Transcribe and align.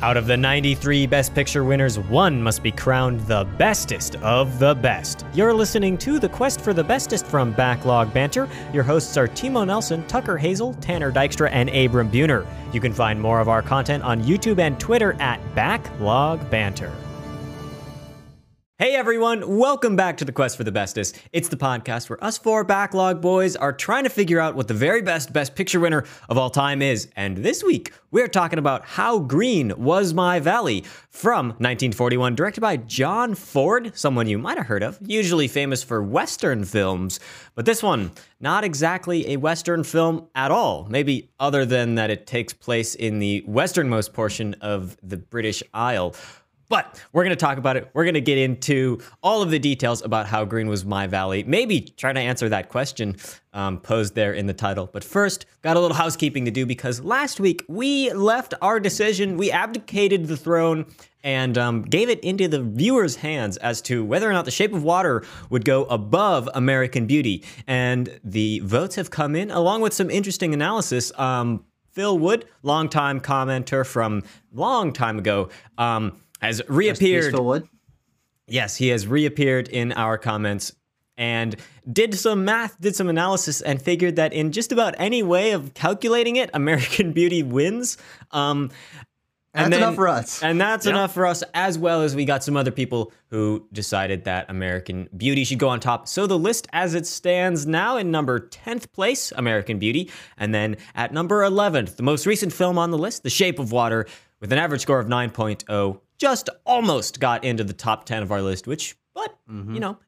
Out 0.00 0.16
of 0.16 0.28
the 0.28 0.36
93 0.36 1.08
Best 1.08 1.34
Picture 1.34 1.64
winners, 1.64 1.98
one 1.98 2.40
must 2.40 2.62
be 2.62 2.70
crowned 2.70 3.18
the 3.22 3.42
bestest 3.58 4.14
of 4.16 4.60
the 4.60 4.76
best. 4.76 5.26
You're 5.34 5.52
listening 5.52 5.98
to 5.98 6.20
The 6.20 6.28
Quest 6.28 6.60
for 6.60 6.72
the 6.72 6.84
Bestest 6.84 7.26
from 7.26 7.50
Backlog 7.50 8.14
Banter. 8.14 8.48
Your 8.72 8.84
hosts 8.84 9.16
are 9.16 9.26
Timo 9.26 9.66
Nelson, 9.66 10.06
Tucker 10.06 10.36
Hazel, 10.36 10.74
Tanner 10.74 11.10
Dykstra, 11.10 11.50
and 11.50 11.68
Abram 11.70 12.12
Buhner. 12.12 12.46
You 12.72 12.80
can 12.80 12.92
find 12.92 13.20
more 13.20 13.40
of 13.40 13.48
our 13.48 13.60
content 13.60 14.04
on 14.04 14.22
YouTube 14.22 14.60
and 14.60 14.78
Twitter 14.78 15.14
at 15.14 15.40
Backlog 15.56 16.48
Banter. 16.48 16.92
Hey 18.80 18.94
everyone, 18.94 19.58
welcome 19.58 19.96
back 19.96 20.18
to 20.18 20.24
the 20.24 20.30
Quest 20.30 20.56
for 20.56 20.62
the 20.62 20.70
Bestest. 20.70 21.20
It's 21.32 21.48
the 21.48 21.56
podcast 21.56 22.08
where 22.08 22.22
us 22.22 22.38
four 22.38 22.62
backlog 22.62 23.20
boys 23.20 23.56
are 23.56 23.72
trying 23.72 24.04
to 24.04 24.08
figure 24.08 24.38
out 24.38 24.54
what 24.54 24.68
the 24.68 24.74
very 24.74 25.02
best 25.02 25.32
Best 25.32 25.56
Picture 25.56 25.80
winner 25.80 26.04
of 26.28 26.38
all 26.38 26.48
time 26.48 26.80
is. 26.80 27.08
And 27.16 27.38
this 27.38 27.64
week, 27.64 27.92
we're 28.12 28.28
talking 28.28 28.60
about 28.60 28.84
How 28.84 29.18
Green 29.18 29.72
Was 29.76 30.14
My 30.14 30.38
Valley 30.38 30.84
from 31.10 31.48
1941, 31.48 32.36
directed 32.36 32.60
by 32.60 32.76
John 32.76 33.34
Ford, 33.34 33.90
someone 33.98 34.28
you 34.28 34.38
might 34.38 34.58
have 34.58 34.68
heard 34.68 34.84
of, 34.84 34.96
usually 35.04 35.48
famous 35.48 35.82
for 35.82 36.00
Western 36.00 36.64
films. 36.64 37.18
But 37.56 37.64
this 37.64 37.82
one, 37.82 38.12
not 38.38 38.62
exactly 38.62 39.32
a 39.32 39.38
Western 39.38 39.82
film 39.82 40.28
at 40.36 40.52
all, 40.52 40.86
maybe 40.88 41.32
other 41.40 41.66
than 41.66 41.96
that 41.96 42.10
it 42.10 42.28
takes 42.28 42.52
place 42.52 42.94
in 42.94 43.18
the 43.18 43.42
westernmost 43.44 44.12
portion 44.12 44.54
of 44.60 44.96
the 45.02 45.16
British 45.16 45.64
Isle. 45.74 46.14
But 46.68 47.02
we're 47.12 47.24
going 47.24 47.36
to 47.36 47.40
talk 47.40 47.58
about 47.58 47.76
it. 47.76 47.90
We're 47.94 48.04
going 48.04 48.14
to 48.14 48.20
get 48.20 48.38
into 48.38 49.00
all 49.22 49.42
of 49.42 49.50
the 49.50 49.58
details 49.58 50.02
about 50.02 50.26
how 50.26 50.44
green 50.44 50.68
was 50.68 50.84
my 50.84 51.06
valley. 51.06 51.42
Maybe 51.44 51.80
try 51.80 52.12
to 52.12 52.20
answer 52.20 52.48
that 52.50 52.68
question 52.68 53.16
um, 53.52 53.80
posed 53.80 54.14
there 54.14 54.34
in 54.34 54.46
the 54.46 54.52
title. 54.52 54.88
But 54.92 55.02
first, 55.02 55.46
got 55.62 55.76
a 55.76 55.80
little 55.80 55.96
housekeeping 55.96 56.44
to 56.44 56.50
do 56.50 56.66
because 56.66 57.00
last 57.00 57.40
week 57.40 57.64
we 57.68 58.12
left 58.12 58.54
our 58.60 58.80
decision. 58.80 59.36
We 59.36 59.50
abdicated 59.50 60.26
the 60.26 60.36
throne 60.36 60.86
and 61.24 61.58
um, 61.58 61.82
gave 61.82 62.08
it 62.08 62.20
into 62.20 62.48
the 62.48 62.62
viewers' 62.62 63.16
hands 63.16 63.56
as 63.56 63.82
to 63.82 64.04
whether 64.04 64.28
or 64.28 64.32
not 64.32 64.44
The 64.44 64.50
Shape 64.50 64.72
of 64.72 64.84
Water 64.84 65.24
would 65.50 65.64
go 65.64 65.84
above 65.84 66.48
American 66.54 67.06
Beauty. 67.06 67.44
And 67.66 68.20
the 68.22 68.60
votes 68.60 68.94
have 68.96 69.10
come 69.10 69.34
in 69.34 69.50
along 69.50 69.80
with 69.80 69.94
some 69.94 70.10
interesting 70.10 70.54
analysis. 70.54 71.12
Um, 71.18 71.64
Phil 71.92 72.16
Wood, 72.16 72.44
longtime 72.62 73.20
commenter 73.20 73.84
from 73.84 74.22
long 74.52 74.92
time 74.92 75.18
ago, 75.18 75.48
um, 75.78 76.12
has 76.40 76.62
reappeared. 76.68 77.38
Wood. 77.38 77.68
Yes, 78.46 78.76
he 78.76 78.88
has 78.88 79.06
reappeared 79.06 79.68
in 79.68 79.92
our 79.92 80.16
comments 80.16 80.72
and 81.18 81.56
did 81.92 82.14
some 82.14 82.44
math, 82.44 82.80
did 82.80 82.96
some 82.96 83.08
analysis, 83.08 83.60
and 83.60 83.82
figured 83.82 84.16
that 84.16 84.32
in 84.32 84.52
just 84.52 84.72
about 84.72 84.94
any 84.98 85.22
way 85.22 85.50
of 85.50 85.74
calculating 85.74 86.36
it, 86.36 86.48
American 86.54 87.12
Beauty 87.18 87.42
wins. 87.42 87.98
Um, 88.30 88.70
That's 89.52 89.74
enough 89.74 89.96
for 89.96 90.06
us. 90.06 90.42
And 90.42 90.60
that's 90.60 90.86
enough 90.86 91.12
for 91.12 91.26
us, 91.26 91.42
as 91.54 91.76
well 91.78 92.02
as 92.02 92.14
we 92.14 92.24
got 92.24 92.44
some 92.44 92.56
other 92.56 92.70
people 92.70 93.12
who 93.30 93.66
decided 93.72 94.24
that 94.24 94.48
American 94.48 95.08
Beauty 95.16 95.42
should 95.42 95.58
go 95.58 95.68
on 95.68 95.80
top. 95.80 96.06
So 96.06 96.28
the 96.28 96.38
list 96.38 96.68
as 96.72 96.94
it 96.94 97.06
stands 97.06 97.66
now 97.66 97.96
in 97.96 98.12
number 98.12 98.38
10th 98.38 98.92
place, 98.92 99.32
American 99.32 99.80
Beauty, 99.80 100.10
and 100.36 100.54
then 100.54 100.76
at 100.94 101.12
number 101.12 101.40
11th, 101.40 101.96
the 101.96 102.04
most 102.04 102.26
recent 102.26 102.52
film 102.52 102.78
on 102.78 102.92
the 102.92 102.98
list, 102.98 103.24
The 103.24 103.30
Shape 103.30 103.58
of 103.58 103.72
Water, 103.72 104.06
with 104.40 104.52
an 104.52 104.58
average 104.58 104.82
score 104.82 104.98
of 105.00 105.06
9.0 105.08 106.00
just 106.18 106.48
almost 106.66 107.20
got 107.20 107.44
into 107.44 107.64
the 107.64 107.72
top 107.72 108.04
10 108.04 108.22
of 108.22 108.32
our 108.32 108.42
list, 108.42 108.66
which, 108.66 108.96
but, 109.14 109.36
Mm-hmm. 109.50 109.74
you 109.74 109.80
know, 109.80 109.98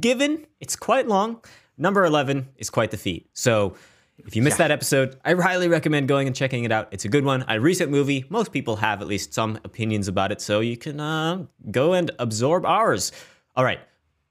given 0.00 0.46
it's 0.60 0.76
quite 0.76 1.06
long, 1.08 1.40
number 1.76 2.04
11 2.04 2.48
is 2.56 2.70
quite 2.70 2.90
the 2.90 2.96
feat. 2.96 3.28
So 3.34 3.74
if 4.18 4.34
you 4.34 4.42
missed 4.42 4.58
that 4.58 4.70
episode, 4.70 5.16
I 5.24 5.34
highly 5.34 5.68
recommend 5.68 6.08
going 6.08 6.26
and 6.26 6.34
checking 6.34 6.64
it 6.64 6.72
out. 6.72 6.88
It's 6.90 7.04
a 7.04 7.08
good 7.08 7.24
one, 7.24 7.44
a 7.48 7.60
recent 7.60 7.90
movie. 7.90 8.24
Most 8.30 8.50
people 8.52 8.76
have 8.76 9.00
at 9.02 9.06
least 9.08 9.32
some 9.34 9.58
opinions 9.64 10.08
about 10.08 10.32
it, 10.32 10.40
so 10.40 10.60
you 10.60 10.76
can 10.76 10.98
uh, 11.00 11.44
go 11.70 11.92
and 11.92 12.10
absorb 12.18 12.64
ours. 12.64 13.12
All 13.56 13.64
right. 13.64 13.80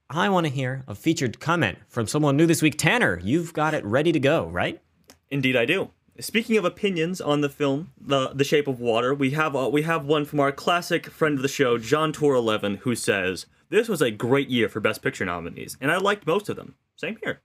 I 0.10 0.30
want 0.30 0.46
to 0.46 0.52
hear 0.52 0.84
a 0.88 0.96
featured 0.96 1.40
comment 1.42 1.78
from 1.90 2.08
someone 2.08 2.38
new 2.38 2.46
this 2.46 2.62
week. 2.62 2.78
Tanner, 2.78 3.20
you've 3.24 3.52
got 3.54 3.74
it 3.74 3.84
ready 3.86 4.14
to 4.14 4.20
go, 4.20 4.48
right? 4.48 4.82
Indeed, 5.30 5.58
I 5.58 5.66
do. 5.66 5.90
Speaking 6.20 6.58
of 6.58 6.66
opinions 6.66 7.22
on 7.22 7.42
the 7.42 7.50
film, 7.50 7.92
The 8.00 8.30
The 8.30 8.44
Shape 8.44 8.68
of 8.68 8.80
Water, 8.80 9.14
we 9.14 9.32
have 9.32 9.56
uh, 9.56 9.70
we 9.72 9.84
have 9.84 10.04
one 10.04 10.26
from 10.26 10.40
our 10.40 10.52
classic 10.52 11.08
friend 11.08 11.36
of 11.36 11.44
the 11.44 11.48
show, 11.48 11.78
John 11.78 12.12
Tour 12.12 12.34
Eleven, 12.34 12.78
who 12.78 12.96
says 12.96 13.46
this 13.70 13.88
was 13.88 14.02
a 14.02 14.10
great 14.10 14.50
year 14.50 14.68
for 14.68 14.80
Best 14.80 15.04
Picture 15.04 15.26
nominees, 15.26 15.78
and 15.80 15.92
I 15.92 15.98
liked 15.98 16.26
most 16.26 16.50
of 16.50 16.56
them. 16.56 16.74
Same 16.96 17.18
here, 17.24 17.42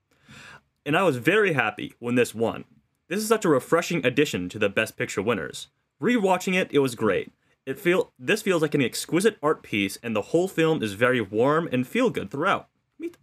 and 0.87 0.97
I 0.97 1.03
was 1.03 1.19
very 1.19 1.53
happy 1.53 1.93
when 1.99 2.15
this 2.15 2.35
won. 2.35 2.65
This 3.09 3.21
is 3.21 3.29
such 3.29 3.45
a 3.45 3.51
refreshing 3.51 4.07
addition 4.07 4.49
to 4.49 4.59
the 4.59 4.71
Best 4.71 4.97
Picture 4.97 5.21
winners. 5.21 5.69
Rewatching 6.01 6.55
it, 6.55 6.71
it 6.73 6.79
was 6.79 6.95
great. 6.95 7.31
It 7.67 7.79
feel 7.79 8.11
this 8.19 8.41
feels 8.41 8.63
like 8.63 8.75
an 8.75 8.81
exquisite 8.81 9.37
art 9.43 9.63
piece, 9.63 9.99
and 10.03 10.17
the 10.17 10.23
whole 10.23 10.49
film 10.49 10.83
is 10.83 10.95
very 10.95 11.21
warm 11.21 11.69
and 11.71 11.87
feel 11.87 12.09
good 12.09 12.31
throughout. 12.31 12.69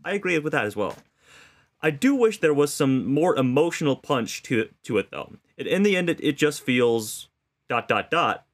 I 0.05 0.13
agree 0.13 0.37
with 0.37 0.51
that 0.51 0.65
as 0.65 0.75
well. 0.75 0.95
I 1.81 1.91
do 1.91 2.15
wish 2.15 2.39
there 2.39 2.53
was 2.53 2.73
some 2.73 3.05
more 3.05 3.35
emotional 3.35 3.95
punch 3.95 4.43
to 4.43 4.59
it, 4.59 4.73
to 4.83 4.97
it 4.97 5.11
though. 5.11 5.33
In 5.57 5.83
the 5.83 5.95
end, 5.95 6.09
it, 6.09 6.19
it 6.21 6.37
just 6.37 6.61
feels 6.61 7.29
dot 7.69 7.87
dot 7.87 8.11
dot 8.11 8.45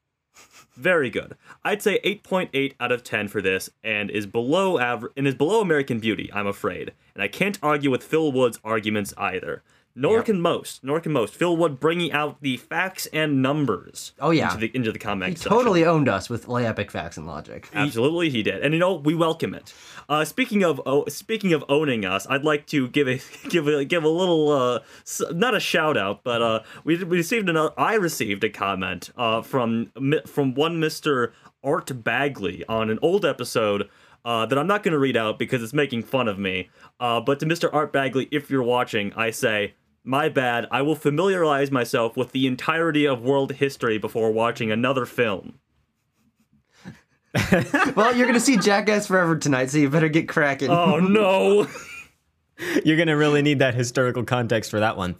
very 0.76 1.10
good. 1.10 1.36
I'd 1.64 1.82
say 1.82 1.98
8.8 2.04 2.74
out 2.78 2.92
of 2.92 3.02
10 3.02 3.28
for 3.28 3.40
this, 3.40 3.70
and 3.82 4.10
is 4.10 4.26
below 4.26 4.78
average 4.78 5.12
and 5.16 5.26
is 5.26 5.34
below 5.34 5.60
American 5.60 5.98
Beauty. 5.98 6.30
I'm 6.32 6.46
afraid, 6.46 6.92
and 7.14 7.22
I 7.22 7.28
can't 7.28 7.58
argue 7.62 7.90
with 7.90 8.04
Phil 8.04 8.30
Wood's 8.30 8.60
arguments 8.62 9.14
either. 9.16 9.62
Nor 9.98 10.22
can 10.22 10.40
most. 10.42 10.84
Nor 10.84 11.00
can 11.00 11.10
most. 11.12 11.34
Phil 11.34 11.56
Wood 11.56 11.80
bringing 11.80 12.12
out 12.12 12.42
the 12.42 12.58
facts 12.58 13.06
and 13.14 13.40
numbers. 13.40 14.12
Oh, 14.20 14.30
yeah. 14.30 14.52
into 14.52 14.58
the 14.58 14.70
into 14.76 14.92
the 14.92 14.98
He 14.98 15.02
comments. 15.02 15.42
totally 15.42 15.84
owned 15.86 16.06
us 16.08 16.28
with 16.28 16.46
lay 16.48 16.66
epic 16.66 16.90
facts 16.90 17.16
and 17.16 17.26
logic. 17.26 17.68
Absolutely, 17.72 18.28
he 18.28 18.42
did, 18.42 18.62
and 18.62 18.74
you 18.74 18.78
know 18.78 18.94
we 18.94 19.14
welcome 19.14 19.54
it. 19.54 19.72
Uh, 20.08 20.24
speaking 20.24 20.62
of 20.62 20.80
oh, 20.84 21.06
speaking 21.08 21.54
of 21.54 21.64
owning 21.68 22.04
us, 22.04 22.26
I'd 22.28 22.44
like 22.44 22.66
to 22.66 22.88
give 22.88 23.08
a 23.08 23.20
give 23.48 23.66
a 23.66 23.84
give 23.86 24.04
a 24.04 24.08
little 24.08 24.50
uh, 24.50 24.80
not 25.32 25.54
a 25.54 25.60
shout 25.60 25.96
out, 25.96 26.22
but 26.22 26.42
uh, 26.42 26.60
we, 26.84 27.02
we 27.02 27.16
received 27.16 27.48
another. 27.48 27.72
I 27.78 27.94
received 27.94 28.44
a 28.44 28.50
comment 28.50 29.10
uh, 29.16 29.40
from 29.40 29.90
from 30.26 30.54
one 30.54 30.78
Mister 30.78 31.32
Art 31.64 32.04
Bagley 32.04 32.64
on 32.68 32.90
an 32.90 32.98
old 33.00 33.24
episode. 33.24 33.88
Uh, 34.24 34.44
that 34.44 34.58
I'm 34.58 34.66
not 34.66 34.82
going 34.82 34.90
to 34.90 34.98
read 34.98 35.16
out 35.16 35.38
because 35.38 35.62
it's 35.62 35.72
making 35.72 36.02
fun 36.02 36.26
of 36.26 36.36
me. 36.36 36.68
Uh, 36.98 37.20
but 37.20 37.38
to 37.38 37.46
Mr. 37.46 37.70
Art 37.72 37.92
Bagley, 37.92 38.26
if 38.32 38.50
you're 38.50 38.60
watching, 38.60 39.12
I 39.14 39.30
say, 39.30 39.74
my 40.06 40.28
bad. 40.28 40.66
I 40.70 40.82
will 40.82 40.94
familiarize 40.94 41.70
myself 41.70 42.16
with 42.16 42.32
the 42.32 42.46
entirety 42.46 43.06
of 43.06 43.22
world 43.22 43.52
history 43.52 43.98
before 43.98 44.30
watching 44.30 44.70
another 44.70 45.04
film. 45.04 45.58
well, 47.94 48.14
you're 48.16 48.26
gonna 48.26 48.40
see 48.40 48.56
Jackass 48.56 49.06
Forever 49.08 49.36
tonight, 49.36 49.70
so 49.70 49.78
you 49.78 49.90
better 49.90 50.08
get 50.08 50.28
cracking. 50.28 50.70
Oh 50.70 50.98
no! 50.98 51.68
You're 52.84 52.96
going 52.96 53.08
to 53.08 53.16
really 53.16 53.42
need 53.42 53.58
that 53.58 53.74
historical 53.74 54.24
context 54.24 54.70
for 54.70 54.80
that 54.80 54.96
one. 54.96 55.16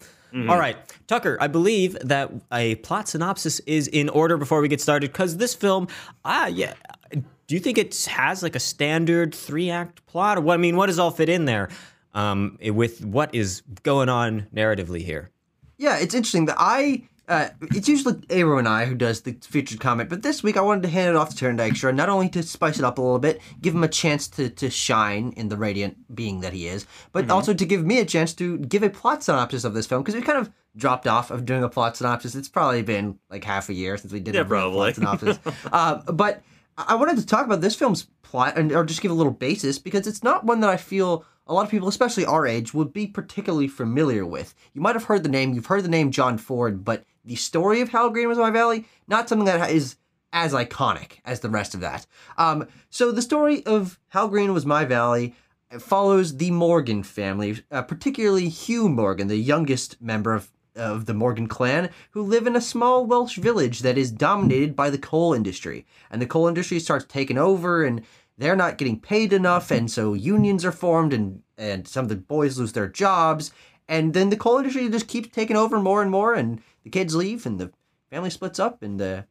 All 0.49 0.59
right, 0.59 0.77
Tucker, 1.07 1.39
I 1.41 1.47
believe 1.47 1.97
that 2.03 2.31
a 2.53 2.75
plot 2.77 3.09
synopsis 3.09 3.61
is 3.61 3.89
in 3.89 4.11
order 4.11 4.37
before 4.37 4.61
we 4.61 4.69
get 4.69 4.83
started 4.83 5.11
because 5.11 5.39
this 5.39 5.55
film, 5.55 5.89
ah, 6.27 6.47
yeah. 6.47 6.75
Do 7.11 7.55
you 7.55 7.59
think 7.59 7.79
it 7.79 8.05
has 8.05 8.43
like 8.43 8.55
a 8.55 8.61
standard 8.61 9.35
three 9.35 9.71
act 9.71 10.05
plot? 10.05 10.37
Or 10.37 10.43
what? 10.43 10.55
I 10.55 10.57
mean, 10.59 10.77
what 10.77 10.87
does 10.87 10.99
all 10.99 11.11
fit 11.11 11.31
in 11.31 11.47
there 11.47 11.71
um, 12.17 12.59
with 12.61 13.05
what 13.05 13.33
is 13.35 13.63
going 13.85 14.09
on 14.09 14.49
narratively 14.53 15.03
here? 15.05 15.31
Yeah, 15.79 15.99
it's 15.99 16.15
interesting 16.15 16.47
that 16.47 16.57
I. 16.59 17.07
Uh, 17.29 17.49
it's 17.75 17.89
usually 17.89 18.23
Aero 18.31 18.57
and 18.57 18.69
I 18.69 18.85
who 18.85 18.95
does 18.95 19.23
the 19.23 19.33
featured 19.43 19.81
comment, 19.81 20.09
but 20.09 20.23
this 20.23 20.45
week 20.45 20.57
I 20.57 20.61
wanted 20.61 20.85
to 20.85 20.89
hand 20.89 21.11
it 21.11 21.17
off 21.17 21.31
to 21.31 21.37
Tanner 21.37 21.69
Dykstra, 21.69 21.93
not 21.93 22.09
only 22.09 22.29
to 22.29 22.43
spice 22.45 22.79
it 22.79 22.85
up 22.85 22.99
a 22.99 23.03
little 23.03 23.19
bit, 23.19 23.41
give 23.61 23.75
him 23.75 23.83
a 23.83 23.89
chance 23.89 24.29
to, 24.29 24.49
to 24.49 24.71
shine 24.71 25.33
in 25.37 25.49
the 25.49 25.57
radiant 25.57 26.15
being 26.15 26.39
that 26.43 26.53
he 26.53 26.69
is, 26.69 26.87
but 27.11 27.29
also 27.29 27.53
to 27.53 27.67
give 27.67 27.85
me 27.85 27.99
a 27.99 28.05
chance 28.05 28.33
to 28.35 28.59
give 28.59 28.85
a 28.85 28.91
plot 28.91 29.25
synopsis 29.25 29.65
of 29.65 29.75
this 29.75 29.87
film, 29.89 30.03
because 30.05 30.15
we 30.15 30.23
kind 30.23 30.39
of 30.39 30.53
dropped 30.77 31.09
off 31.09 31.33
of 31.33 31.45
doing 31.45 31.65
a 31.65 31.69
plot 31.69 31.97
synopsis. 31.97 32.37
It's 32.37 32.49
probably 32.49 32.83
been 32.83 33.19
like 33.29 33.43
half 33.43 33.69
a 33.71 33.75
year 33.75 33.97
since 33.99 34.13
we 34.13 34.21
did 34.21 34.37
Yeah, 34.37 34.43
a 34.43 34.45
probably. 34.45 34.93
plot 34.93 34.95
synopsis. 34.95 35.41
uh, 35.73 36.03
but 36.13 36.45
I 36.79 36.85
I 36.91 36.95
wanted 36.95 37.17
to 37.19 37.27
talk 37.27 37.45
about 37.45 37.61
this 37.61 37.75
film's 37.75 38.07
plot, 38.23 38.57
and 38.57 38.71
or 38.71 38.85
just 38.85 39.03
give 39.03 39.11
a 39.11 39.15
little 39.15 39.33
basis, 39.33 39.81
because 39.81 40.07
it's 40.07 40.23
not 40.23 40.45
one 40.45 40.61
that 40.61 40.71
I 40.71 40.77
feel 40.77 41.25
a 41.47 41.55
lot 41.55 41.65
of 41.65 41.71
people, 41.71 41.89
especially 41.89 42.25
our 42.25 42.47
age, 42.47 42.75
would 42.75 42.93
be 42.93 43.07
particularly 43.07 43.69
familiar 43.69 44.27
with. 44.27 44.55
You 44.75 44.81
might 44.81 44.97
have 44.97 45.05
heard 45.05 45.23
the 45.23 45.29
name, 45.29 45.55
you've 45.55 45.67
heard 45.67 45.85
the 45.85 45.89
name 45.89 46.11
John 46.11 46.39
Ford, 46.39 46.85
but 46.85 47.05
the 47.25 47.37
story 47.37 47.81
of 47.81 47.91
How 47.91 48.09
Green 48.09 48.29
Was 48.29 48.39
My 48.39 48.51
Valley, 48.51 48.85
not 49.07 49.29
something 49.29 49.47
that 49.47 49.71
is 49.71 49.97
as 50.33 50.53
iconic 50.53 51.21
as 51.25 51.41
the 51.41 51.51
rest 51.51 51.75
of 51.75 51.81
that. 51.81 52.07
Um, 52.37 52.69
so 52.91 53.13
the 53.13 53.23
story 53.23 53.65
of 53.65 53.99
How 54.09 54.27
Green 54.27 54.53
Was 54.53 54.67
My 54.67 54.85
Valley 54.85 55.35
follows 55.79 56.37
the 56.37 56.51
Morgan 56.51 57.03
family, 57.03 57.63
uh, 57.71 57.83
particularly 57.83 58.49
Hugh 58.49 58.89
Morgan, 58.89 59.29
the 59.29 59.37
youngest 59.37 60.01
member 60.01 60.35
of 60.35 60.51
of 60.77 61.07
the 61.07 61.15
Morgan 61.15 61.47
clan, 61.47 61.91
who 62.11 62.23
live 62.23 62.47
in 62.47 62.55
a 62.55 62.61
small 62.61 63.07
Welsh 63.07 63.39
village 63.39 63.81
that 63.81 63.97
is 63.97 64.11
dominated 64.11 64.77
by 64.77 64.91
the 64.91 64.99
coal 64.99 65.33
industry. 65.33 65.87
And 66.11 66.21
the 66.21 66.27
coal 66.27 66.49
industry 66.49 66.79
starts 66.81 67.07
taking 67.09 67.39
over, 67.39 67.83
and 67.83 68.03
they're 68.39 68.57
not 68.57 68.79
getting 68.79 69.01
paid 69.01 69.33
enough, 69.33 69.71
and 69.71 69.91
so 69.91 70.15
unions 70.15 70.65
are 70.65 70.73
formed, 70.73 71.13
and 71.13 71.43
and 71.57 71.89
some 71.89 72.05
of 72.05 72.09
the 72.09 72.17
boys 72.17 72.59
lose 72.59 72.73
their 72.73 72.89
jobs, 72.89 73.51
and 73.89 74.13
then 74.15 74.31
the 74.31 74.37
coal 74.37 74.59
industry 74.59 74.89
just 74.89 75.09
keeps 75.09 75.29
taking 75.29 75.57
over 75.57 75.81
more 75.81 76.03
and 76.03 76.11
more, 76.11 76.35
and 76.35 76.61
the 76.85 76.91
kids 76.91 77.15
leave, 77.15 77.47
and 77.47 77.59
the 77.59 77.73
family 78.11 78.31
splits 78.31 78.59
up, 78.59 78.83
and 78.83 79.01
the 79.01 79.25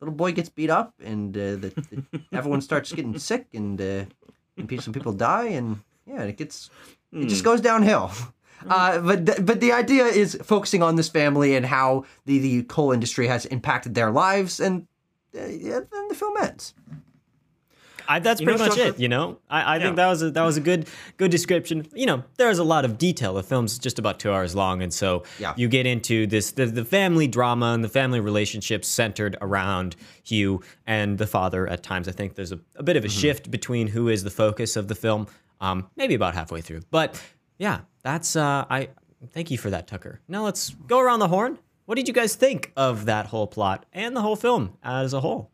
little 0.00 0.14
boy 0.14 0.32
gets 0.32 0.48
beat 0.48 0.70
up, 0.70 0.94
and 1.02 1.36
uh, 1.36 1.56
the, 1.56 1.72
the, 1.90 2.22
everyone 2.32 2.60
starts 2.60 2.92
getting 2.92 3.18
sick, 3.18 3.46
and 3.54 3.80
uh, 3.80 4.04
and 4.56 4.82
some 4.82 4.92
people 4.92 5.12
die, 5.12 5.46
and 5.46 5.80
yeah, 6.06 6.22
it 6.22 6.36
gets 6.36 6.70
it 7.12 7.26
just 7.26 7.44
goes 7.44 7.60
downhill. 7.60 8.10
Uh, 8.68 9.00
but 9.00 9.26
th- 9.26 9.38
but 9.44 9.60
the 9.60 9.72
idea 9.72 10.04
is 10.04 10.38
focusing 10.42 10.82
on 10.82 10.96
this 10.96 11.08
family 11.08 11.56
and 11.56 11.66
how 11.66 12.04
the, 12.26 12.38
the 12.38 12.62
coal 12.64 12.92
industry 12.92 13.26
has 13.26 13.44
impacted 13.46 13.94
their 13.94 14.10
lives, 14.10 14.60
and 14.60 14.86
uh, 15.36 15.46
yeah, 15.46 15.80
then 15.90 16.08
the 16.08 16.14
film 16.14 16.36
ends. 16.40 16.74
I, 18.08 18.18
that's 18.18 18.40
You 18.40 18.46
know, 18.46 18.56
pretty 18.56 18.68
much 18.70 18.78
it. 18.78 18.98
You 19.00 19.08
know, 19.08 19.38
I, 19.50 19.62
I 19.62 19.76
Yeah. 19.76 19.82
think 19.84 19.96
that 19.96 20.06
was 20.08 20.22
a, 20.22 20.30
that 20.30 20.42
was 20.42 20.56
a 20.56 20.60
good 20.60 20.88
good 21.16 21.30
description. 21.30 21.86
You 21.94 22.06
know, 22.06 22.24
there's 22.36 22.58
a 22.58 22.64
lot 22.64 22.84
of 22.84 22.98
detail. 22.98 23.34
The 23.34 23.42
film's 23.42 23.78
just 23.78 23.98
about 23.98 24.18
two 24.18 24.32
hours 24.32 24.54
long, 24.54 24.82
and 24.82 24.92
so 24.92 25.22
Yeah. 25.38 25.54
you 25.56 25.68
get 25.68 25.86
into 25.86 26.26
this 26.26 26.52
the, 26.52 26.66
the 26.66 26.84
family 26.84 27.26
drama 27.26 27.66
and 27.74 27.82
the 27.84 27.88
family 27.88 28.20
relationships 28.20 28.88
centered 28.88 29.36
around 29.40 29.96
Hugh 30.24 30.62
and 30.86 31.18
the 31.18 31.26
father. 31.26 31.66
At 31.68 31.82
times, 31.82 32.08
I 32.08 32.12
think 32.12 32.34
there's 32.34 32.52
a, 32.52 32.60
a 32.76 32.82
bit 32.82 32.96
of 32.96 33.04
a 33.04 33.08
shift 33.08 33.50
between 33.50 33.88
who 33.88 34.08
is 34.08 34.24
the 34.24 34.30
focus 34.30 34.76
of 34.76 34.88
the 34.88 34.94
film. 34.94 35.26
Um, 35.60 35.88
maybe 35.94 36.14
about 36.14 36.34
halfway 36.34 36.60
through, 36.60 36.80
but 36.90 37.22
yeah, 37.58 37.82
that's 38.02 38.34
uh, 38.34 38.64
I 38.68 38.88
thank 39.30 39.52
you 39.52 39.58
for 39.58 39.70
that, 39.70 39.86
Tucker. 39.86 40.20
Now 40.26 40.42
let's 40.44 40.70
go 40.88 40.98
around 40.98 41.20
the 41.20 41.28
horn. 41.28 41.58
What 41.84 41.94
did 41.94 42.08
you 42.08 42.14
guys 42.14 42.34
think 42.34 42.72
of 42.76 43.04
that 43.04 43.26
whole 43.26 43.46
plot 43.46 43.86
and 43.92 44.16
the 44.16 44.22
whole 44.22 44.34
film 44.34 44.76
as 44.82 45.12
a 45.12 45.20
whole? 45.20 45.51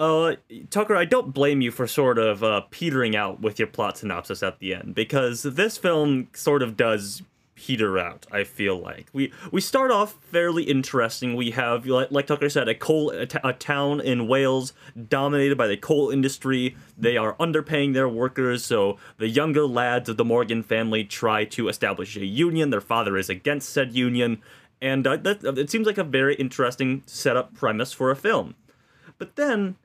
Uh, 0.00 0.36
Tucker, 0.70 0.96
I 0.96 1.04
don't 1.04 1.34
blame 1.34 1.60
you 1.60 1.70
for 1.70 1.86
sort 1.86 2.18
of 2.18 2.42
uh, 2.42 2.62
petering 2.70 3.14
out 3.14 3.42
with 3.42 3.58
your 3.58 3.68
plot 3.68 3.98
synopsis 3.98 4.42
at 4.42 4.58
the 4.58 4.72
end 4.72 4.94
because 4.94 5.42
this 5.42 5.76
film 5.76 6.28
sort 6.32 6.62
of 6.62 6.74
does 6.74 7.22
peter 7.54 7.98
out. 7.98 8.24
I 8.32 8.44
feel 8.44 8.80
like 8.80 9.08
we 9.12 9.30
we 9.52 9.60
start 9.60 9.90
off 9.90 10.14
fairly 10.14 10.62
interesting. 10.62 11.36
We 11.36 11.50
have, 11.50 11.84
like, 11.84 12.10
like 12.10 12.26
Tucker 12.26 12.48
said, 12.48 12.66
a 12.66 12.74
coal 12.74 13.10
a, 13.10 13.26
t- 13.26 13.38
a 13.44 13.52
town 13.52 14.00
in 14.00 14.26
Wales 14.26 14.72
dominated 15.10 15.58
by 15.58 15.66
the 15.66 15.76
coal 15.76 16.08
industry. 16.08 16.76
They 16.96 17.18
are 17.18 17.34
underpaying 17.34 17.92
their 17.92 18.08
workers, 18.08 18.64
so 18.64 18.96
the 19.18 19.28
younger 19.28 19.66
lads 19.66 20.08
of 20.08 20.16
the 20.16 20.24
Morgan 20.24 20.62
family 20.62 21.04
try 21.04 21.44
to 21.44 21.68
establish 21.68 22.16
a 22.16 22.24
union. 22.24 22.70
Their 22.70 22.80
father 22.80 23.18
is 23.18 23.28
against 23.28 23.68
said 23.68 23.92
union, 23.92 24.40
and 24.80 25.06
uh, 25.06 25.18
that, 25.18 25.44
it 25.44 25.68
seems 25.68 25.86
like 25.86 25.98
a 25.98 26.04
very 26.04 26.36
interesting 26.36 27.02
setup 27.04 27.52
premise 27.52 27.92
for 27.92 28.10
a 28.10 28.16
film. 28.16 28.54
But 29.18 29.36
then 29.36 29.76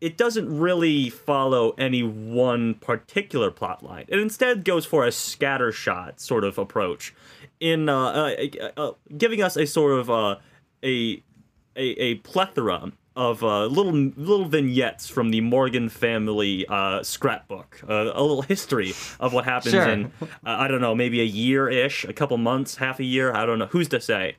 it 0.00 0.16
doesn't 0.16 0.58
really 0.58 1.10
follow 1.10 1.70
any 1.78 2.02
one 2.02 2.74
particular 2.74 3.50
plot 3.50 3.82
line. 3.82 4.04
It 4.08 4.18
instead 4.18 4.64
goes 4.64 4.86
for 4.86 5.04
a 5.04 5.10
scattershot 5.10 6.20
sort 6.20 6.44
of 6.44 6.58
approach, 6.58 7.14
in 7.60 7.88
uh, 7.88 7.98
uh, 7.98 8.68
uh, 8.76 8.92
giving 9.16 9.42
us 9.42 9.56
a 9.56 9.66
sort 9.66 9.98
of 9.98 10.10
uh, 10.10 10.36
a, 10.82 11.22
a 11.76 11.82
a 12.00 12.14
plethora 12.16 12.92
of 13.16 13.42
uh, 13.42 13.66
little 13.66 13.92
little 13.92 14.46
vignettes 14.46 15.08
from 15.08 15.30
the 15.30 15.40
Morgan 15.40 15.88
family 15.88 16.64
uh, 16.68 17.02
scrapbook, 17.02 17.80
uh, 17.88 18.10
a 18.14 18.22
little 18.22 18.42
history 18.42 18.94
of 19.18 19.32
what 19.32 19.44
happens 19.44 19.72
Sure. 19.74 19.86
in 19.88 20.12
uh, 20.22 20.28
I 20.44 20.68
don't 20.68 20.80
know 20.80 20.94
maybe 20.94 21.20
a 21.20 21.24
year 21.24 21.68
ish, 21.68 22.04
a 22.04 22.12
couple 22.12 22.38
months, 22.38 22.76
half 22.76 23.00
a 23.00 23.04
year. 23.04 23.34
I 23.34 23.44
don't 23.44 23.58
know. 23.58 23.66
Who's 23.66 23.88
to 23.88 24.00
say? 24.00 24.36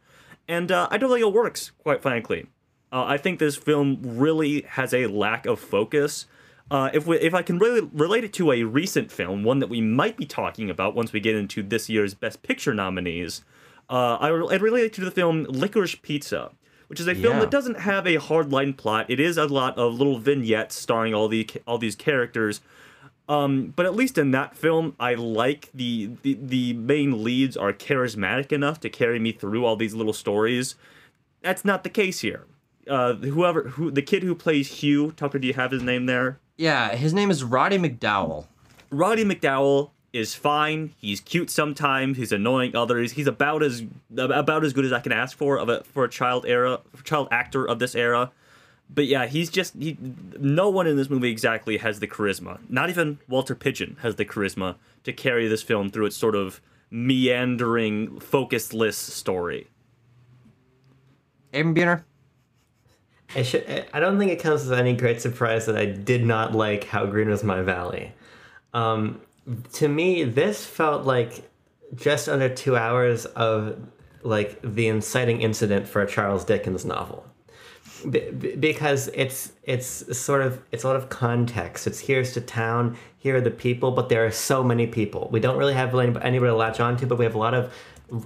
And 0.47 0.71
uh, 0.71 0.87
I 0.89 0.97
don't 0.97 1.09
think 1.11 1.21
it 1.21 1.31
works, 1.33 1.71
quite 1.83 2.01
frankly. 2.01 2.47
Uh, 2.91 3.05
I 3.05 3.17
think 3.17 3.39
this 3.39 3.55
film 3.55 3.99
really 4.03 4.61
has 4.63 4.93
a 4.93 5.07
lack 5.07 5.45
of 5.45 5.59
focus. 5.59 6.25
Uh, 6.69 6.89
if 6.93 7.05
we, 7.05 7.17
if 7.19 7.33
I 7.33 7.41
can 7.41 7.57
really 7.57 7.81
relate 7.93 8.23
it 8.23 8.33
to 8.33 8.51
a 8.51 8.63
recent 8.63 9.11
film, 9.11 9.43
one 9.43 9.59
that 9.59 9.67
we 9.69 9.81
might 9.81 10.17
be 10.17 10.25
talking 10.25 10.69
about 10.69 10.95
once 10.95 11.11
we 11.13 11.19
get 11.19 11.35
into 11.35 11.63
this 11.63 11.89
year's 11.89 12.13
Best 12.13 12.43
Picture 12.43 12.73
nominees, 12.73 13.43
uh, 13.89 14.17
I, 14.19 14.27
I 14.27 14.29
relate 14.55 14.85
it 14.85 14.93
to 14.93 15.01
the 15.01 15.11
film 15.11 15.45
Licorice 15.45 16.01
Pizza, 16.01 16.51
which 16.87 16.99
is 16.99 17.07
a 17.07 17.15
film 17.15 17.35
Yeah. 17.35 17.39
that 17.41 17.51
doesn't 17.51 17.79
have 17.79 18.05
a 18.07 18.17
hardline 18.17 18.75
plot. 18.75 19.05
It 19.09 19.19
is 19.19 19.37
a 19.37 19.45
lot 19.47 19.77
of 19.77 19.93
little 19.93 20.17
vignettes 20.17 20.75
starring 20.75 21.13
all 21.13 21.27
the 21.27 21.49
all 21.67 21.77
these 21.77 21.95
characters. 21.95 22.61
Um, 23.29 23.67
but 23.75 23.85
at 23.85 23.95
least 23.95 24.17
in 24.17 24.31
that 24.31 24.55
film, 24.57 24.95
I 24.99 25.13
like 25.13 25.69
the, 25.73 26.11
the 26.23 26.37
the 26.41 26.73
main 26.73 27.23
leads 27.23 27.55
are 27.55 27.71
charismatic 27.71 28.51
enough 28.51 28.79
to 28.81 28.89
carry 28.89 29.19
me 29.19 29.31
through 29.31 29.65
all 29.65 29.75
these 29.77 29.93
little 29.93 30.13
stories. 30.13 30.75
That's 31.41 31.63
not 31.65 31.83
the 31.83 31.89
case 31.89 32.19
here. 32.21 32.45
Uh, 32.91 33.13
whoever 33.13 33.69
who 33.69 33.89
the 33.89 34.01
kid 34.01 34.21
who 34.21 34.35
plays 34.35 34.67
Hugh 34.67 35.13
Tucker, 35.13 35.39
do 35.39 35.47
you 35.47 35.53
have 35.53 35.71
his 35.71 35.81
name 35.81 36.07
there? 36.07 36.39
Yeah, 36.57 36.93
his 36.93 37.13
name 37.13 37.31
is 37.31 37.41
Roddy 37.41 37.77
McDowall. 37.77 38.47
Roddy 38.89 39.23
McDowall 39.23 39.91
is 40.11 40.35
fine. 40.35 40.93
He's 40.97 41.21
cute 41.21 41.49
sometimes. 41.49 42.17
He's 42.17 42.33
annoying 42.33 42.75
others. 42.75 43.13
He's 43.13 43.27
about 43.27 43.63
as 43.63 43.83
about 44.17 44.65
as 44.65 44.73
good 44.73 44.83
as 44.83 44.91
I 44.91 44.99
can 44.99 45.13
ask 45.13 45.37
for 45.37 45.57
of 45.57 45.69
a 45.69 45.85
for 45.85 46.03
a 46.03 46.09
child 46.09 46.45
era 46.45 46.81
child 47.05 47.29
actor 47.31 47.65
of 47.65 47.79
this 47.79 47.95
era. 47.95 48.29
But 48.93 49.05
yeah, 49.05 49.25
he's 49.25 49.49
just 49.49 49.73
he. 49.79 49.97
No 50.37 50.69
one 50.69 50.85
in 50.85 50.97
this 50.97 51.09
movie 51.09 51.31
exactly 51.31 51.77
has 51.77 52.01
the 52.01 52.07
charisma. 52.09 52.59
Not 52.69 52.89
even 52.89 53.19
Walter 53.29 53.55
Pidgeon 53.55 53.95
has 54.01 54.15
the 54.15 54.25
charisma 54.25 54.75
to 55.05 55.13
carry 55.13 55.47
this 55.47 55.63
film 55.63 55.91
through 55.91 56.07
its 56.07 56.17
sort 56.17 56.35
of 56.35 56.59
meandering, 56.89 58.19
focusless 58.19 58.95
story. 58.95 59.67
Abram 61.53 61.73
Buhner. 61.73 62.03
I 63.35 63.43
should. 63.43 63.85
I 63.93 63.99
don't 63.99 64.17
think 64.17 64.31
it 64.31 64.41
comes 64.41 64.63
as 64.63 64.71
any 64.71 64.93
great 64.93 65.21
surprise 65.21 65.65
that 65.65 65.77
I 65.77 65.85
did 65.85 66.25
not 66.25 66.53
like 66.53 66.85
how 66.85 67.05
green 67.05 67.29
was 67.29 67.43
my 67.43 67.61
valley. 67.61 68.13
Um, 68.73 69.21
to 69.73 69.87
me, 69.87 70.23
this 70.23 70.65
felt 70.65 71.05
like 71.05 71.49
just 71.95 72.29
under 72.29 72.49
two 72.49 72.75
hours 72.75 73.25
of 73.25 73.79
like 74.23 74.59
the 74.61 74.87
inciting 74.87 75.41
incident 75.41 75.87
for 75.87 76.01
a 76.01 76.07
Charles 76.07 76.45
Dickens 76.45 76.85
novel. 76.85 77.25
B- 78.09 78.31
b- 78.31 78.55
because 78.55 79.09
it's 79.13 79.53
it's 79.63 80.17
sort 80.17 80.41
of 80.41 80.61
it's 80.71 80.83
a 80.83 80.87
lot 80.87 80.95
of 80.95 81.09
context. 81.09 81.87
It's 81.87 81.99
here's 81.99 82.33
the 82.33 82.41
town, 82.41 82.97
here 83.17 83.35
are 83.37 83.41
the 83.41 83.51
people, 83.51 83.91
but 83.91 84.09
there 84.09 84.25
are 84.25 84.31
so 84.31 84.63
many 84.63 84.87
people. 84.87 85.29
We 85.31 85.39
don't 85.39 85.57
really 85.57 85.73
have 85.73 85.93
anybody 85.95 86.49
to 86.49 86.55
latch 86.55 86.79
onto, 86.79 87.05
but 87.05 87.17
we 87.17 87.25
have 87.25 87.35
a 87.35 87.39
lot 87.39 87.53
of 87.53 87.73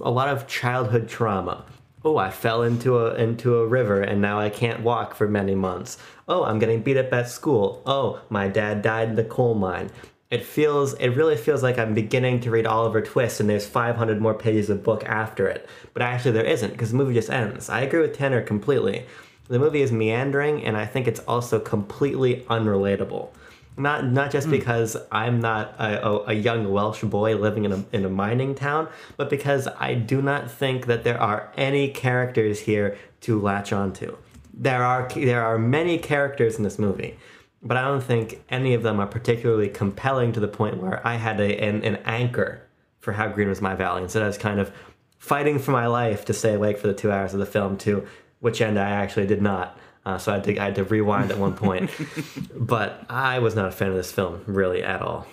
a 0.00 0.10
lot 0.10 0.28
of 0.28 0.46
childhood 0.46 1.08
trauma. 1.08 1.64
Oh, 2.06 2.18
I 2.18 2.30
fell 2.30 2.62
into 2.62 2.98
a 2.98 3.16
into 3.16 3.56
a 3.56 3.66
river 3.66 4.00
and 4.00 4.20
now 4.20 4.38
I 4.38 4.48
can't 4.48 4.84
walk 4.84 5.16
for 5.16 5.26
many 5.26 5.56
months. 5.56 5.98
Oh, 6.28 6.44
I'm 6.44 6.60
getting 6.60 6.80
beat 6.80 6.96
up 6.96 7.12
at 7.12 7.28
school. 7.28 7.82
Oh, 7.84 8.20
my 8.30 8.46
dad 8.46 8.80
died 8.80 9.08
in 9.08 9.14
the 9.16 9.24
coal 9.24 9.56
mine. 9.56 9.90
It 10.30 10.44
feels 10.44 10.92
it 10.94 11.16
really 11.16 11.36
feels 11.36 11.64
like 11.64 11.80
I'm 11.80 11.94
beginning 11.94 12.38
to 12.42 12.50
read 12.52 12.64
Oliver 12.64 13.02
Twist 13.02 13.40
and 13.40 13.50
there's 13.50 13.66
500 13.66 14.20
more 14.20 14.34
pages 14.34 14.70
of 14.70 14.84
book 14.84 15.02
after 15.04 15.48
it. 15.48 15.68
But 15.94 16.02
actually 16.02 16.30
there 16.30 16.44
isn't 16.44 16.70
because 16.70 16.92
the 16.92 16.96
movie 16.96 17.14
just 17.14 17.28
ends. 17.28 17.68
I 17.68 17.80
agree 17.80 18.02
with 18.02 18.16
Tanner 18.16 18.40
completely. 18.40 19.04
The 19.48 19.58
movie 19.58 19.82
is 19.82 19.90
meandering 19.90 20.64
and 20.64 20.76
I 20.76 20.86
think 20.86 21.08
it's 21.08 21.26
also 21.26 21.58
completely 21.58 22.42
unrelatable. 22.48 23.30
Not 23.76 24.06
not 24.06 24.30
just 24.30 24.46
hmm. 24.46 24.52
because 24.52 24.96
I'm 25.12 25.40
not 25.40 25.74
a, 25.78 26.06
a, 26.06 26.24
a 26.28 26.32
young 26.32 26.72
Welsh 26.72 27.02
boy 27.02 27.36
living 27.36 27.64
in 27.64 27.72
a 27.72 27.84
in 27.92 28.04
a 28.04 28.08
mining 28.08 28.54
town, 28.54 28.88
but 29.16 29.28
because 29.28 29.68
I 29.78 29.94
do 29.94 30.22
not 30.22 30.50
think 30.50 30.86
that 30.86 31.04
there 31.04 31.20
are 31.20 31.52
any 31.56 31.90
characters 31.90 32.60
here 32.60 32.96
to 33.22 33.40
latch 33.40 33.72
onto. 33.72 34.16
There 34.54 34.82
are 34.82 35.08
there 35.14 35.44
are 35.44 35.58
many 35.58 35.98
characters 35.98 36.56
in 36.56 36.62
this 36.62 36.78
movie, 36.78 37.18
but 37.62 37.76
I 37.76 37.82
don't 37.82 38.02
think 38.02 38.42
any 38.48 38.72
of 38.72 38.82
them 38.82 38.98
are 38.98 39.06
particularly 39.06 39.68
compelling 39.68 40.32
to 40.32 40.40
the 40.40 40.48
point 40.48 40.82
where 40.82 41.06
I 41.06 41.16
had 41.16 41.40
a, 41.40 41.62
an, 41.62 41.84
an 41.84 41.96
anchor 42.04 42.62
for 43.00 43.12
how 43.12 43.28
green 43.28 43.48
was 43.48 43.60
my 43.60 43.74
valley. 43.74 44.02
Instead, 44.02 44.22
I 44.22 44.26
was 44.26 44.38
kind 44.38 44.58
of 44.58 44.72
fighting 45.18 45.58
for 45.58 45.72
my 45.72 45.86
life 45.86 46.24
to 46.26 46.32
stay 46.32 46.54
awake 46.54 46.78
for 46.78 46.86
the 46.86 46.94
two 46.94 47.12
hours 47.12 47.34
of 47.34 47.40
the 47.40 47.46
film, 47.46 47.76
to 47.78 48.06
which 48.40 48.60
end 48.60 48.78
I 48.78 48.90
actually 48.90 49.26
did 49.26 49.42
not. 49.42 49.78
Uh, 50.06 50.16
so 50.16 50.30
I 50.30 50.34
had, 50.36 50.44
to, 50.44 50.58
I 50.58 50.64
had 50.66 50.74
to 50.76 50.84
rewind 50.84 51.32
at 51.32 51.38
one 51.38 51.54
point. 51.56 51.90
but 52.54 53.04
I 53.10 53.40
was 53.40 53.56
not 53.56 53.66
a 53.66 53.72
fan 53.72 53.88
of 53.88 53.94
this 53.94 54.12
film, 54.12 54.42
really, 54.46 54.82
at 54.82 55.02
all. 55.02 55.26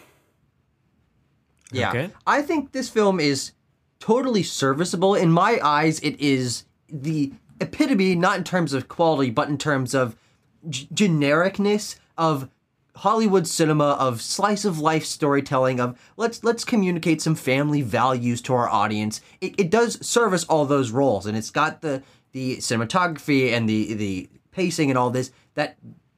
Yeah. 1.71 1.89
Okay. 1.89 2.09
I 2.25 2.41
think 2.41 2.71
this 2.71 2.89
film 2.89 3.19
is 3.19 3.51
totally 3.99 4.41
serviceable. 4.43 5.13
In 5.13 5.31
my 5.31 5.59
eyes, 5.63 5.99
it 5.99 6.19
is 6.19 6.65
the 6.89 7.31
epitome, 7.61 8.15
not 8.15 8.37
in 8.37 8.43
terms 8.43 8.73
of 8.73 8.87
quality, 8.87 9.29
but 9.29 9.47
in 9.47 9.57
terms 9.59 9.93
of 9.93 10.15
g- 10.67 10.87
genericness 10.93 11.95
of 12.17 12.49
Hollywood 12.97 13.47
cinema, 13.47 13.91
of 13.91 14.21
slice 14.21 14.65
of 14.65 14.79
life 14.79 15.05
storytelling, 15.05 15.79
of 15.79 15.99
let's 16.17 16.43
let's 16.43 16.63
communicate 16.63 17.21
some 17.21 17.35
family 17.35 17.81
values 17.81 18.41
to 18.43 18.53
our 18.53 18.69
audience. 18.69 19.21
It, 19.41 19.59
it 19.59 19.69
does 19.69 20.05
service 20.05 20.43
all 20.45 20.65
those 20.65 20.91
roles, 20.91 21.25
and 21.25 21.35
it's 21.37 21.49
got 21.49 21.81
the 21.81 22.03
the 22.33 22.57
cinematography 22.57 23.51
and 23.51 23.67
the 23.67 23.93
the 23.95 24.29
pacing 24.53 24.89
and 24.89 24.97
all 24.97 25.09
this 25.09 25.31
that 25.55 25.77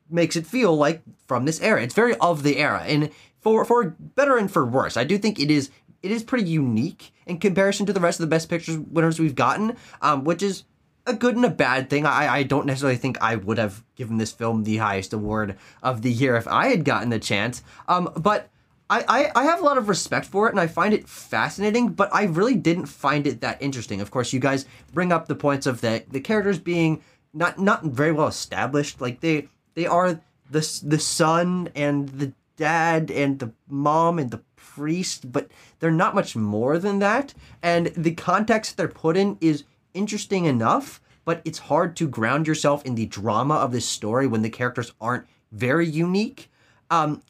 makes 0.10 0.36
it 0.36 0.46
feel 0.46 0.76
like 0.76 1.02
from 1.28 1.46
this 1.46 1.62
era. 1.62 1.82
It's 1.82 1.94
very 1.94 2.16
of 2.18 2.44
the 2.44 2.58
era, 2.58 2.84
and 2.86 3.10
for 3.40 3.66
for 3.66 3.96
better 4.00 4.38
and 4.38 4.52
for 4.52 4.66
worse, 4.66 4.98
I 4.98 5.04
do 5.04 5.18
think 5.18 5.40
it 5.40 5.50
is 5.50 5.70
it 6.04 6.12
is 6.12 6.24
pretty 6.24 6.48
unique 6.48 7.12
in 7.26 7.40
comparison 7.40 7.86
to 7.88 7.94
the 7.94 8.00
rest 8.00 8.20
of 8.20 8.26
the 8.26 8.30
best 8.30 8.50
pictures 8.50 8.78
winners 8.78 9.20
we've 9.20 9.36
gotten, 9.36 9.76
um, 10.02 10.24
which 10.24 10.44
is 10.44 10.64
a 11.08 11.14
good 11.14 11.36
and 11.36 11.46
a 11.46 11.50
bad 11.50 11.90
thing. 11.90 12.06
I 12.06 12.28
I 12.38 12.44
don't 12.44 12.66
necessarily 12.66 12.98
think 12.98 13.22
I 13.22 13.36
would 13.36 13.58
have 13.58 13.84
given 13.96 14.18
this 14.18 14.32
film 14.32 14.64
the 14.64 14.78
highest 14.78 15.14
award 15.14 15.58
of 15.82 16.02
the 16.02 16.12
year 16.12 16.36
if 16.36 16.48
I 16.48 16.68
had 16.68 16.86
gotten 16.86 17.10
the 17.10 17.20
chance. 17.20 17.64
Um, 17.88 18.12
but. 18.18 18.50
I, 18.88 19.04
I, 19.08 19.42
I 19.42 19.44
have 19.46 19.62
a 19.62 19.66
lot 19.66 19.80
of 19.80 19.90
respect 19.90 20.28
for 20.28 20.48
it 20.48 20.52
and 20.52 20.60
I 20.60 20.68
find 20.68 20.94
it 20.94 21.10
fascinating, 21.10 21.94
but 21.94 22.08
I 22.14 22.26
really 22.26 22.54
didn't 22.54 22.86
find 22.86 23.26
it 23.26 23.42
that 23.42 23.60
interesting. 23.60 24.00
Of 24.00 24.12
course, 24.12 24.32
you 24.32 24.40
guys 24.40 24.68
bring 24.94 25.12
up 25.12 25.28
the 25.28 25.34
points 25.34 25.66
of 25.66 25.82
the, 25.82 26.04
the 26.08 26.20
characters 26.20 26.60
being 26.60 27.02
not 27.36 27.60
not 27.60 27.84
very 27.84 28.12
well 28.12 28.28
established. 28.28 29.02
Like 29.02 29.20
they 29.20 29.50
they 29.76 29.86
are 29.86 30.22
the 30.50 30.82
the 30.84 31.00
son 31.00 31.70
and 31.76 32.10
the 32.10 32.34
dad 32.58 33.12
and 33.12 33.40
the 33.40 33.52
mom 33.68 34.18
and 34.18 34.32
the 34.32 34.42
priest, 34.56 35.32
but 35.32 35.52
they're 35.80 35.92
not 35.92 36.16
much 36.16 36.36
more 36.36 36.80
than 36.80 37.00
that. 37.00 37.34
And 37.62 37.88
the 37.88 38.14
context 38.14 38.78
they're 38.78 38.88
put 38.88 39.18
in 39.18 39.38
is 39.42 39.66
interesting 39.94 40.46
enough, 40.46 41.02
but 41.26 41.42
it's 41.46 41.60
hard 41.60 41.96
to 41.98 42.08
ground 42.08 42.48
yourself 42.48 42.86
in 42.86 42.96
the 42.96 43.06
drama 43.06 43.56
of 43.56 43.72
this 43.72 43.86
story 43.86 44.28
when 44.28 44.42
the 44.42 44.50
characters 44.50 44.94
aren't 45.02 45.26
very 45.52 45.88
unique. 45.88 46.50
Um, 46.90 47.22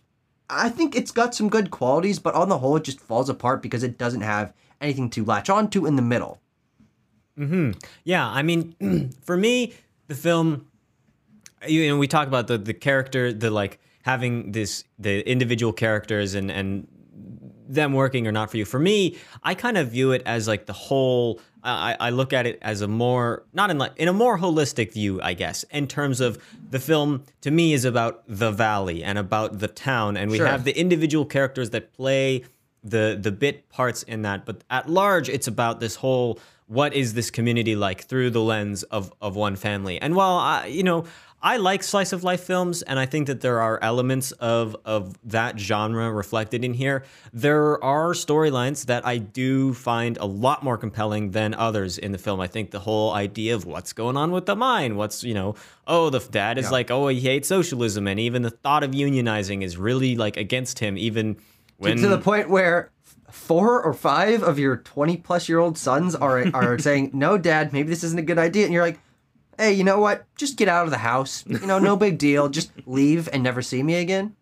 I 0.49 0.69
think 0.69 0.95
it's 0.95 1.11
got 1.11 1.33
some 1.33 1.49
good 1.49 1.71
qualities, 1.71 2.19
but 2.19 2.35
on 2.35 2.49
the 2.49 2.59
whole, 2.59 2.75
it 2.75 2.83
just 2.83 2.99
falls 2.99 3.29
apart 3.29 3.61
because 3.61 3.83
it 3.83 3.97
doesn't 3.97 4.21
have 4.21 4.53
anything 4.79 5.09
to 5.11 5.25
latch 5.25 5.49
onto 5.49 5.85
in 5.85 5.95
the 5.95 6.01
middle. 6.01 6.39
Hmm. 7.37 7.71
Yeah, 8.03 8.27
I 8.27 8.43
mean, 8.43 9.11
for 9.23 9.35
me, 9.35 9.73
the 10.07 10.15
film, 10.15 10.67
you 11.67 11.87
know, 11.87 11.97
we 11.97 12.07
talk 12.07 12.27
about 12.27 12.47
the 12.47 12.57
the 12.57 12.73
character, 12.73 13.33
the 13.33 13.49
like 13.51 13.79
having 14.03 14.51
this 14.51 14.83
the 14.99 15.27
individual 15.29 15.73
characters 15.73 16.35
and 16.35 16.51
and 16.51 16.87
them 17.67 17.93
working 17.93 18.27
or 18.27 18.31
not 18.31 18.51
for 18.51 18.57
you. 18.57 18.65
For 18.65 18.79
me, 18.79 19.17
I 19.43 19.55
kind 19.55 19.77
of 19.77 19.89
view 19.89 20.11
it 20.11 20.21
as 20.25 20.47
like 20.47 20.65
the 20.65 20.73
whole. 20.73 21.39
I, 21.63 21.97
I 21.99 22.09
look 22.11 22.31
at 22.31 22.45
it 22.45 22.59
as 22.61 22.81
a 22.81 22.87
more 22.87 23.43
not 23.51 23.71
in 23.71 23.79
like 23.79 23.93
in 23.97 24.07
a 24.07 24.13
more 24.13 24.37
holistic 24.37 24.93
view, 24.93 25.19
I 25.21 25.33
guess, 25.33 25.63
in 25.71 25.87
terms 25.87 26.21
of 26.21 26.37
the 26.69 26.79
film. 26.79 27.23
To 27.41 27.49
me, 27.49 27.73
is 27.73 27.85
about 27.85 28.23
the 28.27 28.51
valley 28.51 29.03
and 29.03 29.17
about 29.17 29.57
the 29.59 29.67
town, 29.67 30.15
and 30.17 30.29
we 30.29 30.37
Sure. 30.37 30.45
have 30.45 30.63
the 30.63 30.77
individual 30.79 31.25
characters 31.25 31.71
that 31.71 31.91
play 31.93 32.43
the 32.83 33.17
the 33.19 33.31
bit 33.31 33.67
parts 33.69 34.03
in 34.03 34.21
that 34.21 34.45
but 34.45 34.63
at 34.69 34.87
large 34.87 35.27
it's 35.27 35.47
about 35.47 35.79
this 35.79 35.95
whole 35.95 36.37
what 36.67 36.93
is 36.93 37.13
this 37.13 37.29
community 37.29 37.75
like 37.75 38.05
through 38.05 38.29
the 38.31 38.41
lens 38.41 38.83
of 38.83 39.13
of 39.21 39.35
one 39.35 39.55
family? 39.55 39.99
And 40.01 40.15
while 40.15 40.37
i 40.37 40.65
you 40.65 40.83
know 40.83 41.05
i 41.41 41.57
like 41.57 41.83
slice 41.83 42.11
of 42.11 42.23
life 42.23 42.41
films 42.41 42.81
and 42.81 42.97
i 42.97 43.05
think 43.05 43.27
that 43.27 43.41
there 43.41 43.61
are 43.61 43.77
elements 43.83 44.31
of 44.33 44.75
of 44.85 45.15
that 45.23 45.59
genre 45.59 46.11
reflected 46.11 46.63
in 46.63 46.73
here 46.73 47.03
there 47.33 47.83
are 47.83 48.13
storylines 48.13 48.85
that 48.85 49.05
i 49.05 49.17
do 49.17 49.73
find 49.73 50.17
a 50.17 50.25
lot 50.25 50.63
more 50.63 50.77
compelling 50.77 51.31
than 51.31 51.53
others 51.53 51.97
in 51.97 52.11
the 52.11 52.17
film. 52.17 52.39
I 52.39 52.47
think 52.47 52.71
the 52.71 52.79
whole 52.79 53.11
idea 53.11 53.53
of 53.53 53.65
what's 53.65 53.93
going 53.93 54.17
on 54.17 54.31
with 54.31 54.45
the 54.45 54.55
mine 54.55 54.95
what's 54.95 55.23
you 55.23 55.33
know 55.33 55.55
oh 55.87 56.09
the 56.09 56.19
dad 56.19 56.57
is 56.57 56.71
like 56.71 56.89
oh 56.89 57.09
he 57.09 57.19
hates 57.19 57.47
socialism 57.47 58.07
and 58.07 58.19
even 58.19 58.41
the 58.41 58.49
thought 58.49 58.83
of 58.83 58.91
unionizing 58.91 59.61
is 59.61 59.77
really 59.77 60.15
like 60.15 60.37
against 60.37 60.79
him 60.79 60.97
even 60.97 61.37
when 61.77 61.97
to 61.97 62.07
the 62.07 62.17
point 62.17 62.49
where 62.49 62.91
four 63.31 63.81
or 63.81 63.93
five 63.93 64.41
of 64.43 64.57
your 64.57 64.77
20 64.77 65.17
plus 65.17 65.49
year 65.49 65.59
old 65.59 65.77
sons 65.77 66.15
are 66.15 66.45
are 66.55 66.79
saying 66.87 67.11
no 67.13 67.37
dad 67.37 67.73
maybe 67.73 67.89
this 67.89 68.03
isn't 68.03 68.19
a 68.19 68.23
good 68.23 68.37
idea. 68.39 68.65
And 68.65 68.73
you're 68.73 68.83
like 68.85 68.99
hey 69.57 69.71
you 69.73 69.83
know 69.85 69.99
what? 69.99 70.25
Just 70.35 70.57
get 70.57 70.67
out 70.67 70.85
of 70.85 70.91
the 70.91 70.97
house. 70.97 71.43
You 71.47 71.65
know 71.65 71.79
no 71.79 71.95
big 72.05 72.17
deal. 72.17 72.49
Just 72.49 72.71
leave 72.85 73.29
and 73.31 73.41
never 73.43 73.61
see 73.61 73.81
me 73.83 73.95
again. 73.95 74.35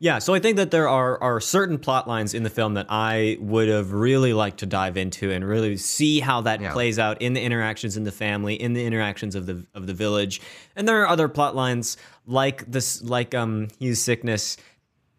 Yeah, 0.00 0.18
so 0.18 0.34
I 0.34 0.38
think 0.40 0.56
that 0.56 0.70
there 0.70 0.88
are 0.88 1.22
are 1.22 1.40
certain 1.40 1.78
plot 1.78 2.06
lines 2.08 2.34
in 2.34 2.42
the 2.42 2.50
film 2.50 2.74
that 2.74 2.86
I 2.90 3.38
would 3.40 3.68
have 3.68 3.92
really 3.92 4.32
liked 4.34 4.58
to 4.58 4.66
dive 4.66 4.96
into 4.98 5.30
and 5.30 5.46
really 5.46 5.76
see 5.78 6.20
how 6.20 6.42
that 6.42 6.60
Yeah. 6.60 6.72
plays 6.72 6.98
out 6.98 7.22
in 7.22 7.32
the 7.32 7.40
interactions 7.40 7.96
in 7.96 8.04
the 8.04 8.12
family, 8.12 8.54
in 8.54 8.74
the 8.74 8.84
interactions 8.84 9.34
of 9.34 9.46
the 9.46 9.64
of 9.74 9.86
the 9.86 9.94
village. 9.94 10.40
And 10.76 10.86
there 10.86 11.00
are 11.02 11.08
other 11.08 11.28
plot 11.28 11.54
lines 11.56 11.96
like 12.26 12.70
this 12.70 13.02
like 13.02 13.34
um 13.34 13.68
Hugh's 13.78 14.02
sickness 14.02 14.56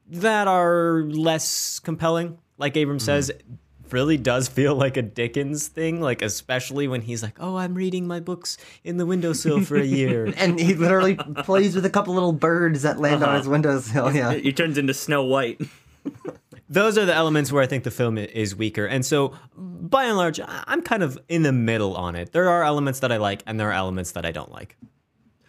that 0.09 0.47
are 0.47 1.03
less 1.03 1.79
compelling. 1.79 2.37
Like 2.57 2.75
Abram 2.75 2.97
mm-hmm. 2.97 3.05
says, 3.05 3.31
really 3.91 4.17
does 4.17 4.47
feel 4.47 4.75
like 4.75 4.97
a 4.97 5.01
Dickens 5.01 5.67
thing, 5.67 6.01
like 6.01 6.21
especially 6.21 6.87
when 6.87 7.01
he's 7.01 7.21
like, 7.23 7.37
"Oh, 7.39 7.55
I'm 7.55 7.75
reading 7.75 8.07
my 8.07 8.19
books 8.19 8.57
in 8.83 8.97
the 8.97 9.05
windowsill 9.05 9.61
for 9.61 9.75
a 9.75 9.85
year." 9.99 10.33
and 10.37 10.59
he 10.59 10.73
literally 10.73 11.15
plays 11.15 11.75
with 11.75 11.85
a 11.85 11.89
couple 11.89 12.13
little 12.13 12.33
birds 12.33 12.81
that 12.83 12.99
land 12.99 13.23
on 13.23 13.29
uh-huh. 13.29 13.37
his 13.39 13.47
windowsill 13.47 14.13
yeah 14.13 14.33
He 14.33 14.53
turns 14.53 14.77
into 14.77 14.93
Snow 14.93 15.23
White. 15.23 15.61
those 16.69 16.97
are 16.97 17.05
the 17.05 17.13
elements 17.13 17.51
where 17.51 17.63
I 17.63 17.67
think 17.67 17.83
the 17.83 17.91
film 17.91 18.17
is 18.17 18.55
weaker. 18.55 18.85
And 18.85 19.05
so, 19.05 19.33
by 19.55 20.05
and 20.05 20.17
large, 20.17 20.39
I- 20.39 20.63
I'm 20.67 20.81
kind 20.81 21.03
of 21.03 21.17
in 21.29 21.43
the 21.43 21.51
middle 21.51 21.95
on 21.95 22.15
it. 22.15 22.31
There 22.31 22.49
are 22.49 22.63
elements 22.63 22.99
that 23.01 23.11
I 23.11 23.17
like, 23.17 23.43
and 23.45 23.59
there 23.59 23.69
are 23.69 23.73
elements 23.73 24.11
that 24.13 24.25
I 24.25 24.31
don't 24.31 24.51
like. 24.51 24.77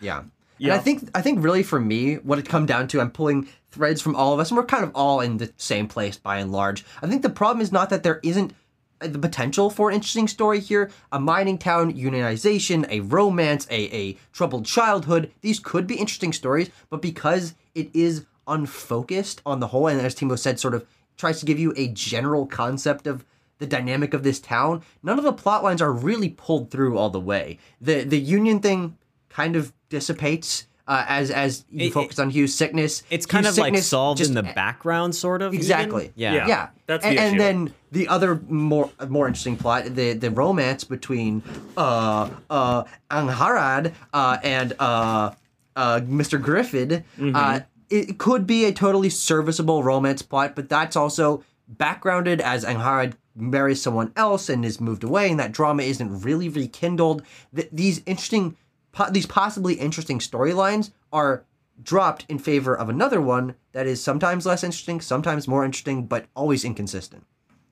Yeah. 0.00 0.24
Yeah. 0.58 0.72
And 0.72 0.80
I 0.80 0.82
think 0.82 1.10
I 1.14 1.22
think 1.22 1.44
really 1.44 1.62
for 1.62 1.80
me, 1.80 2.14
what 2.16 2.38
it 2.38 2.48
come 2.48 2.64
down 2.66 2.88
to, 2.88 3.00
I'm 3.00 3.10
pulling 3.10 3.48
threads 3.76 4.00
from 4.00 4.16
all 4.16 4.32
of 4.32 4.40
us, 4.40 4.50
and 4.50 4.56
we're 4.56 4.64
kind 4.64 4.82
of 4.82 4.90
all 4.94 5.20
in 5.20 5.36
the 5.36 5.52
same 5.56 5.86
place 5.86 6.16
by 6.16 6.38
and 6.38 6.50
large. 6.50 6.84
I 7.02 7.06
think 7.06 7.22
the 7.22 7.30
problem 7.30 7.62
is 7.62 7.70
not 7.70 7.90
that 7.90 8.02
there 8.02 8.20
isn't 8.22 8.54
the 8.98 9.18
potential 9.18 9.68
for 9.68 9.90
an 9.90 9.94
interesting 9.94 10.26
story 10.26 10.58
here. 10.58 10.90
A 11.12 11.20
mining 11.20 11.58
town, 11.58 11.92
unionization, 11.92 12.88
a 12.90 13.00
romance, 13.00 13.66
a, 13.70 13.94
a 13.94 14.16
troubled 14.32 14.64
childhood. 14.64 15.30
These 15.42 15.60
could 15.60 15.86
be 15.86 15.96
interesting 15.96 16.32
stories, 16.32 16.70
but 16.88 17.02
because 17.02 17.54
it 17.74 17.90
is 17.94 18.24
unfocused 18.48 19.42
on 19.44 19.60
the 19.60 19.68
whole, 19.68 19.86
and 19.86 20.00
as 20.00 20.14
Timo 20.14 20.38
said, 20.38 20.58
sort 20.58 20.74
of 20.74 20.86
tries 21.16 21.40
to 21.40 21.46
give 21.46 21.58
you 21.58 21.74
a 21.76 21.88
general 21.88 22.46
concept 22.46 23.06
of 23.06 23.24
the 23.58 23.66
dynamic 23.66 24.14
of 24.14 24.22
this 24.22 24.40
town, 24.40 24.82
none 25.02 25.18
of 25.18 25.24
the 25.24 25.32
plot 25.32 25.62
lines 25.62 25.82
are 25.82 25.92
really 25.92 26.30
pulled 26.30 26.70
through 26.70 26.96
all 26.96 27.10
the 27.10 27.20
way. 27.20 27.58
The 27.80 28.04
the 28.04 28.18
union 28.18 28.60
thing 28.60 28.96
kind 29.28 29.56
of 29.56 29.72
dissipates 29.88 30.66
uh, 30.88 31.04
as 31.08 31.30
as 31.30 31.64
you 31.70 31.88
It- 31.88 31.92
focus 31.92 32.18
on 32.18 32.30
Hugh's 32.30 32.54
sickness. 32.54 33.02
It's 33.10 33.26
kind 33.26 33.44
Hugh's 33.46 33.58
of 33.58 33.62
like 33.62 33.68
sickness 33.74 33.86
solved 33.88 34.18
just- 34.18 34.28
in 34.30 34.34
the 34.34 34.42
background, 34.42 35.14
sort 35.14 35.42
of. 35.42 35.52
even. 35.52 35.62
Exactly. 35.62 36.12
Yeah. 36.14 36.34
Yeah. 36.34 36.46
Yeah, 36.48 36.68
that's 36.86 37.04
and, 37.04 37.16
the 37.16 37.20
and 37.22 37.40
then 37.40 37.74
the 37.92 38.08
other 38.08 38.40
more 38.48 38.90
more 39.08 39.26
interesting 39.26 39.56
plot, 39.56 39.84
the 39.94 40.12
the 40.12 40.30
romance 40.30 40.84
between 40.84 41.42
uh 41.76 42.30
uh 42.50 42.84
Angharad 43.10 43.92
uh 44.12 44.38
and 44.42 44.72
uh 44.78 45.30
uh 45.74 46.00
Mr. 46.00 46.40
Griffith. 46.40 47.02
Mm-hmm. 47.18 47.34
Uh, 47.34 47.60
it 47.88 48.18
could 48.18 48.46
be 48.46 48.64
a 48.64 48.72
totally 48.72 49.10
serviceable 49.10 49.82
romance 49.84 50.20
plot, 50.22 50.56
but 50.56 50.68
that's 50.68 50.96
also 50.96 51.44
backgrounded 51.68 52.40
as 52.40 52.64
Angharad 52.64 53.12
marries 53.36 53.80
someone 53.82 54.12
else 54.16 54.48
and 54.48 54.64
is 54.64 54.80
moved 54.80 55.04
away, 55.04 55.30
and 55.30 55.38
that 55.38 55.52
drama 55.52 55.82
isn't 55.82 56.22
really 56.22 56.48
rekindled. 56.48 57.22
Th- 57.54 57.68
these 57.70 58.02
interesting, 58.06 58.56
po- 58.96 59.10
these 59.10 59.26
possibly 59.26 59.74
interesting 59.74 60.18
storylines 60.18 60.90
are 61.12 61.44
dropped 61.82 62.24
in 62.28 62.38
favor 62.38 62.74
of 62.74 62.88
another 62.88 63.20
one 63.20 63.54
that 63.72 63.86
is 63.86 64.02
sometimes 64.02 64.46
less 64.46 64.64
interesting, 64.64 65.00
sometimes 65.00 65.46
more 65.46 65.64
interesting, 65.64 66.06
but 66.06 66.26
always 66.34 66.64
inconsistent. 66.64 67.24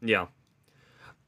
Yeah. 0.02 0.26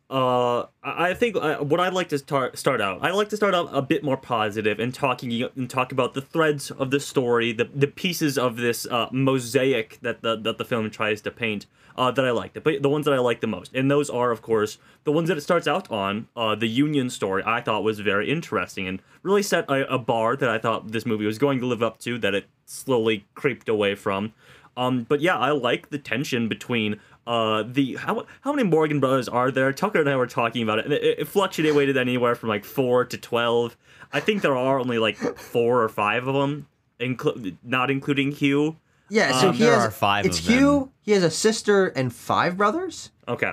Uh, 0.09 0.67
I 0.85 1.15
think 1.15 1.35
uh, 1.35 1.57
what 1.59 1.81
I'd 1.81 1.93
like 1.93 2.09
to 2.11 2.19
start 2.19 2.57
start 2.57 2.81
out. 2.81 3.01
I'd 3.03 3.15
like 3.15 3.29
to 3.31 3.37
start 3.37 3.55
out 3.55 3.69
a 3.73 3.83
bit 3.83 4.05
more 4.05 4.17
positive 4.17 4.79
and 4.79 4.95
talking 4.95 5.43
and 5.43 5.69
talk 5.69 5.91
about 5.91 6.15
the 6.15 6.21
threads 6.21 6.71
of 6.71 6.93
the 6.93 7.01
story, 7.01 7.53
the 7.53 7.65
the 7.65 7.89
pieces 7.89 8.39
of 8.39 8.57
this 8.57 8.87
uh, 8.87 9.09
mosaic 9.11 9.99
that 10.03 10.23
the 10.23 10.37
that 10.37 10.59
the 10.59 10.65
film 10.65 10.91
tries 10.91 11.21
to 11.23 11.31
paint. 11.31 11.67
Uh, 11.99 12.11
that 12.11 12.27
I 12.27 12.31
like, 12.31 12.53
the 12.53 12.79
the 12.79 12.91
ones 12.91 13.07
that 13.07 13.15
I 13.15 13.19
like 13.19 13.41
the 13.41 13.47
most, 13.47 13.73
and 13.75 13.91
those 13.91 14.11
are, 14.11 14.31
of 14.31 14.43
course, 14.43 14.77
the 15.05 15.13
ones 15.13 15.31
that 15.31 15.39
it 15.39 15.41
starts 15.41 15.67
out 15.67 15.91
on. 15.91 16.29
Uh, 16.37 16.55
the 16.55 16.67
Union 16.67 17.09
story 17.09 17.43
I 17.47 17.63
thought 17.63 17.83
was 17.85 18.01
very 18.01 18.31
interesting 18.31 18.87
and 18.87 19.01
really 19.23 19.43
set 19.43 19.65
a, 19.71 19.91
a 19.91 19.99
bar 19.99 20.37
that 20.37 20.51
I 20.51 20.59
thought 20.59 20.93
this 20.93 21.07
movie 21.07 21.25
was 21.25 21.39
going 21.39 21.59
to 21.61 21.67
live 21.67 21.83
up 21.83 21.99
to. 22.01 22.19
That 22.19 22.35
it 22.35 22.49
slowly 22.67 23.25
creeped 23.35 23.67
away 23.69 23.95
from. 23.95 24.35
Um, 24.77 25.05
but 25.09 25.21
yeah, 25.23 25.39
I 25.39 25.53
like 25.53 25.89
the 25.89 25.99
tension 25.99 26.49
between 26.49 27.01
uh 27.27 27.65
the 27.67 27.97
how 27.97 28.27
how 28.43 28.53
many 28.53 28.69
Morgan 28.69 29.01
brothers 29.01 29.29
are 29.29 29.51
there? 29.51 29.73
Tucker 29.73 30.01
and 30.01 30.09
I 30.09 30.17
were 30.17 30.27
talking 30.27 30.63
about 30.63 30.79
it, 30.79 30.85
and 30.87 30.95
it, 30.95 31.03
it 31.21 31.29
fluctuated 31.29 31.97
anywhere 31.97 32.35
from 32.35 32.49
like 32.49 32.65
four 32.65 33.05
to 33.05 33.17
twelve. 33.19 33.77
I 34.13 34.21
think 34.21 34.43
there 34.43 34.57
are 34.57 34.79
only 34.79 34.99
like 34.99 35.17
four 35.17 35.83
or 35.83 35.89
five 35.89 36.27
of 36.29 36.35
them, 36.35 36.69
inclu- 37.01 37.57
not 37.65 37.91
including 37.91 38.33
Hugh. 38.33 38.77
Yeah, 39.09 39.39
so 39.41 39.49
Um, 39.49 39.55
he 39.55 39.65
there 39.65 39.75
has 39.75 39.85
are 39.87 39.91
five 39.91 40.27
It's 40.27 40.39
of 40.41 40.47
them. 40.47 40.59
Hugh. 40.59 40.93
He 41.01 41.13
has 41.13 41.23
a 41.23 41.31
sister 41.31 41.87
and 41.89 42.13
five 42.13 42.57
brothers. 42.57 43.11
Okay, 43.29 43.53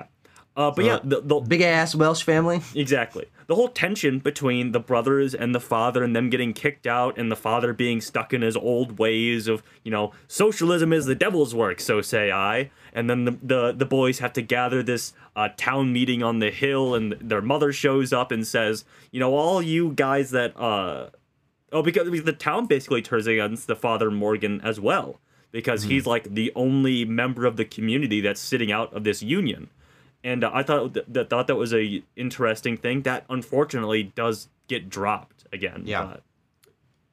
uh, 0.56 0.72
but 0.72 0.86
yeah, 0.86 1.00
the, 1.04 1.22
the, 1.22 1.40
Big 1.40 1.62
ass 1.62 1.96
Welsh 1.96 2.24
family. 2.24 2.62
Exactly. 2.76 3.26
The 3.48 3.56
whole 3.56 3.70
tension 3.70 4.20
between 4.20 4.72
the 4.72 4.80
brothers 4.80 5.34
and 5.34 5.54
the 5.54 5.60
father 5.60 6.04
and 6.04 6.16
them 6.16 6.30
getting 6.30 6.54
kicked 6.54 6.88
out 6.88 7.18
and 7.18 7.32
the 7.32 7.36
father 7.36 7.74
being 7.74 8.02
stuck 8.02 8.34
in 8.34 8.42
his 8.42 8.56
old 8.56 9.00
ways 9.00 9.48
of, 9.48 9.64
you 9.84 9.92
know, 9.92 10.14
socialism 10.28 10.94
is 10.94 11.06
the 11.06 11.16
devil's 11.16 11.54
work, 11.54 11.80
so 11.80 12.02
say 12.02 12.32
I. 12.32 12.72
And 12.94 13.10
then 13.10 13.26
the 13.26 13.38
the, 13.44 13.72
the 13.72 13.86
boys 13.86 14.20
have 14.20 14.34
to 14.34 14.42
gather 14.42 14.84
this 14.84 15.14
uh, 15.36 15.50
town 15.58 15.92
meeting 15.92 16.24
on 16.24 16.40
the 16.40 16.52
hill 16.52 16.96
and 16.96 17.14
their 17.20 17.42
mother 17.42 17.74
shows 17.74 18.14
up 18.14 18.32
and 18.32 18.46
says, 18.46 18.86
you 19.12 19.20
know, 19.20 19.36
all 19.36 19.62
you 19.62 19.92
guys 19.92 20.32
that 20.32 20.56
uh 20.60 21.10
Oh, 21.74 21.82
because, 21.82 22.08
because 22.08 22.26
the 22.26 22.34
town 22.34 22.68
basically 22.68 23.02
turns 23.02 23.26
against 23.26 23.66
the 23.66 23.76
father 23.76 24.12
Morgan 24.12 24.62
as 24.62 24.80
well, 24.80 25.20
because 25.52 25.84
he's 25.84 26.06
like 26.06 26.36
the 26.36 26.52
only 26.56 27.04
member 27.04 27.48
of 27.48 27.58
the 27.58 27.66
community 27.66 28.22
that's 28.22 28.40
sitting 28.40 28.72
out 28.72 28.94
of 28.94 29.04
this 29.04 29.24
union, 29.24 29.72
and 30.24 30.44
uh, 30.44 30.52
I 30.54 30.64
thought 30.64 30.94
th- 30.94 31.06
that 31.10 31.30
thought 31.30 31.48
that 31.48 31.56
was 31.56 31.74
a 31.74 32.04
interesting 32.16 32.78
thing 32.78 33.02
that 33.04 33.26
unfortunately 33.30 34.04
does 34.16 34.48
get 34.68 34.90
dropped 34.90 35.46
again. 35.52 35.84
Yeah. 35.86 36.06
but- 36.06 36.24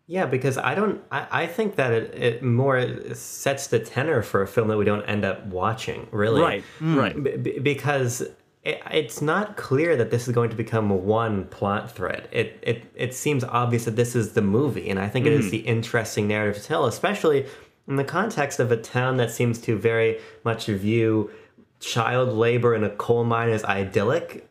Yeah, 0.07 0.27
because 0.27 0.59
I 0.59 0.75
don't. 0.75 1.01
I, 1.13 1.43
I 1.43 1.47
think 1.47 1.77
that 1.77 1.93
it, 1.93 2.15
it 2.15 2.43
more 2.43 3.15
sets 3.15 3.69
the 3.69 3.79
tenor 3.79 4.23
for 4.23 4.43
a 4.43 4.47
film 4.49 4.67
that 4.69 4.77
we 4.77 4.85
don't 4.85 5.05
end 5.05 5.25
up 5.25 5.47
watching. 5.47 6.09
Really, 6.11 6.41
right, 6.43 6.65
right. 6.81 7.23
B- 7.23 7.37
b- 7.37 7.59
because 7.61 8.23
it, 8.65 8.83
it's 8.91 9.23
not 9.23 9.57
clear 9.57 9.95
that 9.97 10.11
this 10.11 10.27
is 10.27 10.35
going 10.35 10.51
to 10.51 10.57
become 10.57 10.91
one 11.07 11.45
plot 11.47 11.93
thread. 11.93 12.29
It 12.33 12.59
it 12.63 12.85
it 12.97 13.15
seems 13.15 13.45
obvious 13.45 13.85
that 13.85 13.95
this 13.95 14.17
is 14.17 14.33
the 14.33 14.43
movie, 14.43 14.91
and 14.91 14.99
I 14.99 15.09
think 15.09 15.27
it 15.27 15.33
is 15.33 15.51
the 15.53 15.59
interesting 15.59 16.27
narrative 16.27 16.61
to 16.63 16.69
tell, 16.69 16.87
especially 16.87 17.47
in 17.87 17.95
the 17.97 18.05
context 18.05 18.59
of 18.59 18.73
a 18.73 18.77
town 18.77 19.17
that 19.19 19.31
seems 19.31 19.61
to 19.61 19.79
very 19.79 20.19
much 20.45 20.67
view 20.67 21.31
child 21.81 22.33
labor 22.33 22.75
in 22.75 22.85
a 22.85 22.91
coal 22.91 23.25
mine 23.25 23.49
is 23.49 23.65
idyllic. 23.65 24.47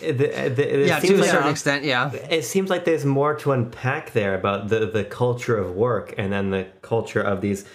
It, 0.00 0.20
it, 0.20 0.58
it 0.58 0.86
yeah, 0.86 0.98
to 0.98 1.14
a 1.14 1.16
like- 1.16 1.30
certain 1.30 1.50
extent, 1.50 1.84
yeah. 1.84 2.12
it 2.12 2.44
seems 2.44 2.70
like 2.70 2.84
there's 2.84 3.04
more 3.04 3.34
to 3.36 3.52
unpack 3.52 4.12
there 4.12 4.34
about 4.34 4.68
the, 4.68 4.86
the 4.86 5.04
culture 5.04 5.58
of 5.58 5.74
work 5.74 6.14
and 6.16 6.32
then 6.32 6.50
the 6.50 6.66
culture 6.80 7.20
of 7.20 7.40
these 7.40 7.66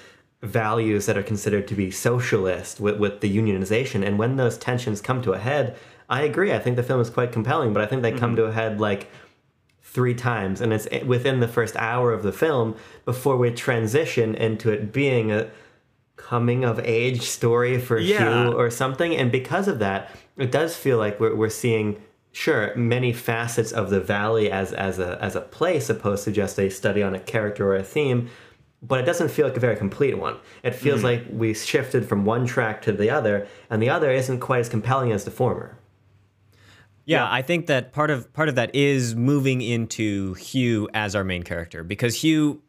values 0.42 1.06
that 1.08 1.18
are 1.18 1.24
considered 1.24 1.68
to 1.68 1.76
be 1.76 1.92
socialist 1.92 2.80
with, 2.80 2.98
with 2.98 3.22
the 3.22 3.36
unionization. 3.36 4.06
And 4.06 4.18
when 4.18 4.38
those 4.38 4.58
tensions 4.58 5.02
come 5.02 5.22
to 5.24 5.34
a 5.34 5.40
head, 5.40 5.76
I 6.10 6.22
agree. 6.22 6.54
I 6.54 6.60
think 6.60 6.76
the 6.76 6.84
film 6.84 7.02
is 7.02 7.10
quite 7.10 7.32
compelling, 7.32 7.74
but 7.74 7.82
I 7.82 7.86
think 7.86 8.02
they 8.02 8.12
come 8.12 8.32
mm-hmm. 8.32 8.38
to 8.38 8.44
a 8.46 8.52
head 8.52 8.80
like 8.80 9.10
three 9.82 10.14
times. 10.14 10.62
And 10.62 10.72
it's 10.74 10.88
eh, 10.92 11.04
within 11.04 11.40
the 11.40 11.48
first 11.48 11.76
hour 11.78 12.12
of 12.12 12.24
the 12.24 12.32
film 12.32 12.76
before 13.06 13.38
we 13.38 13.52
transition 13.52 14.36
into 14.36 14.72
it 14.72 14.94
being 14.94 15.32
a 15.32 15.50
coming 16.28 16.64
of 16.64 16.80
age 16.80 17.22
story 17.22 17.80
for 17.80 18.00
Yeah. 18.00 18.46
Hugh 18.46 18.54
or 18.54 18.72
something. 18.72 19.16
And 19.16 19.32
because 19.32 19.68
of 19.68 19.78
that, 19.80 20.10
it 20.38 20.52
does 20.52 20.76
feel 20.76 20.98
like 20.98 21.20
we're, 21.20 21.36
we're 21.36 21.50
seeing 21.50 22.02
sure 22.32 22.76
many 22.76 23.14
facets 23.14 23.72
of 23.72 23.92
the 23.92 24.00
valley 24.00 24.52
as 24.52 24.74
as 24.74 25.00
a 25.00 25.18
as 25.24 25.36
a 25.36 25.42
place 25.42 25.90
opposed 25.90 26.26
to 26.26 26.32
just 26.32 26.60
a 26.60 26.70
study 26.70 27.02
on 27.02 27.16
a 27.16 27.20
character 27.20 27.66
or 27.70 27.76
a 27.76 27.84
theme 27.84 28.30
but 28.82 29.00
it 29.00 29.06
doesn't 29.06 29.30
feel 29.30 29.48
like 29.48 29.56
a 29.56 29.60
very 29.60 29.78
complete 29.78 30.18
one 30.18 30.36
it 30.62 30.76
feels 30.76 31.00
mm. 31.00 31.06
like 31.06 31.24
we 31.30 31.54
shifted 31.54 32.06
from 32.06 32.26
one 32.26 32.46
track 32.46 32.82
to 32.82 32.92
the 32.92 33.10
other 33.10 33.48
and 33.70 33.82
the 33.82 33.90
other 33.90 34.12
isn't 34.12 34.42
quite 34.42 34.60
as 34.60 34.68
compelling 34.68 35.14
as 35.14 35.24
the 35.24 35.32
former 35.32 35.78
Yeah, 37.06 37.26
I 37.32 37.42
think 37.44 37.68
that 37.68 37.94
part 37.94 38.10
of 38.10 38.34
part 38.34 38.50
of 38.50 38.56
that 38.56 38.74
is 38.74 39.16
moving 39.16 39.62
into 39.62 40.34
Hugh 40.34 40.90
as 40.94 41.16
our 41.16 41.24
main 41.24 41.44
character 41.44 41.84
because 41.84 42.22
Hugh, 42.22 42.62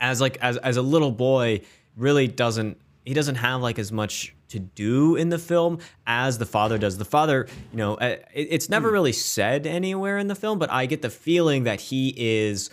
as 0.00 0.20
like 0.20 0.36
as 0.42 0.56
as 0.58 0.76
a 0.76 0.82
little 0.82 1.12
boy, 1.12 1.62
really 1.96 2.28
doesn't 2.28 2.78
he 3.04 3.14
doesn't 3.14 3.36
have 3.36 3.60
like 3.60 3.78
as 3.78 3.92
much 3.92 4.34
to 4.48 4.58
do 4.58 5.16
in 5.16 5.28
the 5.28 5.38
film 5.38 5.78
as 6.06 6.38
the 6.38 6.46
father 6.46 6.78
does. 6.78 6.96
The 6.96 7.04
father, 7.04 7.46
you 7.70 7.76
know, 7.76 7.96
eh, 7.96 8.16
it, 8.32 8.48
it's 8.50 8.68
never 8.68 8.88
hmm. 8.88 8.94
really 8.94 9.12
said 9.12 9.66
anywhere 9.66 10.18
in 10.18 10.28
the 10.28 10.34
film, 10.34 10.58
but 10.58 10.70
I 10.70 10.86
get 10.86 11.02
the 11.02 11.10
feeling 11.10 11.64
that 11.64 11.80
he 11.80 12.14
is 12.16 12.70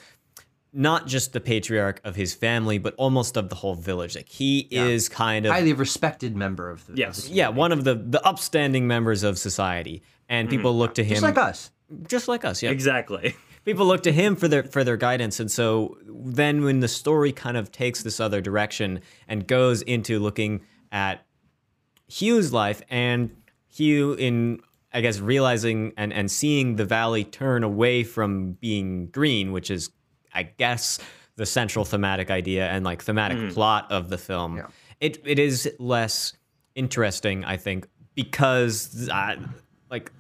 not 0.74 1.06
just 1.06 1.34
the 1.34 1.42
patriarch 1.42 2.00
of 2.06 2.16
his 2.16 2.34
family, 2.34 2.78
but 2.78 2.94
almost 2.96 3.36
of 3.36 3.50
the 3.50 3.56
whole 3.56 3.76
village. 3.76 4.16
Like 4.16 4.30
he 4.30 4.68
is 4.72 5.10
kind 5.10 5.46
of 5.46 5.52
Highly 5.52 5.74
respected 5.74 6.36
member 6.36 6.70
of 6.70 6.86
the. 6.88 6.96
Yes. 6.96 7.28
yeah, 7.28 7.50
one 7.50 7.72
of 7.72 7.84
the 7.84 7.96
the 7.96 8.26
upstanding 8.26 8.88
members 8.88 9.24
of 9.24 9.38
society, 9.38 10.02
and 10.30 10.48
hmm. 10.48 10.56
people 10.56 10.78
look 10.78 10.96
to 10.96 11.04
him 11.04 11.16
Just 11.16 11.24
like 11.24 11.38
us. 11.38 11.72
just 12.08 12.28
like 12.28 12.46
us. 12.46 12.64
Yeah, 12.64 12.72
Exactly. 12.72 13.36
people 13.66 13.86
look 13.86 14.04
to 14.04 14.12
him 14.12 14.36
for 14.36 14.48
their 14.48 14.64
for 14.64 14.84
their 14.84 14.98
guidance, 14.98 15.40
and 15.40 15.52
so 15.52 15.98
then 16.06 16.64
when 16.64 16.80
the 16.80 16.88
story 16.88 17.32
kind 17.32 17.58
of 17.58 17.72
takes 17.72 18.04
this 18.04 18.20
other 18.20 18.42
direction 18.42 19.02
and 19.28 19.48
goes 19.48 19.82
into 19.82 20.20
looking 20.20 20.62
at 20.92 21.26
Hugh's 22.08 22.52
life 22.52 22.82
and 22.90 23.36
Hugh 23.70 24.14
in 24.14 24.62
I 24.94 25.02
guess 25.02 25.20
realizing 25.20 25.94
and 25.98 26.12
and 26.12 26.30
seeing 26.30 26.76
the 26.76 26.86
valley 26.86 27.24
turn 27.24 27.64
away 27.64 28.04
from 28.04 28.54
being 28.54 29.08
green, 29.08 29.52
which 29.52 29.72
is 29.72 29.90
I 30.34 30.44
guess 30.44 31.00
the 31.36 31.46
central 31.46 31.86
thematic 31.86 32.30
idea 32.30 32.68
and 32.68 32.84
like 32.84 33.02
thematic 33.02 33.54
plot 33.54 33.92
of 33.92 34.10
the 34.10 34.18
film. 34.18 34.58
Yeah. 34.58 34.68
It 35.00 35.22
it 35.26 35.40
is 35.40 35.70
less 35.80 36.34
interesting, 36.76 37.44
I 37.44 37.58
think, 37.58 37.88
because 38.16 39.10
uh, 39.10 39.38
like 39.90 40.12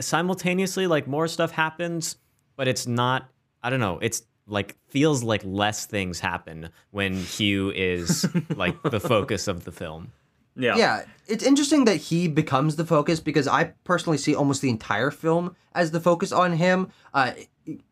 simultaneously 0.00 0.86
like 0.86 1.06
more 1.06 1.26
stuff 1.26 1.50
happens, 1.50 2.16
but 2.62 2.68
it's 2.68 2.86
not. 2.86 3.28
I 3.60 3.70
don't 3.70 3.80
know. 3.80 3.98
It's 4.00 4.22
like 4.46 4.76
feels 4.86 5.24
like 5.24 5.42
less 5.44 5.84
things 5.84 6.20
happen 6.20 6.68
when 6.92 7.16
Hugh 7.16 7.72
is 7.72 8.24
like 8.54 8.80
the 8.84 9.00
focus 9.00 9.48
of 9.48 9.64
the 9.64 9.72
film. 9.72 10.12
Yeah. 10.54 10.76
Yeah, 10.76 11.04
it's 11.26 11.42
interesting 11.42 11.86
that 11.86 11.96
he 11.96 12.28
becomes 12.28 12.76
the 12.76 12.84
focus 12.84 13.18
because 13.18 13.48
I 13.48 13.72
personally 13.82 14.16
see 14.16 14.36
almost 14.36 14.62
the 14.62 14.68
entire 14.70 15.10
film 15.10 15.56
as 15.74 15.90
the 15.90 15.98
focus 15.98 16.30
on 16.30 16.52
him. 16.52 16.92
Uh, 17.12 17.32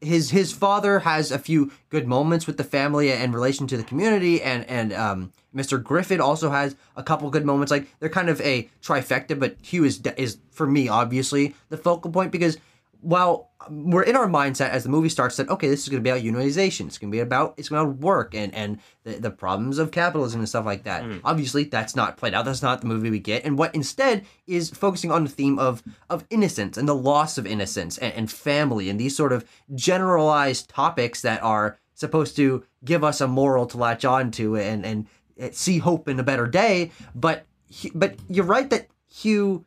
his 0.01 0.31
his 0.31 0.53
father 0.53 1.01
has 1.01 1.33
a 1.33 1.39
few 1.41 1.73
good 1.89 2.07
moments 2.07 2.47
with 2.47 2.57
the 2.57 2.63
family 2.63 3.11
and 3.11 3.35
relation 3.35 3.67
to 3.67 3.77
the 3.77 3.83
community, 3.83 4.41
and 4.41 4.65
and 4.71 4.93
um, 4.93 5.33
Mr. 5.53 5.83
Griffin 5.83 6.21
also 6.21 6.51
has 6.51 6.77
a 6.95 7.03
couple 7.03 7.29
good 7.31 7.45
moments. 7.45 7.73
Like 7.73 7.89
they're 7.99 8.09
kind 8.09 8.29
of 8.29 8.41
a 8.41 8.69
trifecta, 8.83 9.37
but 9.37 9.57
Hugh 9.63 9.83
is 9.83 10.01
is 10.17 10.39
for 10.53 10.67
me 10.67 10.89
obviously 10.89 11.57
the 11.71 11.77
focal 11.77 12.13
point 12.13 12.31
because 12.31 12.57
while 13.03 13.51
we're 13.69 14.03
in 14.03 14.17
our 14.17 14.27
mindset 14.27 14.71
as 14.71 14.85
the 14.85 14.89
movie 14.89 15.09
starts 15.09 15.37
that 15.37 15.49
okay 15.49 15.69
this 15.69 15.83
is 15.83 15.89
going 15.89 16.03
to 16.03 16.05
be 16.05 16.11
about 16.11 16.23
unionization. 16.23 16.87
It's 16.87 16.99
going 16.99 17.11
to 17.11 17.17
be 17.17 17.21
about 17.21 17.55
it's 17.57 17.69
going 17.69 17.85
to 17.85 18.07
work 18.07 18.35
and 18.35 18.55
and 18.55 18.79
the, 19.05 19.15
the 19.15 19.31
problems 19.31 19.79
of 19.79 19.91
capitalism 19.91 20.41
and 20.41 20.49
stuff 20.49 20.65
like 20.65 20.85
that. 20.85 21.05
Mm. 21.05 21.21
Obviously 21.25 21.65
that's 21.65 21.97
not 21.97 22.17
played 22.17 22.35
out. 22.35 22.45
That's 22.45 22.63
not 22.63 22.81
the 22.81 22.87
movie 22.87 23.11
we 23.11 23.19
get. 23.19 23.45
And 23.45 23.59
what 23.59 23.75
instead 23.75 24.25
is 24.47 24.71
focusing 24.71 25.11
on 25.11 25.25
the 25.25 25.31
theme 25.31 25.59
of 25.59 25.83
of 26.09 26.25
innocence 26.31 26.77
and 26.77 26.89
the 26.89 26.95
loss 26.95 27.39
of 27.39 27.47
innocence 27.47 27.99
and, 27.99 28.13
and 28.15 28.31
family 28.31 28.89
and 28.89 28.99
these 28.99 29.17
sort 29.17 29.33
of 29.33 29.45
generalized 29.75 30.69
topics 30.69 31.23
that 31.23 31.43
are 31.43 31.79
supposed 31.95 32.37
to 32.37 32.65
give 32.85 33.05
us 33.05 33.21
a 33.21 33.29
moral 33.29 33.67
to 33.67 33.77
latch 33.77 34.05
on 34.05 34.31
to 34.33 34.57
and 34.57 34.85
and 34.85 35.07
see 35.55 35.79
hope 35.79 36.09
in 36.09 36.19
a 36.19 36.25
better 36.25 36.47
day. 36.47 36.91
But 37.15 37.47
but 37.95 38.17
you're 38.29 38.45
right 38.45 38.69
that 38.71 38.89
hugh 39.09 39.65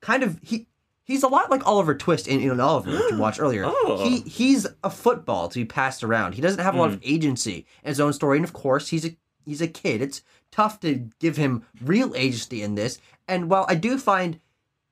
kind 0.00 0.22
of 0.22 0.38
he 0.42 0.66
he's 1.12 1.22
a 1.22 1.28
lot 1.28 1.50
like 1.50 1.66
Oliver 1.66 1.94
Twist 1.94 2.26
in, 2.26 2.58
Oliver, 2.58 2.90
which 2.90 3.10
you 3.10 3.18
watched 3.18 3.40
earlier. 3.40 3.64
Oh. 3.66 4.02
He 4.02 4.20
he's 4.20 4.66
a 4.82 4.90
football 4.90 5.48
to 5.48 5.58
be 5.58 5.64
passed 5.64 6.02
around. 6.02 6.34
He 6.34 6.40
doesn't 6.40 6.62
have 6.62 6.74
a 6.74 6.78
lot 6.78 6.90
of 6.90 7.00
mm. 7.00 7.12
agency 7.12 7.66
in 7.82 7.88
his 7.88 8.00
own 8.00 8.12
story, 8.12 8.38
and 8.38 8.44
of 8.44 8.52
course 8.52 8.88
he's 8.88 9.04
a 9.04 9.16
he's 9.44 9.60
a 9.60 9.68
kid. 9.68 10.00
It's 10.00 10.22
tough 10.50 10.80
to 10.80 11.08
give 11.18 11.36
him 11.36 11.64
real 11.82 12.14
agency 12.16 12.62
in 12.62 12.74
this. 12.74 12.98
And 13.28 13.50
while 13.50 13.66
I 13.68 13.74
do 13.74 13.98
find 13.98 14.40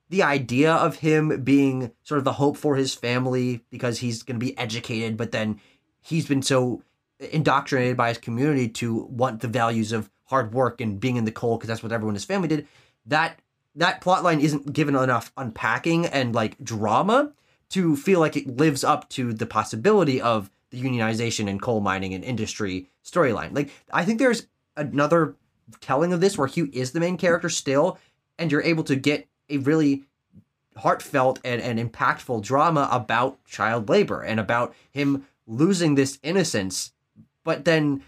the 0.09 0.23
idea 0.23 0.73
of 0.73 0.97
him 0.97 1.43
being 1.43 1.91
sort 2.03 2.17
of 2.19 2.25
the 2.25 2.33
hope 2.33 2.57
for 2.57 2.75
his 2.75 2.93
family 2.93 3.63
because 3.69 3.99
he's 3.99 4.23
going 4.23 4.39
to 4.39 4.45
be 4.45 4.57
educated, 4.57 5.17
but 5.17 5.31
then 5.31 5.59
he's 6.01 6.27
been 6.27 6.41
so 6.41 6.83
indoctrinated 7.19 7.97
by 7.97 8.09
his 8.09 8.17
community 8.17 8.67
to 8.67 9.03
want 9.05 9.41
the 9.41 9.47
values 9.47 9.91
of 9.91 10.09
hard 10.25 10.53
work 10.53 10.81
and 10.81 10.99
being 10.99 11.15
in 11.15 11.25
the 11.25 11.31
coal 11.31 11.57
because 11.57 11.67
that's 11.67 11.83
what 11.83 11.91
everyone 11.91 12.11
in 12.11 12.15
his 12.15 12.25
family 12.25 12.47
did. 12.47 12.67
That 13.05 13.40
that 13.75 14.01
plot 14.01 14.23
line 14.23 14.41
isn't 14.41 14.73
given 14.73 14.95
enough 14.95 15.31
unpacking 15.37 16.05
and 16.05 16.35
like 16.35 16.61
drama 16.63 17.33
to 17.69 17.95
feel 17.95 18.19
like 18.19 18.35
it 18.35 18.57
lives 18.57 18.83
up 18.83 19.07
to 19.09 19.33
the 19.33 19.45
possibility 19.45 20.21
of 20.21 20.49
the 20.71 20.81
unionization 20.81 21.49
and 21.49 21.61
coal 21.61 21.79
mining 21.79 22.13
and 22.13 22.23
industry 22.23 22.87
storyline. 23.03 23.55
Like 23.55 23.71
I 23.91 24.03
think 24.03 24.19
there's 24.19 24.47
another 24.75 25.35
telling 25.79 26.11
of 26.13 26.21
this 26.21 26.37
where 26.37 26.47
Hugh 26.47 26.69
is 26.73 26.91
the 26.91 26.99
main 26.99 27.17
character 27.17 27.49
still, 27.49 27.97
and 28.37 28.51
you're 28.51 28.61
able 28.61 28.83
to 28.85 28.95
get 28.95 29.27
a 29.49 29.57
really 29.57 30.03
heartfelt 30.77 31.39
and, 31.43 31.61
and 31.61 31.79
impactful 31.79 32.41
drama 32.41 32.89
about 32.91 33.43
child 33.45 33.89
labor 33.89 34.21
and 34.21 34.39
about 34.39 34.73
him 34.91 35.25
losing 35.47 35.95
this 35.95 36.19
innocence. 36.23 36.91
But 37.43 37.65
then 37.65 38.03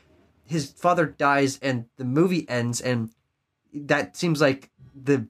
his 0.45 0.71
father 0.71 1.05
dies 1.05 1.59
and 1.61 1.85
the 1.97 2.05
movie 2.05 2.47
ends, 2.49 2.81
and 2.81 3.11
that 3.73 4.15
seems 4.15 4.41
like 4.41 4.69
the 4.95 5.27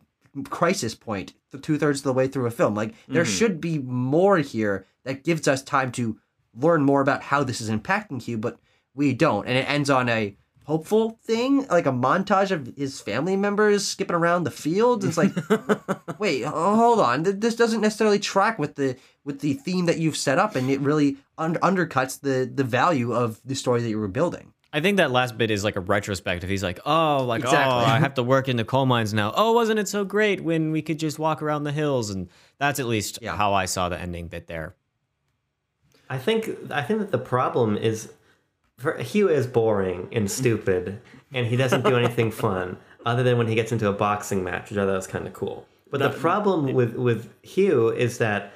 crisis 0.49 0.95
point 0.95 1.33
the 1.51 1.59
two 1.59 1.77
thirds 1.77 1.99
of 1.99 2.03
the 2.05 2.13
way 2.13 2.27
through 2.27 2.47
a 2.47 2.51
film. 2.51 2.75
Like 2.75 2.93
there 3.07 3.23
mm-hmm. 3.23 3.31
should 3.31 3.61
be 3.61 3.79
more 3.79 4.37
here 4.37 4.85
that 5.05 5.23
gives 5.23 5.47
us 5.47 5.61
time 5.61 5.91
to 5.93 6.17
learn 6.55 6.83
more 6.83 7.01
about 7.01 7.23
how 7.23 7.43
this 7.43 7.61
is 7.61 7.69
impacting 7.69 8.21
Hugh, 8.21 8.37
but 8.37 8.59
we 8.93 9.13
don't. 9.13 9.47
And 9.47 9.57
it 9.57 9.69
ends 9.69 9.89
on 9.89 10.09
a 10.09 10.35
hopeful 10.65 11.19
thing, 11.23 11.67
like 11.67 11.85
a 11.85 11.91
montage 11.91 12.51
of 12.51 12.73
his 12.77 13.01
family 13.01 13.35
members 13.35 13.85
skipping 13.85 14.15
around 14.15 14.43
the 14.43 14.51
fields. 14.51 15.05
It's 15.05 15.17
like, 15.17 15.31
wait, 16.19 16.45
hold 16.45 16.99
on, 16.99 17.23
this 17.23 17.55
doesn't 17.55 17.81
necessarily 17.81 18.19
track 18.19 18.59
with 18.59 18.75
the 18.75 18.97
with 19.25 19.39
the 19.39 19.53
theme 19.53 19.85
that 19.85 19.99
you've 19.99 20.17
set 20.17 20.37
up, 20.37 20.55
and 20.55 20.69
it 20.69 20.79
really 20.79 21.17
un- 21.37 21.55
undercuts 21.55 22.19
the 22.19 22.49
the 22.53 22.63
value 22.63 23.13
of 23.13 23.39
the 23.45 23.55
story 23.55 23.81
that 23.81 23.89
you 23.89 23.99
were 23.99 24.07
building. 24.07 24.52
I 24.75 24.81
think 24.81 24.97
that 24.97 25.11
last 25.11 25.37
bit 25.37 25.51
is 25.51 25.63
like 25.63 25.75
a 25.75 25.79
retrospective. 25.81 26.49
He's 26.49 26.63
like, 26.63 26.79
oh, 26.85 27.23
like 27.25 27.43
oh, 27.43 27.47
Exactly. 27.47 27.73
oh, 27.73 27.77
I 27.85 27.99
have 27.99 28.13
to 28.19 28.23
work 28.23 28.49
in 28.49 28.57
the 28.57 28.65
coal 28.65 28.87
mines 28.87 29.13
now. 29.13 29.31
Oh, 29.35 29.53
wasn't 29.53 29.77
it 29.79 29.87
so 29.87 30.03
great 30.03 30.41
when 30.43 30.71
we 30.71 30.81
could 30.81 30.97
just 30.97 31.19
walk 31.19 31.43
around 31.43 31.63
the 31.63 31.71
hills? 31.71 32.09
And 32.09 32.27
that's 32.57 32.79
at 32.79 32.87
least 32.87 33.19
Yeah. 33.21 33.37
how 33.37 33.53
I 33.53 33.65
saw 33.65 33.87
the 33.89 33.99
ending 33.99 34.27
bit 34.27 34.47
there. 34.47 34.75
I 36.09 36.17
think 36.17 36.49
I 36.71 36.81
think 36.81 36.99
that 36.99 37.11
the 37.11 37.17
problem 37.17 37.77
is 37.77 38.11
for 38.77 38.97
Hugh 38.97 39.29
is 39.29 39.47
boring 39.47 40.09
and 40.11 40.29
stupid, 40.29 40.99
and 41.33 41.47
he 41.47 41.55
doesn't 41.55 41.85
do 41.85 41.95
anything 41.95 42.31
fun 42.45 42.77
other 43.05 43.23
than 43.23 43.37
when 43.37 43.47
he 43.47 43.55
gets 43.55 43.71
into 43.71 43.87
a 43.87 43.93
boxing 43.93 44.43
match, 44.43 44.69
which 44.69 44.77
I 44.79 44.85
thought 44.85 44.95
was 44.95 45.07
kind 45.07 45.27
of 45.27 45.33
cool. 45.33 45.65
But 45.91 45.99
the 45.99 46.09
problem 46.09 46.73
with 46.73 46.95
with 46.95 47.29
Hugh 47.43 47.89
is 47.89 48.17
that 48.17 48.51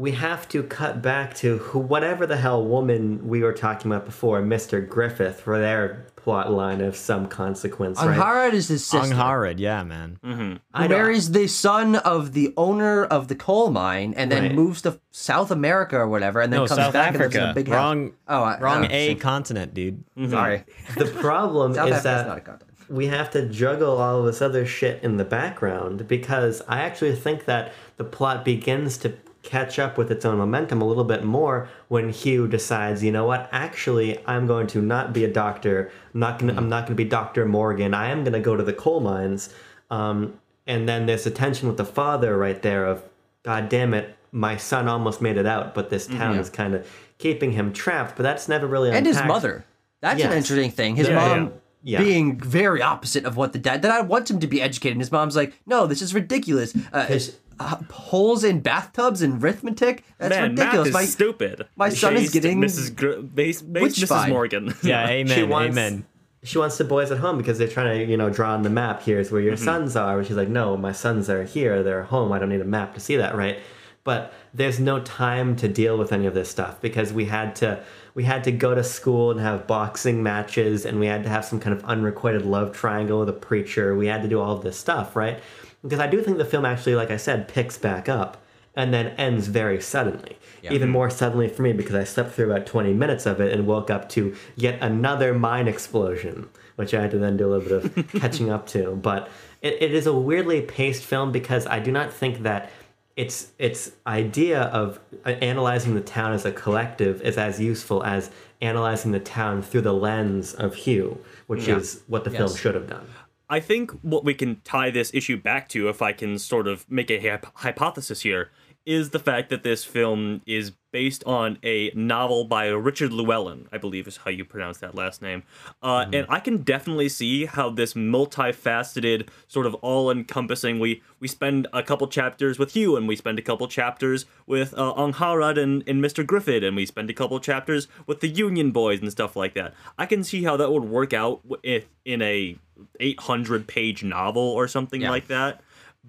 we 0.00 0.12
have 0.12 0.48
to 0.48 0.62
cut 0.62 1.02
back 1.02 1.34
to 1.34 1.58
who, 1.58 1.78
whatever 1.78 2.26
the 2.26 2.36
hell 2.38 2.64
woman 2.64 3.28
we 3.28 3.42
were 3.42 3.52
talking 3.52 3.90
about 3.92 4.06
before, 4.06 4.40
Mr. 4.40 4.86
Griffith, 4.88 5.40
for 5.40 5.58
their 5.58 6.06
plot 6.16 6.50
line 6.50 6.80
of 6.80 6.96
some 6.96 7.26
consequence, 7.26 7.98
right? 8.02 8.16
Angharad 8.18 8.52
is 8.54 8.68
his 8.68 8.82
sister. 8.86 9.14
Angharad, 9.14 9.58
yeah, 9.58 9.82
man. 9.82 10.18
who 10.22 10.56
I 10.72 10.86
don't- 10.86 10.96
marries 10.98 11.32
the 11.32 11.46
son 11.48 11.96
of 11.96 12.32
the 12.32 12.54
owner 12.56 13.04
of 13.04 13.28
the 13.28 13.34
coal 13.34 13.70
mine 13.70 14.14
and 14.16 14.32
then 14.32 14.42
Right. 14.44 14.54
moves 14.54 14.80
to 14.82 14.98
South 15.10 15.50
America 15.50 15.96
or 15.98 16.08
whatever 16.08 16.40
and 16.40 16.50
then 16.50 16.60
No, 16.60 16.66
comes 16.66 16.80
South 16.80 16.92
back 16.94 17.08
and 17.14 17.18
lives 17.20 17.34
in 17.34 17.40
Africa. 17.42 17.50
a 17.50 17.62
big 17.62 17.68
house. 17.68 17.76
Wrong. 17.76 18.12
Oh, 18.26 18.42
I- 18.42 18.58
wrong 18.60 18.84
oh, 18.84 18.88
A 18.90 19.08
shit. 19.08 19.20
continent, 19.20 19.74
dude. 19.74 20.02
Mm-hmm. 20.18 20.30
Sorry. 20.30 20.64
The 20.96 21.06
problem 21.06 21.74
South 21.74 21.88
is 21.88 21.92
Africa's 21.96 22.04
that 22.04 22.26
not 22.26 22.38
a 22.38 22.40
continent. 22.40 22.74
we 22.88 23.06
have 23.08 23.30
to 23.32 23.46
juggle 23.46 23.98
all 23.98 24.20
of 24.20 24.24
this 24.26 24.40
other 24.40 24.64
shit 24.64 25.02
in 25.02 25.18
the 25.18 25.24
background 25.26 26.08
because 26.08 26.62
I 26.68 26.80
actually 26.80 27.14
think 27.16 27.44
that 27.44 27.72
the 27.98 28.04
plot 28.04 28.44
begins 28.46 28.96
to 28.98 29.12
catch 29.42 29.78
up 29.78 29.96
with 29.96 30.10
its 30.10 30.24
own 30.24 30.38
momentum 30.38 30.82
a 30.82 30.84
little 30.84 31.04
bit 31.04 31.24
more 31.24 31.68
when 31.88 32.10
Hugh 32.10 32.46
decides, 32.46 33.02
you 33.02 33.10
know 33.12 33.24
what, 33.24 33.48
actually 33.52 34.18
I'm 34.26 34.46
going 34.46 34.66
to 34.68 34.82
not 34.82 35.12
be 35.12 35.24
a 35.24 35.32
doctor. 35.32 35.90
I'm 36.14 36.20
not 36.20 36.38
gonna 36.38 36.54
I'm 36.56 36.68
not 36.68 36.84
gonna 36.86 36.94
be 36.96 37.04
Dr. 37.04 37.46
Morgan. 37.46 37.94
I 37.94 38.08
am 38.10 38.22
gonna 38.24 38.40
go 38.40 38.56
to 38.56 38.62
the 38.62 38.72
coal 38.72 39.00
mines. 39.00 39.52
Um, 39.90 40.38
and 40.66 40.88
then 40.88 41.06
there's 41.06 41.26
a 41.26 41.30
tension 41.30 41.68
with 41.68 41.76
the 41.78 41.84
father 41.84 42.36
right 42.36 42.60
there 42.60 42.84
of 42.86 43.02
God 43.42 43.68
damn 43.68 43.94
it, 43.94 44.16
my 44.32 44.56
son 44.56 44.86
almost 44.88 45.20
made 45.22 45.36
it 45.36 45.46
out, 45.46 45.74
but 45.74 45.90
this 45.90 46.06
town 46.06 46.38
is 46.38 46.50
kind 46.50 46.74
of 46.74 46.86
keeping 47.18 47.52
him 47.52 47.72
trapped. 47.72 48.16
But 48.16 48.22
that's 48.22 48.48
never 48.48 48.66
really 48.66 48.90
And 48.90 49.06
his 49.06 49.22
mother. 49.24 49.64
That's 50.00 50.22
an 50.22 50.32
interesting 50.32 50.70
thing. 50.70 50.96
His 50.96 51.08
Yeah, 51.08 51.14
mom 51.14 51.52
yeah. 51.82 51.98
being 51.98 52.38
very 52.38 52.82
opposite 52.82 53.24
of 53.24 53.36
what 53.36 53.52
the 53.52 53.58
dad. 53.58 53.82
That 53.82 53.90
I 53.90 54.00
want 54.02 54.30
him 54.30 54.40
to 54.40 54.46
be 54.46 54.60
educated. 54.62 54.92
And 54.92 55.00
his 55.00 55.10
mom's 55.12 55.36
like, 55.36 55.54
no, 55.66 55.86
this 55.86 56.02
is 56.02 56.14
ridiculous. 56.14 56.74
Uh, 56.92 57.06
His- 57.06 57.36
uh, 57.60 57.76
holes 57.90 58.42
in 58.42 58.60
bathtubs 58.60 59.22
and 59.22 59.42
arithmetic. 59.42 60.02
That's 60.18 60.30
Man, 60.34 60.50
ridiculous. 60.50 60.86
math 60.88 60.94
My, 60.94 61.02
is 61.02 61.12
stupid. 61.12 61.66
my 61.76 61.88
son 61.90 62.16
is 62.16 62.30
getting 62.30 62.58
Mrs. 62.60 62.96
Gr- 62.96 63.20
based, 63.20 63.70
based 63.72 63.96
Mrs. 63.96 64.00
witch-fied. 64.00 64.30
Morgan. 64.30 64.74
Yeah, 64.82 65.06
amen. 65.08 65.36
she 65.36 65.42
wants, 65.44 65.76
amen. 65.76 66.06
She 66.42 66.56
wants 66.58 66.78
the 66.78 66.84
boys 66.84 67.10
at 67.12 67.18
home 67.18 67.36
because 67.36 67.58
they're 67.58 67.68
trying 67.68 67.98
to, 67.98 68.10
you 68.10 68.16
know, 68.16 68.30
draw 68.30 68.54
on 68.54 68.62
the 68.62 68.70
map. 68.70 69.02
Here's 69.02 69.30
where 69.30 69.42
your 69.42 69.58
sons 69.58 69.94
are. 69.94 70.18
And 70.18 70.26
she's 70.26 70.36
like, 70.36 70.48
no, 70.48 70.74
my 70.76 70.90
sons 70.92 71.28
are 71.28 71.44
here. 71.44 71.82
They're 71.82 72.04
home. 72.04 72.32
I 72.32 72.38
don't 72.38 72.48
need 72.48 72.62
a 72.62 72.64
map 72.64 72.94
to 72.94 73.00
see 73.00 73.16
that, 73.16 73.36
right? 73.36 73.58
But 74.04 74.32
there's 74.54 74.80
no 74.80 75.00
time 75.00 75.54
to 75.56 75.68
deal 75.68 75.98
with 75.98 76.12
any 76.12 76.24
of 76.24 76.32
this 76.32 76.48
stuff 76.48 76.80
because 76.80 77.12
we 77.12 77.26
had 77.26 77.54
to 77.56 77.84
we 78.14 78.24
had 78.24 78.42
to 78.44 78.52
go 78.52 78.74
to 78.74 78.82
school 78.82 79.30
and 79.30 79.38
have 79.38 79.66
boxing 79.66 80.22
matches 80.22 80.86
and 80.86 80.98
we 80.98 81.06
had 81.06 81.22
to 81.24 81.28
have 81.28 81.44
some 81.44 81.60
kind 81.60 81.76
of 81.76 81.84
unrequited 81.84 82.46
love 82.46 82.72
triangle 82.74 83.20
with 83.20 83.28
a 83.28 83.34
preacher. 83.34 83.94
We 83.94 84.06
had 84.06 84.22
to 84.22 84.28
do 84.28 84.40
all 84.40 84.56
of 84.56 84.62
this 84.64 84.78
stuff, 84.78 85.14
right? 85.14 85.40
Because 85.82 86.00
I 86.00 86.06
do 86.06 86.22
think 86.22 86.38
the 86.38 86.44
film 86.44 86.64
actually, 86.64 86.94
like 86.94 87.10
I 87.10 87.16
said, 87.16 87.48
picks 87.48 87.78
back 87.78 88.08
up 88.08 88.42
and 88.74 88.94
then 88.94 89.08
ends 89.08 89.48
very 89.48 89.80
suddenly. 89.80 90.36
Even 90.74 90.90
more 90.90 91.10
suddenly 91.10 91.48
for 91.48 91.62
me 91.62 91.72
because 91.72 91.94
I 91.94 92.04
slept 92.04 92.32
through 92.32 92.52
about 92.52 92.66
20 92.66 92.92
minutes 92.92 93.26
of 93.26 93.40
it 93.40 93.52
and 93.52 93.66
woke 93.66 93.90
up 93.90 94.08
to 94.10 94.34
yet 94.56 94.78
another 94.82 95.34
mine 95.34 95.68
explosion, 95.68 96.48
which 96.76 96.94
I 96.94 97.02
had 97.02 97.10
to 97.12 97.18
then 97.18 97.36
do 97.36 97.46
a 97.46 97.50
little 97.56 97.80
bit 97.80 97.96
of 97.96 98.08
catching 98.20 98.50
up 98.50 98.66
to. 98.68 98.94
But 98.96 99.28
it, 99.62 99.80
it 99.80 99.94
is 99.94 100.06
a 100.06 100.14
weirdly 100.14 100.62
paced 100.62 101.04
film 101.04 101.32
because 101.32 101.66
I 101.66 101.78
do 101.78 101.90
not 101.90 102.12
think 102.12 102.42
that 102.42 102.70
its 103.16 103.52
its 103.58 103.92
idea 104.06 104.62
of 104.62 105.00
uh, 105.26 105.30
analyzing 105.30 105.94
the 105.94 106.00
town 106.00 106.32
as 106.32 106.44
a 106.44 106.52
collective 106.52 107.20
is 107.22 107.36
as 107.36 107.60
useful 107.60 108.02
as 108.04 108.30
analyzing 108.62 109.10
the 109.12 109.20
town 109.20 109.62
through 109.62 109.80
the 109.80 109.92
lens 109.92 110.54
of 110.54 110.74
Hugh, 110.74 111.18
which 111.46 111.66
is 111.68 112.02
what 112.06 112.24
the 112.24 112.30
film 112.30 112.54
should 112.56 112.74
have 112.74 112.86
done. 112.88 113.06
I 113.50 113.58
think 113.58 113.90
what 114.02 114.24
we 114.24 114.32
can 114.32 114.60
tie 114.62 114.90
this 114.90 115.12
issue 115.12 115.36
back 115.36 115.68
to, 115.70 115.88
if 115.88 116.00
I 116.00 116.12
can 116.12 116.38
sort 116.38 116.68
of 116.68 116.88
make 116.88 117.10
a 117.10 117.40
hypothesis 117.56 118.20
here, 118.20 118.50
is 118.86 119.10
the 119.10 119.18
fact 119.18 119.50
that 119.50 119.64
this 119.64 119.84
film 119.84 120.40
is 120.46 120.72
based 120.92 121.22
on 121.24 121.58
a 121.62 121.90
novel 121.94 122.44
by 122.44 122.66
Richard 122.68 123.12
Llewellyn, 123.12 123.68
I 123.72 123.78
believe 123.78 124.06
is 124.08 124.18
how 124.18 124.30
you 124.30 124.44
pronounce 124.44 124.78
that 124.78 124.94
last 124.94 125.22
name. 125.22 125.42
Uh, 125.82 126.06
And 126.12 126.26
I 126.28 126.40
can 126.40 126.58
definitely 126.58 127.08
see 127.08 127.44
how 127.46 127.70
this 127.70 127.94
multifaceted, 127.94 129.28
sort 129.48 129.66
of 129.66 129.74
all-encompassing. 129.76 130.78
We 130.78 131.02
we 131.20 131.28
spend 131.28 131.66
a 131.72 131.82
couple 131.82 132.06
chapters 132.08 132.58
with 132.58 132.72
Hugh, 132.72 132.96
and 132.96 133.06
we 133.06 133.14
spend 133.16 133.38
a 133.38 133.42
couple 133.42 133.68
chapters 133.68 134.24
with 134.46 134.72
uh, 134.74 134.94
Angharad 134.94 135.58
and, 135.58 135.84
and 135.86 136.02
Mr. 136.02 136.26
Griffith, 136.26 136.62
and 136.64 136.74
we 136.76 136.86
spend 136.86 137.10
a 137.10 137.14
couple 137.14 137.38
chapters 137.40 137.88
with 138.06 138.20
the 138.20 138.28
Union 138.28 138.70
Boys 138.72 139.00
and 139.00 139.10
stuff 139.10 139.36
like 139.36 139.54
that. 139.54 139.74
I 139.98 140.06
can 140.06 140.24
see 140.24 140.44
how 140.44 140.56
that 140.56 140.72
would 140.72 140.84
work 140.84 141.12
out 141.12 141.40
if 141.62 141.86
in 142.04 142.22
a 142.22 142.56
800 142.98 143.66
page 143.66 144.02
novel 144.02 144.42
or 144.42 144.66
something 144.66 145.02
Yeah. 145.02 145.10
like 145.10 145.26
that. 145.28 145.60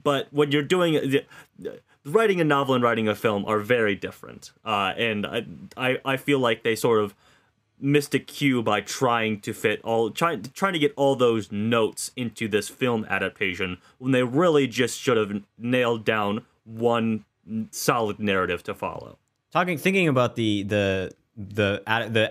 But 0.02 0.30
when 0.32 0.52
you're 0.54 0.64
doing 0.64 0.94
writing 2.06 2.42
a 2.42 2.44
novel 2.44 2.76
and 2.76 2.84
writing 2.84 3.08
a 3.08 3.16
film 3.16 3.46
are 3.46 3.60
very 3.60 3.96
different, 3.96 4.52
uh, 4.66 4.94
and 4.98 5.26
I, 5.26 5.46
I 5.78 5.98
I 6.06 6.18
feel 6.18 6.40
like 6.40 6.64
they 6.64 6.76
sort 6.76 7.04
of 7.04 7.16
missed 7.80 8.14
a 8.14 8.20
cue 8.20 8.62
by 8.62 8.80
trying 8.80 9.40
to 9.42 9.54
fit 9.54 9.82
all 9.84 10.12
trying 10.12 10.44
trying 10.54 10.74
to 10.74 10.80
get 10.80 10.94
all 10.96 11.16
those 11.16 11.52
notes 11.52 12.12
into 12.16 12.48
this 12.48 12.70
film 12.70 13.06
adaptation 13.10 13.78
when 13.98 14.12
they 14.12 14.24
really 14.24 14.68
just 14.68 15.00
should 15.00 15.18
have 15.18 15.44
nailed 15.58 16.06
down 16.06 16.46
one 16.64 17.26
solid 17.72 18.20
narrative 18.20 18.64
to 18.64 18.74
follow. 18.74 19.18
Talking, 19.52 19.78
thinking 19.78 20.08
about 20.08 20.36
the 20.36 20.64
the 20.64 21.12
the 21.36 21.82
the 21.86 22.30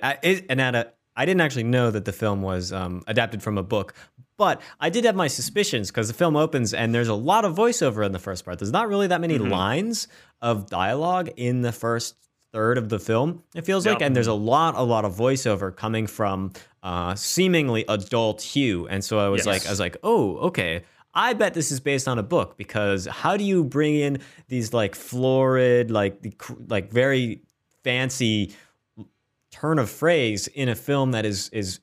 an 0.51 0.61
ad- 0.61 0.93
I 1.17 1.25
didn't 1.27 1.41
actually 1.41 1.65
know 1.65 1.91
that 1.91 2.05
the 2.05 2.13
film 2.13 2.41
was 2.41 2.73
um, 2.73 3.03
adapted 3.07 3.43
from 3.43 3.59
a 3.59 3.63
book, 3.63 3.95
but 4.41 4.63
I 4.81 4.89
did 4.89 5.05
have 5.05 5.15
my 5.15 5.27
suspicions 5.27 5.91
because 5.91 6.09
the 6.09 6.15
film 6.15 6.35
opens 6.35 6.73
and 6.73 6.95
there's 6.95 7.09
a 7.09 7.15
lot 7.15 7.45
of 7.45 7.55
voiceover 7.55 8.07
in 8.07 8.13
the 8.13 8.19
first 8.19 8.43
part. 8.47 8.59
There's 8.59 8.73
not 8.73 8.89
really 8.89 9.07
that 9.09 9.21
many 9.21 9.37
lines 9.37 10.09
of 10.41 10.65
dialogue 10.71 11.29
in 11.37 11.61
the 11.61 11.73
first 11.73 12.15
third 12.51 12.79
of 12.79 12.89
the 12.89 12.99
film. 12.99 13.43
It 13.55 13.67
feels 13.67 13.85
like, 13.85 14.01
and 14.01 14.17
there's 14.17 14.29
a 14.29 14.33
lot, 14.33 14.77
a 14.77 14.83
lot 14.83 15.05
of 15.05 15.15
voiceover 15.15 15.77
coming 15.77 16.07
from 16.07 16.53
uh, 16.83 17.15
seemingly 17.17 17.85
adult 17.87 18.41
Hugh, 18.41 18.89
and 18.89 19.05
so 19.05 19.19
I 19.19 19.29
was 19.29 19.41
Yes. 19.41 19.47
like, 19.47 19.67
I 19.67 19.71
was 19.71 19.79
like, 19.79 19.99
oh, 20.03 20.39
okay. 20.39 20.85
I 21.13 21.35
bet 21.35 21.53
this 21.53 21.71
is 21.71 21.79
based 21.81 22.09
on 22.09 22.19
a 22.19 22.23
book 22.23 22.57
because 22.57 23.05
how 23.05 23.37
do 23.37 23.45
you 23.45 23.63
bring 23.63 23.97
in 23.97 24.21
these 24.49 24.73
like 24.73 24.95
florid, 24.95 25.91
like 25.91 26.41
like 26.67 26.91
very 26.91 27.43
fancy 27.85 28.55
turn 29.51 29.79
of 29.79 29.91
phrase 29.91 30.47
in 30.49 30.71
a 30.71 30.75
film 30.75 31.11
that 31.11 31.27
is 31.27 31.51
is 31.51 31.81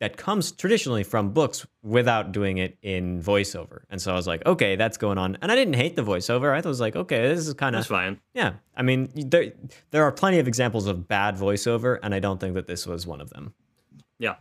that 0.00 0.16
comes 0.16 0.50
traditionally 0.52 1.04
from 1.04 1.30
books 1.30 1.66
without 1.82 2.32
doing 2.32 2.56
it 2.56 2.78
in 2.82 3.22
voiceover. 3.22 3.82
And 3.90 4.00
so 4.00 4.12
I 4.12 4.14
was 4.16 4.26
like, 4.26 4.44
okay, 4.46 4.74
that's 4.74 4.96
going 4.96 5.18
on. 5.18 5.36
And 5.42 5.52
I 5.52 5.54
didn't 5.54 5.74
hate 5.74 5.94
the 5.94 6.02
voiceover. 6.02 6.52
I 6.52 6.66
was 6.66 6.80
like, 6.80 6.96
okay, 6.96 7.28
this 7.28 7.46
is 7.46 7.52
kind 7.54 7.74
That's 7.74 7.86
of 7.86 7.90
fine. 7.90 8.18
yeah. 8.34 8.54
I 8.74 8.82
mean, 8.82 9.10
there 9.14 9.52
there 9.90 10.04
are 10.04 10.12
plenty 10.12 10.38
of 10.38 10.48
examples 10.48 10.86
of 10.86 11.06
bad 11.06 11.36
voiceover, 11.36 11.98
and 12.02 12.14
I 12.14 12.18
don't 12.18 12.40
think 12.40 12.54
that 12.54 12.66
this 12.66 12.86
was 12.86 13.06
one 13.06 13.20
of 13.20 13.28
them. 13.30 13.52
Yeah. 14.18 14.36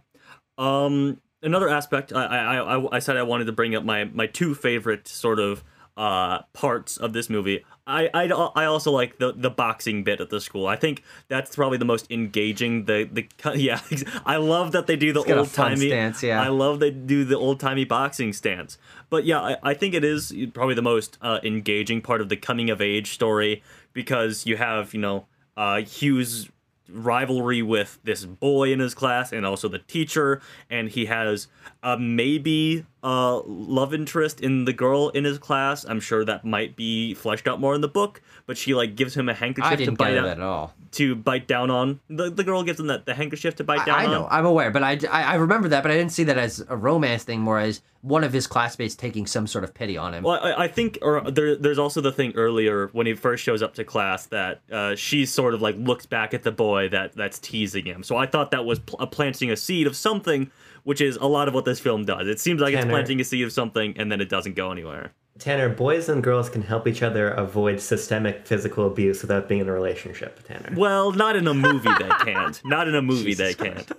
Um, 0.57 1.19
another 1.41 1.69
aspect 1.69 2.13
I, 2.13 2.25
I 2.25 2.77
I 2.77 2.95
I 2.95 2.99
said 2.99 3.17
I 3.17 3.23
wanted 3.23 3.45
to 3.45 3.51
bring 3.51 3.75
up 3.75 3.83
my 3.83 4.05
my 4.05 4.27
two 4.27 4.55
favorite 4.55 5.07
sort 5.07 5.39
of 5.39 5.63
uh 5.99 6.43
parts 6.53 6.95
of 6.97 7.11
this 7.13 7.29
movie. 7.29 7.63
I, 7.85 8.07
I, 8.13 8.25
I 8.27 8.65
also 8.65 8.91
like 8.91 9.17
the, 9.17 9.33
the 9.33 9.49
boxing 9.49 10.03
bit 10.03 10.21
at 10.21 10.29
the 10.29 10.39
school. 10.39 10.67
I 10.67 10.75
think 10.75 11.03
that's 11.27 11.55
probably 11.55 11.79
the 11.79 11.85
most 11.85 12.09
engaging. 12.11 12.85
The 12.85 13.09
the 13.11 13.27
yeah, 13.57 13.81
I 14.25 14.37
love 14.37 14.71
that 14.71 14.87
they 14.87 14.95
do 14.95 15.11
the 15.11 15.25
old 15.35 15.51
timey 15.51 15.89
stance, 15.89 16.23
yeah. 16.23 16.41
I 16.41 16.47
love 16.47 16.79
they 16.79 16.91
do 16.91 17.25
the 17.25 17.35
old 17.35 17.59
timey 17.59 17.83
boxing 17.85 18.31
stance. 18.31 18.77
But 19.09 19.25
yeah, 19.25 19.41
I, 19.41 19.57
I 19.63 19.73
think 19.73 19.93
it 19.93 20.03
is 20.03 20.33
probably 20.53 20.75
the 20.75 20.83
most 20.83 21.17
uh, 21.21 21.39
engaging 21.43 22.01
part 22.01 22.21
of 22.21 22.29
the 22.29 22.37
coming 22.37 22.69
of 22.69 22.79
age 22.79 23.11
story 23.11 23.61
because 23.91 24.45
you 24.45 24.55
have 24.55 24.93
you 24.93 25.01
know 25.01 25.25
uh, 25.57 25.81
Hugh's 25.81 26.47
rivalry 26.91 27.61
with 27.61 27.99
this 28.03 28.25
boy 28.25 28.71
in 28.71 28.79
his 28.79 28.93
class 28.93 29.31
and 29.31 29.45
also 29.45 29.67
the 29.67 29.79
teacher 29.79 30.41
and 30.69 30.89
he 30.89 31.05
has 31.05 31.47
a 31.83 31.97
maybe 31.97 32.85
uh 33.03 33.39
love 33.45 33.93
interest 33.93 34.41
in 34.41 34.65
the 34.65 34.73
girl 34.73 35.09
in 35.09 35.23
his 35.23 35.37
class 35.37 35.85
i'm 35.85 35.99
sure 35.99 36.25
that 36.25 36.43
might 36.43 36.75
be 36.75 37.13
fleshed 37.13 37.47
out 37.47 37.59
more 37.59 37.75
in 37.75 37.81
the 37.81 37.87
book 37.87 38.21
but 38.45 38.57
she 38.57 38.73
like 38.73 38.95
gives 38.95 39.15
him 39.15 39.29
a 39.29 39.33
handkerchief 39.33 39.71
I 39.71 39.75
to 39.75 39.85
didn't 39.85 39.97
bite 39.97 40.09
get 40.15 40.17
it 40.17 40.19
out, 40.25 40.27
at 40.27 40.41
all. 40.41 40.73
To 40.91 41.15
bite 41.15 41.47
down 41.47 41.69
on 41.69 41.99
the, 42.09 42.29
the 42.29 42.43
girl 42.43 42.63
gives 42.63 42.79
him 42.79 42.87
that 42.87 43.05
the 43.05 43.13
handkerchief 43.13 43.55
to 43.57 43.63
bite 43.63 43.81
I, 43.81 43.85
down 43.85 43.99
I 43.99 44.05
know, 44.05 44.23
on 44.23 44.29
I'm 44.31 44.45
aware, 44.45 44.71
but 44.71 44.83
I, 44.83 44.99
I, 45.09 45.23
I 45.23 45.35
remember 45.35 45.69
that, 45.69 45.83
but 45.83 45.91
I 45.91 45.95
didn't 45.95 46.11
see 46.11 46.23
that 46.25 46.37
as 46.37 46.63
a 46.67 46.75
romance 46.75 47.23
thing, 47.23 47.41
more 47.41 47.59
as 47.59 47.81
one 48.01 48.23
of 48.23 48.31
his 48.31 48.47
classmates 48.47 48.95
taking 48.95 49.27
some 49.27 49.45
sort 49.45 49.63
of 49.63 49.73
pity 49.73 49.97
on 49.97 50.13
him. 50.13 50.23
Well, 50.23 50.39
I, 50.41 50.63
I 50.63 50.67
think, 50.67 50.97
or 51.01 51.29
there, 51.29 51.55
there's 51.55 51.79
also 51.79 52.01
the 52.01 52.11
thing 52.11 52.33
earlier 52.35 52.87
when 52.93 53.07
he 53.07 53.13
first 53.13 53.43
shows 53.43 53.61
up 53.61 53.73
to 53.75 53.83
class 53.83 54.25
that 54.27 54.61
uh, 54.71 54.95
she 54.95 55.25
sort 55.25 55.53
of 55.53 55.61
like 55.61 55.75
looks 55.77 56.05
back 56.05 56.33
at 56.33 56.43
the 56.43 56.51
boy 56.51 56.89
that 56.89 57.13
that's 57.15 57.39
teasing 57.39 57.85
him. 57.85 58.03
So 58.03 58.15
I 58.15 58.25
thought 58.25 58.51
that 58.51 58.65
was 58.65 58.79
pl- 58.79 59.05
planting 59.07 59.51
a 59.51 59.57
seed 59.57 59.85
of 59.85 59.95
something, 59.95 60.49
which 60.83 61.01
is 61.01 61.17
a 61.17 61.27
lot 61.27 61.47
of 61.47 61.53
what 61.53 61.65
this 61.65 61.79
film 61.79 62.05
does. 62.05 62.27
It 62.27 62.39
seems 62.39 62.61
like 62.61 62.73
it's 62.73 62.85
planting 62.85 63.19
a 63.19 63.23
seed 63.23 63.45
of 63.45 63.51
something 63.51 63.95
and 63.97 64.11
then 64.11 64.21
it 64.21 64.29
doesn't 64.29 64.55
go 64.55 64.71
anywhere. 64.71 65.13
Tanner, 65.39 65.69
boys 65.69 66.09
and 66.09 66.21
girls 66.23 66.49
can 66.49 66.61
help 66.61 66.87
each 66.87 67.01
other 67.01 67.29
avoid 67.31 67.79
systemic 67.79 68.45
physical 68.45 68.85
abuse 68.87 69.21
without 69.21 69.47
being 69.47 69.61
in 69.61 69.69
a 69.69 69.73
relationship, 69.73 70.45
Tanner. 70.47 70.73
Well, 70.75 71.11
not 71.13 71.35
in 71.35 71.47
a 71.47 71.53
movie 71.53 71.89
they 71.99 72.09
can't. 72.25 72.61
Not 72.65 72.87
in 72.87 72.95
a 72.95 73.01
movie 73.01 73.33
they 73.33 73.53
can't. 73.53 73.89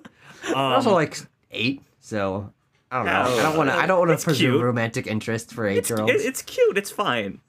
I'm 0.49 0.55
um, 0.55 0.73
also 0.75 0.93
like 0.93 1.19
eight, 1.51 1.83
so 2.01 2.53
I 2.91 2.97
don't 2.99 3.07
know. 3.07 3.13
Yeah, 3.13 3.27
I 3.29 3.43
don't 3.43 3.57
want 3.57 3.71
to. 3.71 3.75
I 3.77 3.87
don't 3.87 4.07
want 4.07 4.19
to 4.19 4.25
presume 4.25 4.53
cute. 4.53 4.63
romantic 4.65 5.07
interest 5.07 5.53
for 5.55 5.67
eight 5.67 5.79
It's, 5.79 5.91
year 5.91 6.01
olds. 6.01 6.13
it- 6.13 6.21
it's 6.27 6.43
cute. 6.43 6.77
It's 6.79 6.91
fine. 6.91 7.41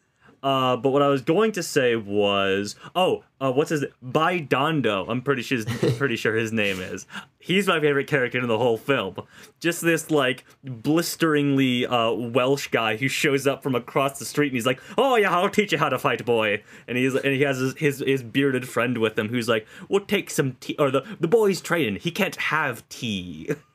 Uh, 0.44 0.76
but 0.76 0.90
what 0.90 1.02
I 1.02 1.08
was 1.08 1.22
going 1.22 1.52
to 1.54 1.64
say 1.64 1.96
was, 1.96 2.76
oh, 2.96 3.24
uh, 3.40 3.52
what's 3.52 3.70
his 3.70 3.86
Dai 4.12 4.42
Bando? 4.42 5.06
I'm 5.08 5.22
pretty 5.22 5.42
sure 5.42 5.64
pretty 5.98 6.16
sure 6.16 6.36
his 6.36 6.52
name 6.52 6.80
is. 6.80 7.06
He's 7.40 7.68
my 7.68 7.80
favorite 7.80 8.08
character 8.08 8.40
in 8.40 8.48
the 8.48 8.58
whole 8.58 8.78
film. 8.78 9.16
Just 9.60 9.82
this 9.82 10.12
like 10.12 10.46
blisteringly 10.64 11.86
uh, 11.86 12.12
Welsh 12.12 12.68
guy 12.68 12.98
who 12.98 13.08
shows 13.08 13.48
up 13.48 13.64
from 13.64 13.76
across 13.76 14.20
the 14.20 14.26
street 14.26 14.48
and 14.48 14.56
he's 14.56 14.66
like, 14.66 14.82
"Oh 14.98 15.16
yeah, 15.16 15.36
I'll 15.36 15.50
teach 15.50 15.72
you 15.72 15.78
how 15.78 15.90
to 15.90 16.00
fight, 16.00 16.24
boy." 16.26 16.64
And 16.88 16.98
he's 16.98 17.16
and 17.16 17.34
he 17.34 17.42
has 17.42 17.58
his 17.58 17.76
his, 17.78 18.00
his 18.00 18.24
bearded 18.24 18.68
friend 18.68 18.98
with 18.98 19.18
him 19.18 19.30
who's 19.30 19.50
like, 19.50 19.68
"We'll 19.90 20.06
take 20.06 20.30
some 20.30 20.54
tea." 20.60 20.76
Or 20.78 20.92
the 20.92 21.04
the 21.20 21.28
boy's 21.28 21.62
training. 21.62 21.98
He 22.02 22.12
can't 22.12 22.36
have 22.36 22.88
tea. 22.90 23.50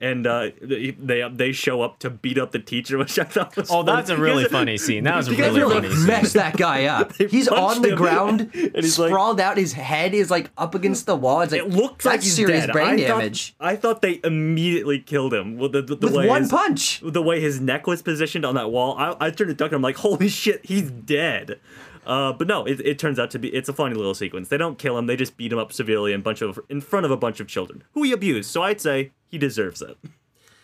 and 0.00 0.26
uh, 0.26 0.50
they 0.60 0.90
they 0.92 1.52
show 1.52 1.82
up 1.82 1.98
to 2.00 2.10
beat 2.10 2.38
up 2.38 2.52
the 2.52 2.58
teacher, 2.58 2.98
which 2.98 3.18
I 3.18 3.24
thought 3.24 3.56
was. 3.56 3.70
Oh, 3.70 3.84
funny. 3.84 3.96
that's 3.96 4.10
a 4.10 4.16
really 4.16 4.44
funny 4.46 4.76
scene. 4.76 5.04
That 5.04 5.16
was 5.16 5.28
a 5.28 5.32
really 5.36 5.60
funny 5.60 5.90
scene. 5.94 6.06
mess 6.06 6.32
that 6.34 6.56
guy 6.56 6.84
up. 6.98 7.12
He's 7.14 7.48
on 7.48 7.82
the 7.82 7.94
ground, 7.96 8.50
and 8.54 8.72
he's 8.76 8.98
like- 8.98 9.10
sprawled 9.10 9.40
out. 9.40 9.56
His 9.56 9.72
head 9.72 10.14
is 10.14 10.30
like 10.30 10.50
up 10.58 10.74
against 10.74 11.06
the 11.06 11.16
wall. 11.16 11.40
It's 11.42 11.52
like 11.52 11.62
It 11.62 11.70
looks 11.70 12.04
like 12.04 12.22
he's 12.22 12.34
serious 12.34 12.66
dead. 12.66 12.72
brain 12.72 12.88
I 12.88 12.96
thought- 13.08 13.18
damage 13.20 13.54
I 13.60 13.76
thought 13.76 14.02
they 14.02 14.20
immediately 14.24 14.98
killed 14.98 15.32
him 15.32 15.56
with 15.56 15.72
the, 15.72 15.82
the, 15.82 15.96
the 15.96 16.06
with 16.06 16.16
way 16.16 16.28
one 16.28 16.42
his, 16.42 16.50
punch. 16.50 17.00
the 17.04 17.22
way 17.22 17.40
his 17.40 17.60
neck 17.60 17.86
was 17.86 18.02
positioned 18.02 18.44
on 18.44 18.54
that 18.56 18.70
wall. 18.70 18.96
I, 18.98 19.14
I 19.20 19.30
turned 19.30 19.48
to 19.48 19.54
Duck 19.54 19.68
and 19.68 19.76
I'm 19.76 19.82
like, 19.82 19.96
holy 19.96 20.28
shit, 20.28 20.64
he's 20.66 20.90
dead. 20.90 21.60
Uh, 22.06 22.32
but 22.32 22.46
no, 22.46 22.64
it, 22.64 22.80
it 22.80 22.98
turns 22.98 23.18
out 23.18 23.30
to 23.32 23.38
be 23.38 23.48
it's 23.48 23.68
a 23.68 23.72
funny 23.72 23.94
little 23.94 24.14
sequence. 24.14 24.48
They 24.48 24.56
don't 24.56 24.78
kill 24.78 24.96
him; 24.98 25.06
they 25.06 25.16
just 25.16 25.36
beat 25.36 25.52
him 25.52 25.58
up 25.58 25.72
severely 25.72 26.12
in 26.12 26.22
bunch 26.22 26.42
of 26.42 26.58
in 26.68 26.80
front 26.80 27.06
of 27.06 27.12
a 27.12 27.16
bunch 27.16 27.40
of 27.40 27.46
children 27.48 27.84
who 27.92 28.02
he 28.02 28.12
abused. 28.12 28.50
So 28.50 28.62
I'd 28.62 28.80
say 28.80 29.12
he 29.26 29.38
deserves 29.38 29.80
it. 29.82 29.96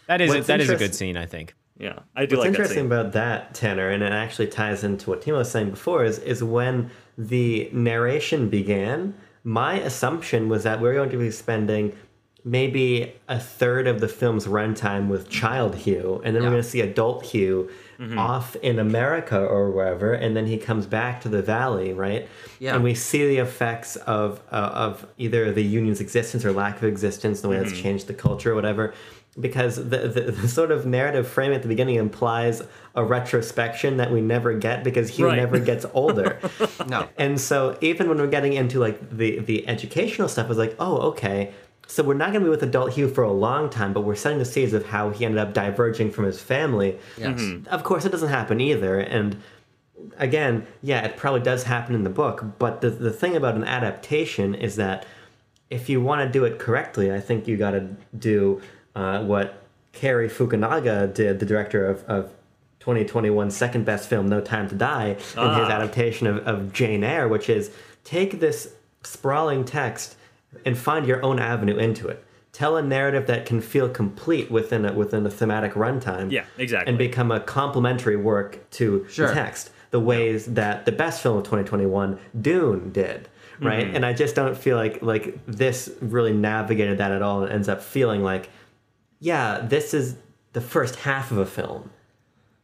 That 0.06 0.20
is 0.20 0.30
What's 0.30 0.46
that 0.48 0.60
is 0.60 0.70
a 0.70 0.76
good 0.76 0.94
scene, 0.94 1.16
I 1.16 1.26
think. 1.26 1.54
Yeah, 1.78 2.00
I 2.14 2.26
do 2.26 2.36
What's 2.36 2.44
like 2.46 2.52
that 2.52 2.58
interesting 2.58 2.76
scene. 2.78 2.86
about 2.86 3.12
that, 3.12 3.54
Tanner, 3.54 3.88
and 3.88 4.02
it 4.02 4.12
actually 4.12 4.48
ties 4.48 4.84
into 4.84 5.08
what 5.08 5.22
Timo 5.22 5.38
was 5.38 5.50
saying 5.50 5.70
before, 5.70 6.04
is, 6.04 6.18
is 6.18 6.42
when 6.44 6.90
the 7.16 7.70
narration 7.72 8.50
began, 8.50 9.14
my 9.44 9.80
assumption 9.80 10.50
was 10.50 10.62
that 10.64 10.78
we 10.80 10.88
are 10.90 10.94
going 10.94 11.08
to 11.08 11.16
be 11.16 11.30
spending 11.30 11.96
maybe 12.44 13.12
a 13.28 13.38
third 13.38 13.86
of 13.86 14.00
the 14.00 14.08
film's 14.08 14.46
runtime 14.46 15.08
with 15.08 15.28
child 15.30 15.74
Hugh, 15.74 16.20
and 16.24 16.34
then 16.34 16.42
Yeah. 16.42 16.48
we're 16.48 16.54
going 16.54 16.62
to 16.64 16.68
see 16.68 16.80
adult 16.80 17.24
Hugh 17.24 17.70
Mm-hmm. 18.00 18.18
off 18.18 18.56
in 18.56 18.78
America 18.78 19.38
or 19.38 19.70
wherever, 19.70 20.14
and 20.14 20.34
then 20.34 20.46
he 20.46 20.56
comes 20.56 20.86
back 20.86 21.20
to 21.20 21.28
the 21.28 21.42
valley, 21.42 21.92
right? 21.92 22.26
Yeah. 22.58 22.74
And 22.74 22.82
we 22.82 22.94
see 22.94 23.26
the 23.28 23.36
effects 23.38 23.96
of 23.96 24.40
uh, 24.50 24.54
of 24.86 25.06
either 25.18 25.52
the 25.52 25.62
union's 25.62 26.00
existence 26.00 26.42
or 26.46 26.52
lack 26.52 26.78
of 26.78 26.84
existence, 26.84 27.42
the 27.42 27.48
way 27.50 27.56
Mm-hmm. 27.56 27.64
that's 27.68 27.78
changed 27.78 28.06
the 28.06 28.14
culture 28.14 28.52
or 28.52 28.54
whatever. 28.54 28.94
Because 29.38 29.76
the, 29.76 29.98
the, 30.08 30.32
the 30.32 30.48
sort 30.48 30.70
of 30.72 30.86
narrative 30.86 31.28
frame 31.28 31.52
at 31.52 31.62
the 31.62 31.68
beginning 31.68 31.96
implies 31.96 32.62
a 32.96 33.04
retrospection 33.04 33.98
that 33.98 34.10
we 34.10 34.20
never 34.20 34.54
get 34.54 34.82
because 34.82 35.08
he 35.10 35.22
Right. 35.22 35.36
never 35.36 35.58
gets 35.60 35.84
older. 35.94 36.38
No. 36.88 37.06
And 37.18 37.38
so 37.40 37.76
even 37.82 38.08
when 38.08 38.16
we're 38.18 38.26
getting 38.26 38.54
into 38.54 38.80
like 38.80 38.98
the 39.16 39.38
the 39.40 39.68
educational 39.68 40.28
stuff, 40.28 40.48
it's 40.48 40.58
like, 40.58 40.74
oh, 40.80 40.96
okay. 41.10 41.52
So 41.90 42.04
we're 42.04 42.14
not 42.14 42.28
going 42.32 42.40
to 42.40 42.46
be 42.46 42.50
with 42.50 42.62
adult 42.62 42.92
Hugh 42.92 43.08
for 43.08 43.24
a 43.24 43.32
long 43.32 43.68
time, 43.68 43.92
but 43.92 44.02
we're 44.02 44.14
setting 44.14 44.38
the 44.38 44.44
seeds 44.44 44.72
of 44.72 44.86
how 44.86 45.10
he 45.10 45.24
ended 45.24 45.38
up 45.40 45.52
diverging 45.52 46.12
from 46.12 46.24
his 46.24 46.40
family. 46.40 46.98
Yes. 47.18 47.42
Of 47.66 47.82
course, 47.82 48.04
it 48.04 48.12
doesn't 48.12 48.28
happen 48.28 48.60
either. 48.60 49.00
And 49.00 49.42
again, 50.16 50.66
yeah, 50.82 51.04
it 51.04 51.16
probably 51.16 51.40
does 51.40 51.64
happen 51.64 51.94
in 51.96 52.04
the 52.04 52.10
book. 52.10 52.44
But 52.60 52.80
the 52.80 52.90
the 52.90 53.10
thing 53.10 53.34
about 53.36 53.56
an 53.56 53.64
adaptation 53.64 54.54
is 54.54 54.76
that 54.76 55.04
if 55.68 55.88
you 55.88 56.00
want 56.00 56.26
to 56.26 56.32
do 56.32 56.44
it 56.44 56.58
correctly, 56.60 57.12
I 57.12 57.18
think 57.20 57.48
you 57.48 57.56
got 57.56 57.72
to 57.72 57.88
do 58.16 58.62
uh, 58.94 59.22
what 59.24 59.62
Cary 59.92 60.28
Fukunaga 60.28 61.12
did, 61.12 61.40
the 61.40 61.46
director 61.46 61.86
of, 61.86 62.04
of 62.04 62.32
2021's 62.80 63.56
second 63.56 63.84
best 63.84 64.08
film, 64.08 64.28
No 64.28 64.40
Time 64.40 64.68
to 64.68 64.74
Die, 64.74 65.08
in 65.08 65.16
his 65.16 65.36
Ah. 65.36 65.70
adaptation 65.70 66.26
of, 66.28 66.38
of 66.46 66.72
Jane 66.72 67.02
Eyre, 67.04 67.28
which 67.28 67.48
is 67.48 67.70
take 68.04 68.38
this 68.40 68.74
sprawling 69.02 69.64
text 69.64 70.16
and 70.64 70.76
find 70.76 71.06
your 71.06 71.22
own 71.24 71.38
avenue 71.38 71.76
into 71.76 72.08
it. 72.08 72.24
Tell 72.52 72.76
a 72.76 72.82
narrative 72.82 73.26
that 73.28 73.46
can 73.46 73.60
feel 73.60 73.88
complete 73.88 74.50
within 74.50 74.84
a, 74.84 74.92
within 74.92 75.24
a 75.24 75.30
thematic 75.30 75.74
runtime. 75.74 76.32
Yeah, 76.32 76.44
exactly. 76.58 76.88
And 76.90 76.98
become 76.98 77.30
a 77.30 77.38
complementary 77.40 78.16
work 78.16 78.68
to 78.72 79.06
Sure. 79.08 79.28
the 79.28 79.34
text, 79.34 79.70
the 79.90 80.00
ways 80.00 80.46
that 80.46 80.84
the 80.84 80.92
best 80.92 81.22
film 81.22 81.36
of 81.38 81.44
2021, 81.44 82.18
Dune, 82.40 82.90
did. 82.92 83.28
Right, 83.62 83.86
Mm-hmm. 83.86 83.96
and 83.96 84.06
I 84.06 84.14
just 84.14 84.34
don't 84.34 84.56
feel 84.56 84.76
like 84.78 85.02
like 85.02 85.38
this 85.46 85.90
really 86.00 86.32
navigated 86.32 86.96
that 86.98 87.12
at 87.12 87.20
all. 87.20 87.44
It 87.44 87.52
ends 87.52 87.68
up 87.68 87.82
feeling 87.82 88.22
like, 88.22 88.48
yeah, 89.18 89.60
this 89.60 89.92
is 89.92 90.16
the 90.54 90.62
first 90.62 90.96
half 90.96 91.30
of 91.30 91.36
a 91.38 91.44
film, 91.46 91.90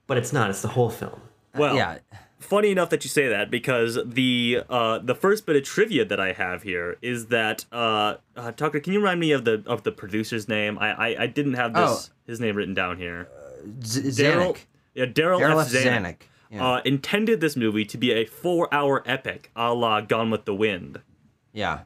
but 0.07 0.17
it's 0.17 0.33
not. 0.33 0.49
It's 0.49 0.63
the 0.63 0.69
whole 0.69 0.89
film. 0.89 1.21
Well, 1.55 1.77
yeah. 1.77 1.99
Funny 2.39 2.71
enough 2.71 2.91
that 2.91 3.03
you 3.03 3.09
say 3.09 3.29
that 3.29 3.51
because 3.51 3.99
the 4.05 4.63
uh, 4.69 4.99
the 4.99 5.15
first 5.15 5.47
bit 5.47 5.57
of 5.57 5.65
trivia 5.65 6.05
that 6.05 6.21
I 6.21 6.33
have 6.33 6.63
here 6.63 6.99
is 7.01 7.27
that 7.29 7.65
uh, 7.73 8.17
uh, 8.37 8.53
Tucker, 8.53 8.79
can 8.79 8.93
you 8.93 8.99
remind 8.99 9.21
me 9.21 9.33
of 9.33 9.45
the 9.47 9.63
of 9.67 9.85
the 9.85 9.91
producer's 9.93 10.47
name? 10.47 10.79
I 10.79 10.91
I, 11.15 11.23
I 11.23 11.27
didn't 11.29 11.55
have 11.55 11.73
this 11.73 12.11
Oh. 12.11 12.15
his 12.27 12.39
name 12.39 12.55
written 12.57 12.75
down 12.75 12.99
here. 12.99 13.29
Z- 13.83 14.23
Darryl, 14.23 14.57
yeah, 14.95 15.07
Darryl 15.07 15.41
F. 15.63 15.69
Zanuck. 15.71 16.17
Yeah. 16.51 16.65
uh, 16.75 16.83
intended 16.85 17.41
this 17.41 17.57
movie 17.57 17.85
to 17.87 17.99
be 17.99 18.13
a 18.13 18.25
four-hour 18.25 19.03
epic, 19.07 19.51
a 19.57 19.75
la 19.75 20.01
Gone 20.03 20.31
with 20.31 20.45
the 20.45 20.55
Wind. 20.55 21.01
Yeah. 21.53 21.81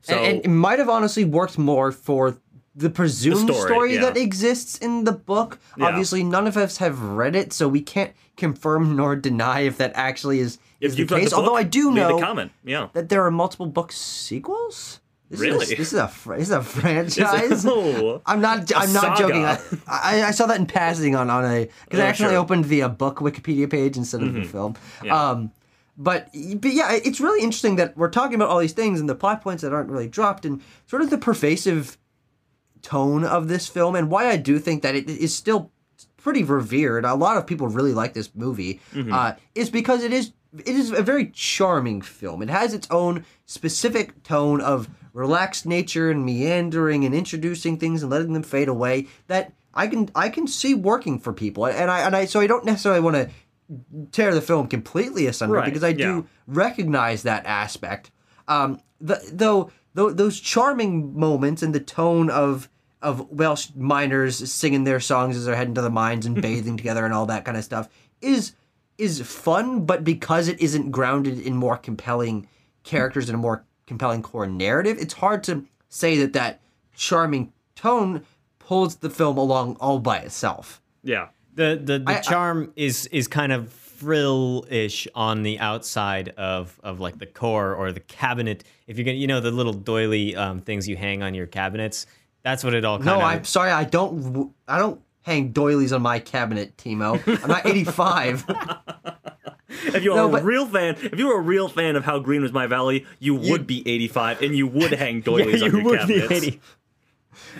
So 0.00 0.16
and, 0.16 0.36
and 0.38 0.44
it 0.46 0.48
might 0.48 0.78
have 0.80 0.88
honestly 0.88 1.24
worked 1.24 1.58
more 1.58 1.92
for 1.92 2.38
the 2.76 2.90
presumed 2.90 3.48
story, 3.50 3.70
story, 3.70 3.94
yeah. 3.94 4.00
that 4.02 4.16
exists 4.16 4.78
in 4.78 5.04
the 5.04 5.12
book. 5.12 5.58
Yeah. 5.78 5.86
Obviously, 5.86 6.24
none 6.24 6.46
of 6.46 6.56
us 6.56 6.78
have 6.78 7.00
read 7.00 7.36
it, 7.36 7.52
so 7.52 7.68
we 7.68 7.80
can't 7.80 8.12
confirm 8.36 8.96
nor 8.96 9.14
deny 9.16 9.60
if 9.60 9.78
that 9.78 9.92
actually 9.94 10.40
is, 10.40 10.58
if 10.80 10.90
is 10.90 10.96
the 10.96 11.06
case. 11.06 11.30
the 11.30 11.36
book, 11.36 11.38
Although 11.44 11.56
I 11.56 11.62
do 11.62 11.92
know 11.92 12.16
the 12.16 12.22
comment. 12.22 12.50
Yeah. 12.64 12.88
that 12.94 13.08
there 13.08 13.24
are 13.24 13.30
multiple 13.30 13.66
book 13.66 13.92
sequels. 13.92 15.00
This 15.30 15.40
Really? 15.40 15.64
Is 15.64 15.72
a, 15.72 15.76
this 15.76 15.92
is 15.92 15.98
a 15.98 16.12
this 16.36 16.48
is 16.48 16.50
a 16.50 16.62
franchise. 16.62 17.64
Oh. 17.66 18.20
I'm 18.26 18.40
not. 18.40 18.70
I'm 18.76 18.92
not 18.92 19.16
saga. 19.16 19.20
joking. 19.22 19.44
I, 19.44 19.58
I, 19.88 20.22
I 20.24 20.30
saw 20.32 20.46
that 20.46 20.58
in 20.60 20.66
passing 20.66 21.14
on 21.16 21.30
on 21.30 21.44
a 21.44 21.68
because 21.84 22.00
I 22.00 22.04
Oh, 22.04 22.08
actually 22.08 22.28
sure. 22.30 22.38
opened 22.38 22.66
the 22.66 22.82
uh, 22.82 22.88
book 22.88 23.18
Wikipedia 23.18 23.70
page 23.70 23.96
instead 23.96 24.22
of 24.22 24.34
the 24.34 24.44
film. 24.44 24.76
Yeah. 25.02 25.30
Um, 25.30 25.50
but 25.96 26.28
but 26.32 26.72
yeah, 26.72 26.92
it's 26.92 27.20
really 27.20 27.42
interesting 27.42 27.76
that 27.76 27.96
we're 27.96 28.10
talking 28.10 28.34
about 28.34 28.48
all 28.48 28.58
these 28.58 28.72
things 28.72 29.00
and 29.00 29.08
the 29.08 29.14
plot 29.14 29.42
points 29.42 29.62
that 29.62 29.72
aren't 29.72 29.88
really 29.88 30.08
dropped 30.08 30.44
and 30.44 30.60
sort 30.86 31.02
of 31.02 31.08
the 31.10 31.18
pervasive 31.18 31.96
tone 32.84 33.24
of 33.24 33.48
this 33.48 33.66
film 33.66 33.96
and 33.96 34.10
why 34.10 34.28
I 34.28 34.36
do 34.36 34.58
think 34.60 34.82
that 34.82 34.94
it 34.94 35.08
is 35.08 35.34
still 35.34 35.72
pretty 36.16 36.44
revered. 36.44 37.04
A 37.04 37.14
lot 37.14 37.36
of 37.36 37.46
people 37.46 37.66
really 37.68 37.92
like 37.92 38.14
this 38.14 38.30
movie. 38.34 38.80
Uh, 39.12 39.34
is 39.54 39.70
because 39.70 40.04
it 40.04 40.12
is 40.12 40.32
it 40.64 40.68
is 40.76 40.92
a 40.92 41.02
very 41.02 41.26
charming 41.26 42.00
film. 42.00 42.40
It 42.40 42.48
has 42.50 42.72
its 42.72 42.86
own 42.90 43.24
specific 43.46 44.22
tone 44.22 44.60
of 44.60 44.88
relaxed 45.12 45.66
nature 45.66 46.10
and 46.10 46.24
meandering 46.24 47.04
and 47.04 47.14
introducing 47.14 47.76
things 47.76 48.02
and 48.02 48.10
letting 48.10 48.32
them 48.34 48.42
fade 48.44 48.68
away 48.68 49.08
that 49.26 49.52
I 49.74 49.88
can 49.88 50.10
I 50.14 50.28
can 50.28 50.46
see 50.46 50.74
working 50.74 51.18
for 51.18 51.32
people. 51.32 51.66
And 51.66 51.90
I 51.90 52.00
and 52.00 52.14
I 52.14 52.26
so 52.26 52.40
I 52.40 52.46
don't 52.46 52.64
necessarily 52.64 53.00
want 53.00 53.16
to 53.16 53.30
tear 54.12 54.34
the 54.34 54.42
film 54.42 54.68
completely 54.68 55.26
asunder 55.26 55.56
Right, 55.56 55.64
because 55.64 55.84
I 55.84 55.92
do 55.92 56.02
yeah. 56.02 56.22
recognize 56.46 57.22
that 57.22 57.46
aspect. 57.46 58.10
Um, 58.46 58.80
the, 59.00 59.20
though, 59.32 59.70
though 59.94 60.10
those 60.10 60.38
charming 60.38 61.18
moments 61.18 61.62
and 61.62 61.74
the 61.74 61.80
tone 61.80 62.30
of 62.30 62.68
of 63.04 63.30
Welsh 63.30 63.68
miners 63.76 64.50
singing 64.52 64.82
their 64.84 64.98
songs 65.00 65.36
as 65.36 65.44
they're 65.44 65.54
heading 65.54 65.74
to 65.74 65.82
the 65.82 65.90
mines 65.90 66.26
and 66.26 66.40
bathing 66.42 66.76
together 66.76 67.04
and 67.04 67.14
all 67.14 67.26
that 67.26 67.44
kind 67.44 67.56
of 67.56 67.62
stuff 67.64 67.88
is 68.20 68.52
is 68.98 69.20
fun, 69.22 69.84
but 69.84 70.04
because 70.04 70.46
it 70.48 70.60
isn't 70.60 70.90
grounded 70.92 71.38
in 71.40 71.54
more 71.56 71.76
compelling 71.76 72.46
characters 72.84 73.28
and 73.28 73.34
a 73.34 73.38
more 73.38 73.64
compelling 73.86 74.22
core 74.22 74.46
narrative, 74.46 74.96
it's 75.00 75.14
hard 75.14 75.42
to 75.44 75.64
say 75.88 76.16
that 76.18 76.32
that 76.32 76.60
charming 76.94 77.52
tone 77.74 78.24
pulls 78.60 78.96
the 78.96 79.10
film 79.10 79.36
along 79.36 79.76
all 79.80 79.98
by 79.98 80.18
itself. 80.18 80.80
Yeah. 81.02 81.28
The 81.54 81.80
the, 81.82 81.98
the 81.98 82.04
I- 82.12 82.18
I- 82.18 82.20
charm 82.20 82.72
is 82.76 83.06
is 83.06 83.28
kind 83.28 83.52
of 83.52 83.72
frill-ish 83.72 85.08
on 85.14 85.42
the 85.42 85.58
outside 85.58 86.28
of 86.30 86.78
of 86.82 87.00
like 87.00 87.18
the 87.18 87.26
core 87.26 87.74
or 87.74 87.90
the 87.92 88.00
cabinet. 88.00 88.64
If 88.86 88.96
you're 88.98 89.04
gonna, 89.04 89.16
you 89.16 89.26
know, 89.26 89.40
the 89.40 89.50
little 89.50 89.72
doily 89.72 90.36
um, 90.36 90.60
things 90.60 90.88
you 90.88 90.96
hang 90.96 91.22
on 91.22 91.34
your 91.34 91.46
cabinets. 91.46 92.06
That's 92.44 92.62
what 92.62 92.74
it 92.74 92.84
all 92.84 92.98
kind 92.98 93.06
No, 93.06 93.16
of. 93.16 93.22
I'm 93.22 93.44
sorry. 93.44 93.70
I 93.72 93.82
don't. 93.84 94.54
I 94.68 94.78
don't 94.78 95.00
hang 95.22 95.48
doilies 95.52 95.92
on 95.92 96.02
my 96.02 96.18
cabinet, 96.20 96.76
Timo. 96.76 97.20
I'm 97.42 97.48
not 97.48 97.66
85. 97.66 98.44
If 99.86 100.04
you're 100.04 100.14
No, 100.14 100.28
a 100.28 100.32
but- 100.32 100.44
real 100.44 100.66
fan, 100.66 100.96
if 101.00 101.18
you 101.18 101.26
were 101.28 101.38
a 101.38 101.42
real 101.42 101.68
fan 101.68 101.96
of 101.96 102.04
How 102.04 102.18
Green 102.20 102.42
Was 102.42 102.52
My 102.52 102.66
Valley, 102.68 103.06
you 103.18 103.34
would 103.34 103.66
be 103.66 103.82
85 103.88 104.42
and 104.42 104.56
you 104.56 104.68
would 104.68 104.92
hang 105.04 105.20
doilies 105.20 105.62
on 105.62 105.72
your 105.76 105.96
cabinets. 105.98 106.56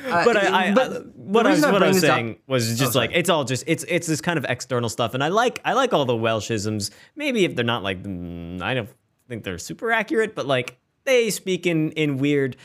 but 0.05 0.37
I, 0.37 0.69
I, 0.71 0.75
but 0.75 0.85
I- 0.85 0.89
the 0.91 1.01
what 1.17 1.47
I 1.47 1.51
was 1.51 1.63
what 1.63 1.83
I 1.83 1.89
was 1.89 2.01
this 2.01 2.09
up- 2.11 2.17
saying 2.17 2.37
was 2.47 2.79
just 2.79 2.95
Oh, 2.95 2.99
like 3.01 3.11
it's 3.15 3.29
all 3.29 3.45
just 3.45 3.65
it's 3.67 3.85
it's 3.89 4.07
this 4.07 4.21
kind 4.21 4.39
of 4.39 4.45
external 4.49 4.89
stuff, 4.89 5.15
and 5.15 5.25
I 5.25 5.29
like 5.29 5.61
I 5.65 5.73
like 5.73 5.93
all 5.93 6.05
the 6.05 6.13
Welshisms. 6.15 6.91
Maybe 7.17 7.45
if 7.45 7.57
they're 7.57 7.65
not 7.65 7.83
like 7.83 8.03
mm, 8.03 8.63
I 8.63 8.75
don't 8.75 8.89
think 9.29 9.43
they're 9.43 9.59
super 9.59 9.91
accurate, 9.91 10.35
but 10.37 10.47
like 10.47 10.79
they 11.05 11.31
speak 11.31 11.67
in 11.67 11.91
in 11.93 12.19
weird 12.19 12.57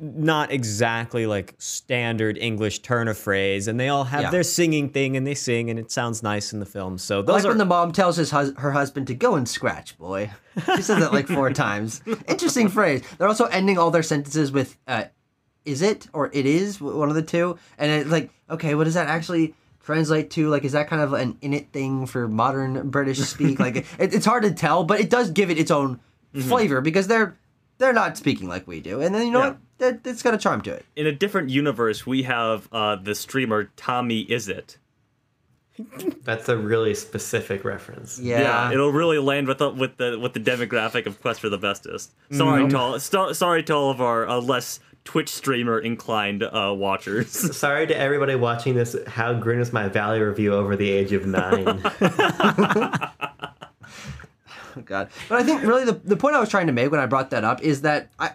not 0.00 0.50
exactly 0.50 1.26
like 1.26 1.54
standard 1.58 2.36
English 2.38 2.80
turn 2.80 3.06
of 3.08 3.16
phrase, 3.16 3.68
and 3.68 3.78
they 3.78 3.88
all 3.88 4.04
have 4.04 4.22
Yeah. 4.22 4.30
their 4.30 4.42
singing 4.42 4.88
thing, 4.88 5.16
and 5.16 5.26
they 5.26 5.34
sing, 5.34 5.70
and 5.70 5.78
it 5.78 5.90
sounds 5.90 6.22
nice 6.22 6.52
in 6.52 6.60
the 6.60 6.66
film. 6.66 6.98
So 6.98 7.22
those 7.22 7.36
like 7.36 7.44
are 7.44 7.48
when 7.48 7.58
the 7.58 7.64
mom 7.64 7.92
tells 7.92 8.16
his 8.16 8.30
hus- 8.30 8.52
her 8.58 8.72
husband 8.72 9.06
to 9.06 9.14
go 9.14 9.34
and 9.36 9.48
scratch, 9.48 9.96
boy. 9.98 10.30
She 10.76 10.82
says 10.82 10.98
that 10.98 11.12
like 11.12 11.28
four 11.28 11.50
times. 11.52 12.02
Interesting 12.28 12.68
phrase. 12.68 13.02
They're 13.18 13.28
also 13.28 13.44
ending 13.46 13.78
all 13.78 13.90
their 13.90 14.02
sentences 14.02 14.50
with 14.52 14.76
uh, 14.88 15.04
"is 15.64 15.80
it" 15.80 16.08
or 16.12 16.28
"it 16.32 16.44
is," 16.46 16.80
one 16.80 17.08
of 17.08 17.14
the 17.14 17.22
two. 17.22 17.58
And 17.78 17.90
it's 17.90 18.10
like, 18.10 18.30
okay, 18.50 18.74
what 18.74 18.84
does 18.84 18.94
that 18.94 19.06
actually 19.08 19.54
translate 19.84 20.30
to? 20.30 20.48
Like, 20.48 20.64
is 20.64 20.72
that 20.72 20.88
kind 20.88 21.02
of 21.02 21.12
an 21.12 21.38
in 21.40 21.52
it 21.54 21.72
thing 21.72 22.06
for 22.06 22.26
modern 22.26 22.90
British 22.90 23.18
speak? 23.20 23.60
like, 23.60 23.76
it, 23.98 24.12
it's 24.12 24.26
hard 24.26 24.42
to 24.42 24.50
tell, 24.52 24.82
but 24.84 24.98
it 25.00 25.08
does 25.08 25.30
give 25.30 25.50
it 25.50 25.58
its 25.58 25.70
own 25.70 26.00
flavor 26.48 26.80
because 26.80 27.06
they're 27.06 27.36
they're 27.78 27.92
not 27.92 28.16
speaking 28.16 28.48
like 28.48 28.66
we 28.66 28.80
do. 28.80 29.00
And 29.00 29.14
then 29.14 29.26
you 29.26 29.32
know 29.32 29.38
Yeah. 29.40 29.48
what? 29.48 29.58
That, 29.78 30.00
it's 30.06 30.22
got 30.22 30.34
a 30.34 30.38
charm 30.38 30.60
to 30.62 30.72
it. 30.72 30.84
In 30.94 31.06
a 31.06 31.12
different 31.12 31.50
universe, 31.50 32.06
we 32.06 32.22
have 32.22 32.68
uh, 32.72 32.94
the 32.96 33.14
streamer 33.14 33.70
Tommy 33.76 34.20
Is 34.20 34.48
It. 34.48 34.78
That's 36.22 36.48
a 36.48 36.56
really 36.56 36.94
specific 36.94 37.64
reference. 37.64 38.20
Yeah. 38.20 38.40
yeah, 38.40 38.72
it'll 38.72 38.92
really 38.92 39.18
land 39.18 39.48
with 39.48 39.58
the 39.58 39.70
with 39.70 39.96
the 39.96 40.16
with 40.20 40.32
the 40.32 40.38
demographic 40.38 41.06
of 41.06 41.20
Quest 41.20 41.40
for 41.40 41.48
the 41.48 41.58
Bestest. 41.58 42.12
Sorry 42.30 42.68
to 42.68 42.78
all, 42.78 43.00
st- 43.00 43.34
sorry 43.34 43.64
to 43.64 43.74
all 43.74 43.90
of 43.90 44.00
our 44.00 44.28
uh, 44.28 44.40
less 44.40 44.78
Twitch 45.04 45.28
streamer 45.28 45.80
inclined 45.80 46.44
uh, 46.44 46.72
watchers. 46.76 47.28
Sorry 47.56 47.86
to 47.88 47.94
everybody 47.98 48.36
watching 48.36 48.74
this. 48.76 48.96
How 49.08 49.34
green 49.34 49.58
is 49.58 49.72
my 49.72 49.88
Valley 49.88 50.20
review 50.20 50.54
over 50.54 50.76
the 50.76 50.90
age 50.90 51.12
of 51.12 51.26
nine? 51.26 51.82
Oh, 54.76 54.80
God. 54.84 55.08
But 55.28 55.40
I 55.40 55.42
think 55.42 55.62
really 55.62 55.84
the, 55.84 55.92
the 55.92 56.16
point 56.16 56.34
I 56.34 56.40
was 56.40 56.48
trying 56.48 56.66
to 56.66 56.72
make 56.72 56.90
when 56.90 57.00
I 57.00 57.06
brought 57.06 57.30
that 57.30 57.44
up 57.44 57.62
is 57.62 57.82
that 57.82 58.10
I, 58.18 58.32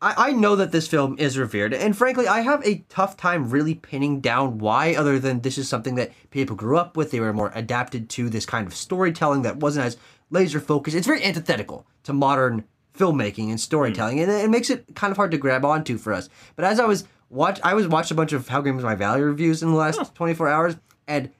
I 0.00 0.14
I 0.28 0.32
know 0.32 0.56
that 0.56 0.72
this 0.72 0.88
film 0.88 1.16
is 1.18 1.38
revered, 1.38 1.72
and 1.72 1.96
frankly, 1.96 2.28
I 2.28 2.40
have 2.40 2.64
a 2.66 2.84
tough 2.88 3.16
time 3.16 3.50
really 3.50 3.74
pinning 3.74 4.20
down 4.20 4.58
why, 4.58 4.94
other 4.94 5.18
than 5.18 5.40
this 5.40 5.56
is 5.58 5.68
something 5.68 5.94
that 5.94 6.12
people 6.30 6.54
grew 6.54 6.76
up 6.76 6.96
with. 6.96 7.10
They 7.10 7.20
were 7.20 7.32
more 7.32 7.52
adapted 7.54 8.10
to 8.10 8.28
this 8.28 8.44
kind 8.46 8.66
of 8.66 8.74
storytelling 8.74 9.42
that 9.42 9.56
wasn't 9.56 9.86
as 9.86 9.96
laser 10.30 10.60
focused. 10.60 10.96
It's 10.96 11.06
very 11.06 11.24
antithetical 11.24 11.86
to 12.04 12.12
modern 12.12 12.64
filmmaking 12.96 13.50
and 13.50 13.60
storytelling, 13.60 14.20
and 14.20 14.30
it 14.30 14.50
makes 14.50 14.70
it 14.70 14.94
kind 14.94 15.10
of 15.10 15.16
hard 15.16 15.30
to 15.30 15.38
grab 15.38 15.64
onto 15.64 15.98
for 15.98 16.12
us. 16.12 16.28
But 16.56 16.64
as 16.64 16.78
I 16.78 16.84
was 16.84 17.04
watch, 17.30 17.60
I 17.62 17.74
was 17.74 17.88
watched 17.88 18.10
a 18.10 18.14
bunch 18.14 18.32
of 18.32 18.48
How 18.48 18.60
Green 18.60 18.76
Was 18.76 18.84
My 18.84 18.94
Valley 18.94 19.22
reviews 19.22 19.62
in 19.62 19.70
the 19.70 19.76
last 19.76 20.14
24 20.14 20.48
hours, 20.48 20.76
and 21.08 21.30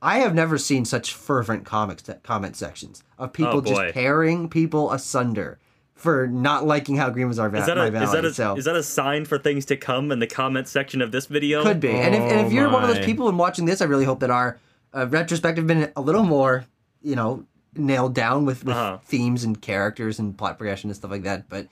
I 0.00 0.18
have 0.20 0.34
never 0.34 0.58
seen 0.58 0.84
such 0.84 1.12
fervent 1.14 1.64
comics 1.64 2.04
comment 2.22 2.56
sections 2.56 3.02
of 3.18 3.32
people 3.32 3.58
Oh, 3.58 3.60
just 3.60 3.94
tearing 3.94 4.48
people 4.48 4.92
asunder 4.92 5.58
for 5.94 6.28
not 6.28 6.64
liking 6.64 6.96
how 6.96 7.10
green 7.10 7.26
was 7.26 7.38
our 7.40 7.48
va- 7.48 7.58
Is 7.58 7.66
that 7.66 7.76
a 7.78 7.90
valley. 7.90 8.04
is 8.04 8.12
that 8.12 8.24
a, 8.24 8.32
so 8.32 8.56
is 8.56 8.64
that 8.66 8.76
a 8.76 8.82
sign 8.84 9.24
for 9.24 9.36
things 9.38 9.64
to 9.66 9.76
come 9.76 10.12
in 10.12 10.20
the 10.20 10.26
comment 10.28 10.68
section 10.68 11.02
of 11.02 11.10
this 11.10 11.26
video? 11.26 11.62
could 11.64 11.80
be. 11.80 11.88
and 11.90 12.14
if 12.14 12.20
and 12.20 12.46
if 12.46 12.52
you're 12.52 12.68
one 12.70 12.82
of 12.82 12.88
those 12.88 13.00
my. 13.00 13.04
people 13.04 13.28
and 13.28 13.36
watching 13.38 13.64
this, 13.64 13.80
I 13.80 13.86
really 13.86 14.04
hope 14.04 14.20
that 14.20 14.30
our 14.30 14.58
uh, 14.94 15.06
retrospective 15.08 15.66
been 15.66 15.90
a 15.96 16.00
little 16.00 16.22
more, 16.22 16.64
you 17.02 17.16
know, 17.16 17.44
nailed 17.74 18.14
down 18.14 18.44
with, 18.44 18.64
with 18.64 18.76
Uh-huh. 18.76 18.98
themes 19.04 19.42
and 19.42 19.60
characters 19.60 20.18
and 20.20 20.38
plot 20.38 20.56
progression 20.58 20.88
and 20.90 20.96
stuff 20.96 21.10
like 21.10 21.24
that. 21.24 21.48
But 21.48 21.66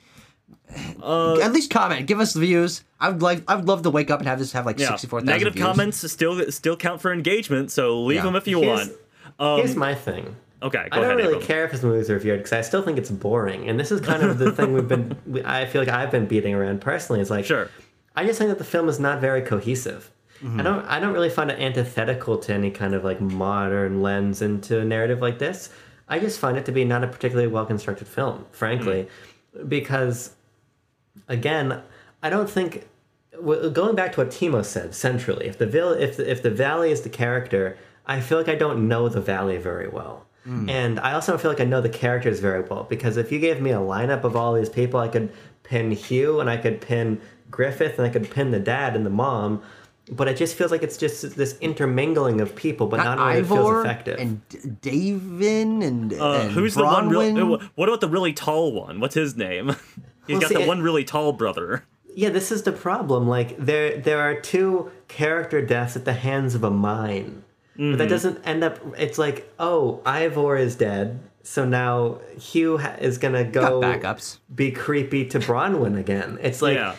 Uh, 1.02 1.38
at 1.40 1.52
least 1.52 1.70
comment, 1.70 2.06
give 2.06 2.20
us 2.20 2.32
the 2.32 2.40
views. 2.40 2.82
I 3.00 3.08
would 3.10 3.22
like 3.22 3.42
I 3.48 3.54
would 3.54 3.66
love 3.66 3.82
to 3.82 3.90
wake 3.90 4.10
up 4.10 4.18
and 4.20 4.28
have 4.28 4.38
this 4.38 4.52
have 4.52 4.66
like 4.66 4.78
yeah. 4.78 4.88
sixty 4.88 5.06
four 5.06 5.20
thousand 5.20 5.32
Negative 5.32 5.54
views. 5.54 5.64
comments 5.66 6.12
still 6.12 6.50
still 6.50 6.76
count 6.76 7.00
for 7.00 7.12
engagement, 7.12 7.70
so 7.70 8.02
leave 8.02 8.16
Yeah. 8.16 8.22
them 8.24 8.36
if 8.36 8.46
you 8.46 8.60
Here's- 8.60 8.88
want. 8.88 8.98
Um, 9.38 9.58
Here's 9.58 9.76
my 9.76 9.94
thing. 9.94 10.34
okay, 10.62 10.88
go 10.90 10.96
I 10.96 10.96
don't 10.96 11.04
ahead. 11.04 11.16
really 11.16 11.32
Abram. 11.34 11.46
care 11.46 11.64
if 11.64 11.72
this 11.72 11.82
movie's 11.82 12.08
are 12.10 12.14
reviewed 12.14 12.38
because 12.38 12.52
I 12.52 12.60
still 12.62 12.82
think 12.82 12.98
it's 12.98 13.10
boring. 13.10 13.68
And 13.68 13.78
this 13.78 13.90
is 13.92 14.00
kind 14.00 14.22
of 14.22 14.38
the 14.38 14.50
thing 14.52 14.72
we've 14.72 14.88
been. 14.88 15.16
we- 15.26 15.44
I 15.44 15.66
feel 15.66 15.82
like 15.82 15.88
I've 15.90 16.10
been 16.10 16.26
beating 16.26 16.54
around 16.54 16.80
personally. 16.80 17.20
It's 17.20 17.30
like 17.30 17.44
Sure. 17.44 17.70
I 18.14 18.24
just 18.24 18.38
think 18.38 18.48
that 18.48 18.58
the 18.58 18.64
film 18.64 18.88
is 18.88 18.98
not 18.98 19.20
very 19.20 19.42
cohesive. 19.42 20.10
Mm-hmm. 20.42 20.60
I 20.60 20.62
don't. 20.62 20.84
I 20.86 21.00
don't 21.00 21.12
really 21.14 21.30
find 21.30 21.50
it 21.50 21.58
antithetical 21.58 22.38
to 22.38 22.52
any 22.52 22.70
kind 22.70 22.94
of 22.94 23.04
like 23.04 23.20
modern 23.20 24.02
lens 24.02 24.42
into 24.42 24.80
a 24.80 24.84
narrative 24.84 25.20
like 25.20 25.38
this. 25.38 25.70
I 26.08 26.18
just 26.18 26.38
find 26.38 26.56
it 26.56 26.64
to 26.66 26.72
be 26.72 26.84
not 26.84 27.02
a 27.04 27.06
particularly 27.08 27.48
well 27.48 27.66
constructed 27.66 28.06
film, 28.08 28.44
frankly, 28.52 29.08
Mm. 29.58 29.68
because 29.68 30.30
again, 31.28 31.82
I 32.22 32.30
don't 32.30 32.48
think. 32.50 32.86
Going 33.72 33.94
back 33.94 34.12
to 34.14 34.20
what 34.20 34.30
Timo 34.30 34.64
said 34.64 34.94
centrally, 34.94 35.46
if 35.46 35.58
the 35.58 35.66
vill- 35.66 35.92
if 35.92 36.16
the, 36.16 36.30
if 36.30 36.42
the 36.42 36.50
valley 36.50 36.90
is 36.90 37.02
the 37.02 37.10
character, 37.10 37.76
I 38.06 38.20
feel 38.22 38.38
like 38.38 38.48
I 38.48 38.54
don't 38.54 38.88
know 38.88 39.10
the 39.10 39.20
valley 39.20 39.58
very 39.58 39.88
well. 39.88 40.24
And 40.68 41.00
I 41.00 41.12
also 41.14 41.32
don't 41.32 41.40
feel 41.40 41.50
like 41.50 41.60
I 41.60 41.64
know 41.64 41.80
the 41.80 41.88
characters 41.88 42.38
very 42.38 42.60
well 42.62 42.84
because 42.88 43.16
if 43.16 43.32
you 43.32 43.40
gave 43.40 43.60
me 43.60 43.72
a 43.72 43.78
lineup 43.78 44.22
of 44.22 44.36
all 44.36 44.54
these 44.54 44.68
people, 44.68 45.00
I 45.00 45.08
could 45.08 45.32
pin 45.64 45.90
Hugh 45.90 46.38
and 46.38 46.48
I 46.48 46.56
could 46.56 46.80
pin 46.80 47.20
Griffith 47.50 47.98
and 47.98 48.06
I 48.06 48.10
could 48.10 48.30
pin 48.30 48.52
the 48.52 48.60
dad 48.60 48.94
and 48.94 49.04
the 49.04 49.10
mom, 49.10 49.60
but 50.08 50.28
it 50.28 50.36
just 50.36 50.54
feels 50.54 50.70
like 50.70 50.84
it's 50.84 50.96
just 50.96 51.34
this 51.36 51.58
intermingling 51.60 52.40
of 52.40 52.54
people, 52.54 52.86
but 52.86 52.98
not, 52.98 53.18
Not 53.18 53.18
only 53.18 53.40
it 53.40 53.46
feels 53.46 53.84
effective. 53.84 54.20
and 54.20 54.48
D- 54.48 54.58
Davin 55.18 55.82
and, 55.84 56.12
Uh, 56.12 56.32
and 56.42 56.52
who's 56.52 56.74
the 56.76 56.84
one? 56.84 57.10
Bronwyn. 57.10 57.34
Real, 57.36 57.60
what 57.74 57.88
about 57.88 58.00
the 58.00 58.08
really 58.08 58.32
tall 58.32 58.72
one? 58.72 59.00
What's 59.00 59.16
his 59.16 59.36
name? 59.36 59.74
He's 60.26 60.34
Well, 60.34 60.40
got 60.42 60.48
see, 60.48 60.54
the 60.54 60.62
it- 60.62 60.68
one 60.68 60.82
really 60.82 61.04
tall 61.04 61.32
brother. 61.32 61.84
yeah, 62.14 62.30
this 62.30 62.50
is 62.52 62.62
the 62.62 62.72
problem. 62.72 63.28
Like 63.28 63.56
there, 63.58 63.98
there 63.98 64.20
are 64.20 64.34
two 64.40 64.90
character 65.08 65.60
deaths 65.64 65.96
at 65.96 66.04
the 66.04 66.14
hands 66.14 66.54
of 66.54 66.64
a 66.64 66.70
mine, 66.70 67.42
but 67.76 67.82
Mm-hmm. 67.82 67.96
that 67.98 68.08
doesn't 68.08 68.40
end 68.46 68.64
up. 68.64 68.78
It's 68.98 69.18
like, 69.18 69.52
oh, 69.58 70.00
Ivor 70.06 70.56
is 70.56 70.76
dead, 70.76 71.20
so 71.42 71.64
now 71.66 72.20
Hugh 72.38 72.78
ha- 72.78 72.96
is 72.98 73.18
gonna 73.18 73.44
go 73.44 73.80
backups. 73.80 74.38
be 74.54 74.70
creepy 74.70 75.26
to 75.26 75.38
Bronwyn 75.38 75.98
again. 75.98 76.38
It's 76.42 76.62
like. 76.62 76.76
Yeah. 76.76 76.96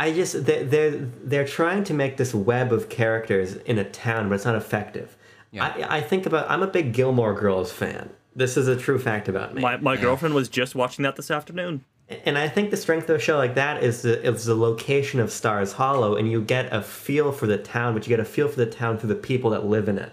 I 0.00 0.12
just 0.12 0.44
they- 0.46 0.62
they're 0.62 0.92
they're 1.24 1.44
trying 1.46 1.82
to 1.84 1.92
make 1.94 2.18
this 2.18 2.32
web 2.32 2.72
of 2.72 2.88
characters 2.88 3.56
in 3.56 3.78
a 3.78 3.84
town, 3.84 4.28
but 4.28 4.36
it's 4.36 4.44
not 4.44 4.54
effective. 4.54 5.16
Yeah. 5.50 5.64
I, 5.90 5.96
I 5.96 6.00
think 6.02 6.24
about 6.24 6.48
I'm 6.48 6.62
a 6.62 6.68
big 6.68 6.92
Gilmore 6.92 7.34
Girls 7.34 7.72
fan. 7.72 8.10
This 8.36 8.56
is 8.56 8.68
a 8.68 8.76
true 8.76 9.00
fact 9.00 9.28
about 9.28 9.54
me. 9.56 9.60
My 9.62 9.76
my 9.78 9.96
girlfriend 9.96 10.36
was 10.36 10.48
just 10.48 10.76
watching 10.76 11.02
that 11.02 11.16
this 11.16 11.32
afternoon. 11.32 11.84
And 12.24 12.38
I 12.38 12.48
think 12.48 12.70
the 12.70 12.76
strength 12.76 13.10
of 13.10 13.16
a 13.16 13.18
show 13.18 13.36
like 13.36 13.54
that 13.56 13.82
is 13.82 14.02
the 14.02 14.22
is 14.26 14.46
the 14.46 14.54
location 14.54 15.20
of 15.20 15.30
Stars 15.30 15.72
Hollow, 15.72 16.16
and 16.16 16.30
you 16.30 16.40
get 16.40 16.72
a 16.72 16.80
feel 16.80 17.32
for 17.32 17.46
the 17.46 17.58
town, 17.58 17.92
but 17.92 18.06
you 18.06 18.08
get 18.08 18.20
a 18.20 18.24
feel 18.24 18.48
for 18.48 18.56
the 18.56 18.66
town 18.66 18.96
through 18.98 19.10
the 19.10 19.14
people 19.14 19.50
that 19.50 19.66
live 19.66 19.88
in 19.88 19.98
it, 19.98 20.12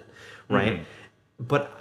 right? 0.50 0.74
Mm-hmm. 0.74 0.84
But 1.40 1.72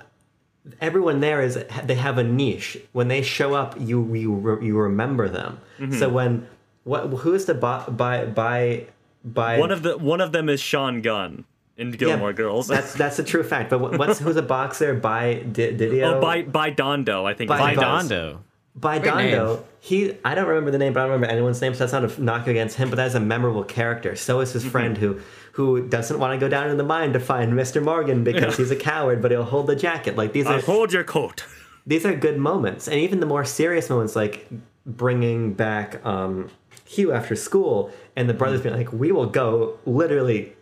everyone 0.81 1.18
there 1.18 1.42
is 1.42 1.59
they 1.85 1.96
have 1.96 2.18
a 2.18 2.24
niche. 2.24 2.79
When 2.92 3.09
they 3.09 3.22
show 3.22 3.55
up, 3.55 3.74
you 3.79 4.14
you 4.14 4.61
you 4.62 4.79
remember 4.79 5.29
them. 5.29 5.61
Mm-hmm. 5.81 5.98
So 5.98 6.09
when 6.09 6.46
what 6.85 7.07
who 7.09 7.35
is 7.35 7.46
the 7.46 7.55
by 7.55 7.85
by 7.88 8.27
by 8.27 8.87
by 9.24 9.59
One 9.59 9.72
of 9.72 9.83
the 9.83 9.98
one 9.98 10.20
of 10.20 10.31
them 10.31 10.48
is 10.48 10.61
Sean 10.61 11.03
Gunn 11.03 11.44
in 11.77 11.90
Gilmore 11.90 12.33
Girls. 12.33 12.68
That's 12.68 12.94
that's 12.94 13.18
a 13.18 13.24
true 13.24 13.42
fact. 13.42 13.70
But 13.70 13.98
what's 13.98 14.18
who's 14.20 14.37
a 14.37 14.42
boxer 14.42 14.94
by 14.94 15.35
D- 15.50 15.72
Didio? 15.72 16.14
oh, 16.14 16.20
by 16.20 16.42
by 16.42 16.70
Dondo, 16.70 17.24
I 17.24 17.35
think. 17.35 17.48
By 17.48 17.74
By. 17.74 17.83
Dondo. 17.83 18.38
By 18.76 18.98
Great 18.98 19.12
Dondo. 19.32 19.54
name. 19.56 19.64
He 19.80 20.16
I 20.24 20.34
don't 20.34 20.46
remember 20.48 20.70
the 20.70 20.78
name, 20.78 20.92
but 20.92 21.00
I 21.00 21.02
don't 21.04 21.12
remember 21.12 21.32
anyone's 21.32 21.60
name. 21.60 21.74
So 21.74 21.80
that's 21.87 21.92
not 21.92 22.04
a 22.18 22.22
knock 22.22 22.46
against 22.46 22.76
him, 22.76 22.90
but 22.90 22.96
that's 22.96 23.14
a 23.14 23.20
memorable 23.20 23.64
character. 23.64 24.16
So 24.16 24.40
is 24.40 24.52
his 24.52 24.62
Mm-hmm. 24.62 24.70
friend 24.70 24.98
who 24.98 25.20
who 25.52 25.87
doesn't 25.88 26.18
want 26.18 26.32
to 26.38 26.44
go 26.44 26.48
down 26.48 26.70
in 26.70 26.76
the 26.78 26.84
mine 26.84 27.12
to 27.12 27.20
find 27.20 27.52
Mr. 27.52 27.82
Morgan 27.82 28.24
because 28.24 28.56
he's 28.56 28.70
a 28.72 28.76
coward, 28.76 29.22
but 29.22 29.30
he'll 29.30 29.44
hold 29.44 29.66
the 29.68 29.76
jacket. 29.76 30.16
Like 30.16 30.32
these 30.32 30.46
Uh, 30.46 30.54
are 30.54 30.60
hold 30.60 30.92
your 30.92 31.04
coat. 31.04 31.44
these 31.87 32.04
are 32.04 32.14
good 32.16 32.38
moments, 32.38 32.88
and 32.88 32.98
even 32.98 33.20
the 33.20 33.26
more 33.26 33.44
serious 33.44 33.88
moments, 33.90 34.16
like 34.16 34.48
bringing 34.87 35.52
back 35.54 36.04
um, 36.04 36.50
Hugh 36.84 37.12
after 37.12 37.37
school, 37.37 37.90
and 38.16 38.28
the 38.28 38.34
brothers 38.34 38.62
being 38.62 38.74
like, 38.76 38.92
"We 38.92 39.12
will 39.12 39.26
go 39.26 39.78
literally." 39.87 40.54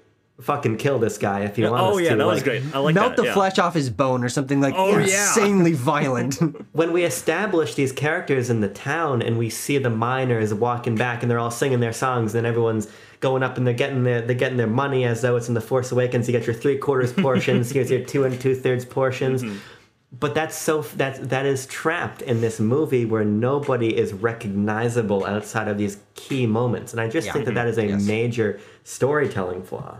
Fucking 0.43 0.77
kill 0.79 0.99
this 0.99 1.19
guy 1.19 1.41
if 1.41 1.57
you 1.59 1.71
want 1.71 1.83
Oh 1.83 1.97
us 1.99 2.03
yeah, 2.05 2.11
to. 2.11 2.17
that 2.17 2.27
was 2.27 2.43
great. 2.43 2.63
I 2.75 2.79
like 2.79 2.95
Melt 2.95 3.17
that. 3.17 3.23
the 3.23 3.29
yeah. 3.29 3.35
flesh 3.35 3.59
off 3.59 3.75
his 3.75 3.91
bone 3.91 4.25
or 4.25 4.29
something 4.29 4.61
like 4.61 4.75
Oh, 4.77 4.99
yeah. 4.99 5.05
insanely 5.29 5.73
violent. 5.73 6.35
when 6.73 6.93
we 6.93 7.05
establish 7.05 7.75
these 7.75 7.93
characters 7.93 8.51
in 8.51 8.61
the 8.61 8.69
town 8.69 9.23
and 9.23 9.39
we 9.39 9.49
see 9.51 9.79
the 9.79 9.91
miners 9.91 10.53
walking 10.53 10.97
back 10.97 11.23
and 11.23 11.31
they're 11.31 11.39
all 11.39 11.51
singing 11.51 11.81
their 11.81 11.93
songs 11.93 12.35
and 12.35 12.47
everyone's 12.47 12.89
going 13.21 13.43
up 13.43 13.57
and 13.57 13.65
they're 13.67 13.73
getting 13.75 14.03
their 14.03 14.21
they're 14.21 14.35
getting 14.35 14.57
their 14.59 14.67
money 14.67 15.05
as 15.05 15.21
though 15.23 15.37
it's 15.37 15.49
in 15.49 15.55
the 15.55 15.61
Force 15.61 15.93
Awakens. 15.93 16.27
You 16.29 16.33
get 16.33 16.47
your 16.47 16.55
three 16.57 16.77
quarters 16.77 17.13
portions, 17.27 17.71
here's 17.71 17.91
your 17.91 18.05
two 18.05 18.25
and 18.25 18.41
two 18.41 18.55
thirds 18.55 18.85
portions. 18.85 19.43
Mm-hmm. 19.45 19.57
But 20.19 20.35
that's 20.35 20.57
so 20.59 20.83
that 20.97 21.31
that 21.31 21.47
is 21.47 21.67
trapped 21.67 22.21
in 22.21 22.41
this 22.43 22.61
movie 22.61 23.05
where 23.07 23.25
nobody 23.25 23.97
is 23.97 24.13
recognizable 24.13 25.25
outside 25.25 25.69
of 25.69 25.79
these 25.79 25.99
key 26.15 26.47
moments, 26.47 26.93
and 26.93 27.01
I 27.01 27.09
just 27.09 27.29
Yeah. 27.29 27.33
think 27.33 27.45
that 27.47 27.55
that 27.55 27.67
is 27.69 27.79
a 27.79 27.87
Yes. 27.87 28.03
major 28.07 28.61
storytelling 28.85 29.63
flaw. 29.63 29.99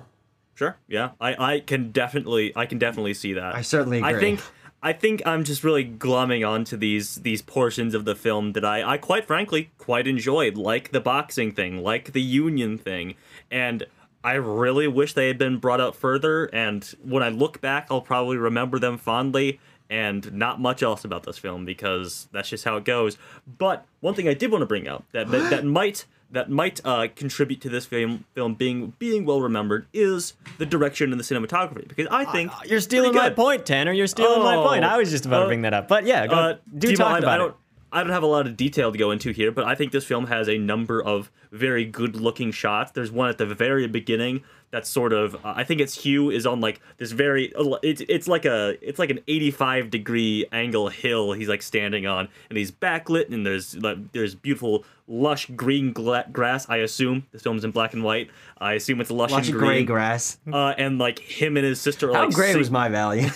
Sure. 0.55 0.77
Yeah. 0.89 1.11
I, 1.21 1.55
I 1.55 1.61
can 1.61 1.91
definitely 1.91 2.53
I 2.57 2.67
can 2.67 2.79
definitely 2.79 3.15
see 3.15 3.33
that. 3.35 3.55
I 3.55 3.63
certainly 3.63 3.99
agree. 3.99 4.11
I 4.11 4.19
think 4.21 4.41
I 4.83 4.93
think 4.93 5.23
I'm 5.25 5.45
just 5.45 5.63
really 5.63 5.85
glumming 5.85 6.47
onto 6.49 6.77
these 6.77 7.17
these 7.17 7.41
portions 7.41 7.95
of 7.95 8.05
the 8.05 8.15
film 8.15 8.53
that 8.53 8.65
I, 8.65 8.83
I 8.95 8.99
quite 8.99 9.25
frankly 9.25 9.71
quite 9.79 10.07
enjoyed, 10.07 10.57
like 10.57 10.91
the 10.91 11.01
boxing 11.01 11.53
thing, 11.53 11.83
like 11.83 12.13
the 12.13 12.23
union 12.23 12.79
thing. 12.79 13.15
And 13.51 13.87
I 14.25 14.35
really 14.35 14.89
wish 14.89 15.15
they 15.15 15.29
had 15.29 15.39
been 15.39 15.59
brought 15.59 15.81
up 15.81 15.95
further 15.95 16.47
and 16.47 16.85
when 17.03 17.23
I 17.23 17.29
look 17.29 17.61
back 17.61 17.87
I'll 17.91 18.01
probably 18.01 18.37
remember 18.37 18.79
them 18.79 18.99
fondly 18.99 19.61
and 19.89 20.33
not 20.33 20.61
much 20.61 20.83
else 20.83 21.05
about 21.05 21.25
this 21.25 21.39
film 21.39 21.65
because 21.65 22.29
that's 22.33 22.49
just 22.49 22.65
how 22.65 22.77
it 22.77 22.85
goes. 22.85 23.19
But 23.59 23.85
one 24.01 24.15
thing 24.15 24.29
I 24.29 24.35
did 24.35 24.51
want 24.51 24.63
to 24.63 24.67
bring 24.67 24.89
up 24.89 25.05
that 25.13 25.31
that, 25.31 25.51
that 25.51 25.65
might 25.65 26.07
that 26.33 26.51
might 26.51 26.81
uh, 26.85 27.07
contribute 27.15 27.61
to 27.61 27.69
this 27.69 27.87
film 27.87 28.25
film 28.35 28.55
being 28.55 28.95
being 28.99 29.25
well 29.25 29.41
remembered 29.41 29.87
is 29.93 30.33
the 30.59 30.67
direction 30.67 31.13
and 31.13 31.21
the 31.21 31.25
cinematography 31.25 31.87
because 31.87 32.09
I 32.11 32.25
think 32.25 32.51
Uh, 32.53 32.61
You're 32.67 32.81
stealing 32.81 33.15
my 33.15 33.29
good. 33.29 33.37
point, 33.37 33.67
Tanner. 33.67 33.93
You're 33.93 34.07
stealing 34.07 34.43
my 34.43 34.57
Oh, 34.57 34.67
point. 34.67 34.85
I 34.85 34.97
was 34.99 35.11
just 35.11 35.27
about 35.27 35.39
to 35.41 35.45
uh, 35.45 35.49
bring 35.49 35.63
that 35.63 35.75
up. 35.75 35.89
But 35.89 36.05
yeah, 36.05 36.27
go, 36.27 36.35
Uh, 36.35 36.55
do 36.77 36.97
talk 36.97 37.13
I, 37.15 37.19
about 37.19 37.31
I 37.31 37.35
it. 37.35 37.39
don't. 37.39 37.57
I 37.95 38.03
don't 38.03 38.13
have 38.13 38.23
a 38.23 38.27
lot 38.27 38.47
of 38.47 38.57
detail 38.57 38.91
to 38.91 38.97
go 38.97 39.11
into 39.11 39.33
here, 39.33 39.53
but 39.53 39.65
I 39.67 39.75
think 39.75 39.93
this 39.93 40.07
film 40.07 40.27
has 40.29 40.49
a 40.49 40.57
number 40.57 41.03
of 41.05 41.31
very 41.51 41.85
good-looking 41.85 42.51
shots. 42.51 42.93
There's 42.93 43.13
one 43.13 43.29
at 43.29 43.37
the 43.37 43.45
very 43.45 43.87
beginning 43.87 44.45
that's 44.71 44.89
sort 44.89 45.13
of. 45.13 45.35
Uh, 45.35 45.53
I 45.57 45.65
think 45.65 45.83
its 45.83 45.95
hue 46.03 46.31
is 46.31 46.47
on 46.47 46.63
like 46.63 46.81
this 46.97 47.13
very. 47.13 47.53
It's 47.83 48.01
it's 48.09 48.27
like 48.29 48.47
a 48.47 48.79
it's 48.81 48.99
like 48.99 49.11
an 49.11 49.21
85 49.29 49.91
degree 49.91 50.47
angle 50.53 50.89
hill 50.89 51.33
he's 51.33 51.51
like 51.51 51.61
standing 51.61 52.07
on, 52.07 52.29
and 52.49 52.57
he's 52.57 52.73
backlit, 52.73 53.31
and 53.31 53.45
there's 53.45 53.77
like 53.77 53.99
there's 54.13 54.35
beautiful 54.35 54.87
lush 55.13 55.47
green 55.55 55.93
gla- 55.93 56.25
grass. 56.33 56.67
I 56.69 56.79
assume 56.79 57.27
this 57.33 57.43
film's 57.43 57.65
in 57.65 57.71
black 57.71 57.93
and 57.93 58.03
white. 58.03 58.31
I 58.59 58.73
assume 58.73 59.01
it's 59.03 59.11
lush, 59.11 59.31
Lots 59.31 59.49
and 59.49 59.59
green. 59.59 59.69
gray 59.71 59.85
grass. 59.85 60.39
Uh, 60.51 60.75
and 60.79 60.99
like 60.99 61.19
him 61.19 61.57
and 61.59 61.67
his 61.67 61.81
sister 61.81 62.11
are 62.11 62.15
How 62.15 62.25
like 62.27 62.35
gray 62.35 62.51
sing- 62.53 62.59
was 62.59 62.71
my 62.71 62.89
valley? 62.89 63.21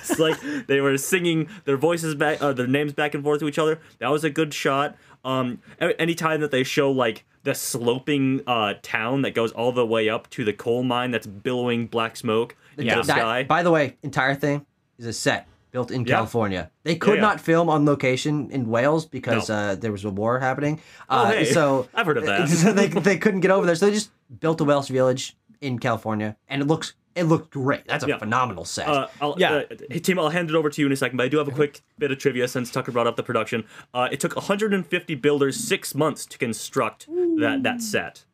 it's 0.00 0.18
like 0.18 0.40
they 0.66 0.80
were 0.80 0.96
singing 0.96 1.48
their 1.66 1.76
voices 1.76 2.14
back, 2.14 2.40
uh, 2.42 2.52
their 2.54 2.66
names 2.66 2.92
back 2.94 3.14
and 3.14 3.22
forth 3.22 3.40
to 3.40 3.48
each 3.48 3.58
other. 3.58 3.78
That 3.98 4.08
was 4.08 4.24
a 4.24 4.30
good 4.30 4.54
shot. 4.54 4.96
Um, 5.24 5.60
anytime 5.80 6.40
that 6.40 6.50
they 6.50 6.64
show 6.64 6.90
like 6.90 7.24
the 7.42 7.54
sloping 7.54 8.40
uh 8.46 8.74
town 8.82 9.22
that 9.22 9.34
goes 9.34 9.52
all 9.52 9.72
the 9.72 9.84
way 9.86 10.08
up 10.08 10.28
to 10.30 10.44
the 10.44 10.52
coal 10.54 10.82
mine 10.82 11.10
that's 11.10 11.26
billowing 11.26 11.86
black 11.86 12.16
smoke 12.16 12.56
into 12.78 12.84
Yeah. 12.86 12.96
the 13.02 13.06
That- 13.06 13.16
sky. 13.18 13.42
by 13.44 13.62
the 13.62 13.70
way, 13.70 13.96
entire 14.02 14.34
thing 14.34 14.64
is 14.98 15.04
a 15.06 15.12
set 15.12 15.46
built 15.70 15.90
in 15.90 16.04
Yeah. 16.04 16.14
California. 16.16 16.70
They 16.84 16.96
could 16.96 17.16
yeah. 17.16 17.20
not 17.20 17.40
film 17.40 17.68
on 17.68 17.84
location 17.84 18.50
in 18.50 18.68
Wales 18.68 19.06
because 19.06 19.48
No. 19.48 19.54
uh, 19.54 19.74
there 19.74 19.92
was 19.92 20.04
a 20.04 20.10
war 20.10 20.38
happening. 20.40 20.80
Oh, 21.08 21.18
Uh, 21.24 21.30
hey. 21.32 21.44
So 21.44 21.88
I've 21.94 22.06
heard 22.06 22.18
of 22.18 22.26
that. 22.26 22.48
so 22.62 22.72
they 22.72 22.88
they 22.88 23.18
couldn't 23.18 23.40
get 23.40 23.50
over 23.50 23.66
there, 23.66 23.74
so 23.74 23.86
they 23.86 23.92
just 23.92 24.10
built 24.40 24.60
a 24.60 24.64
Welsh 24.64 24.88
village 24.88 25.36
in 25.60 25.78
California, 25.78 26.36
and 26.48 26.62
it 26.62 26.66
looks 26.68 26.94
it 27.16 27.24
looked 27.24 27.50
great. 27.50 27.84
That's 27.86 28.04
a 28.04 28.08
Yeah. 28.08 28.18
phenomenal 28.18 28.64
set. 28.64 28.86
Uh, 28.86 29.08
I'll, 29.20 29.34
Yeah. 29.36 29.52
uh, 29.52 29.62
hey, 29.90 29.98
Tim, 29.98 30.16
I'll 30.18 30.28
hand 30.28 30.48
it 30.48 30.54
over 30.54 30.70
to 30.70 30.80
you 30.80 30.86
in 30.86 30.92
a 30.92 30.96
second, 30.96 31.16
but 31.16 31.24
I 31.24 31.28
do 31.28 31.38
have 31.38 31.48
a 31.48 31.50
quick 31.50 31.80
bit 31.98 32.12
of 32.12 32.18
trivia 32.18 32.46
since 32.46 32.70
Tucker 32.70 32.92
brought 32.92 33.08
up 33.08 33.16
the 33.16 33.24
production. 33.24 33.64
Uh, 33.92 34.08
it 34.12 34.20
took 34.20 34.36
150 34.36 35.16
builders 35.16 35.56
six 35.56 35.92
months 35.92 36.24
to 36.26 36.38
construct 36.38 37.08
that 37.40 37.62
that 37.64 37.82
set. 37.82 38.24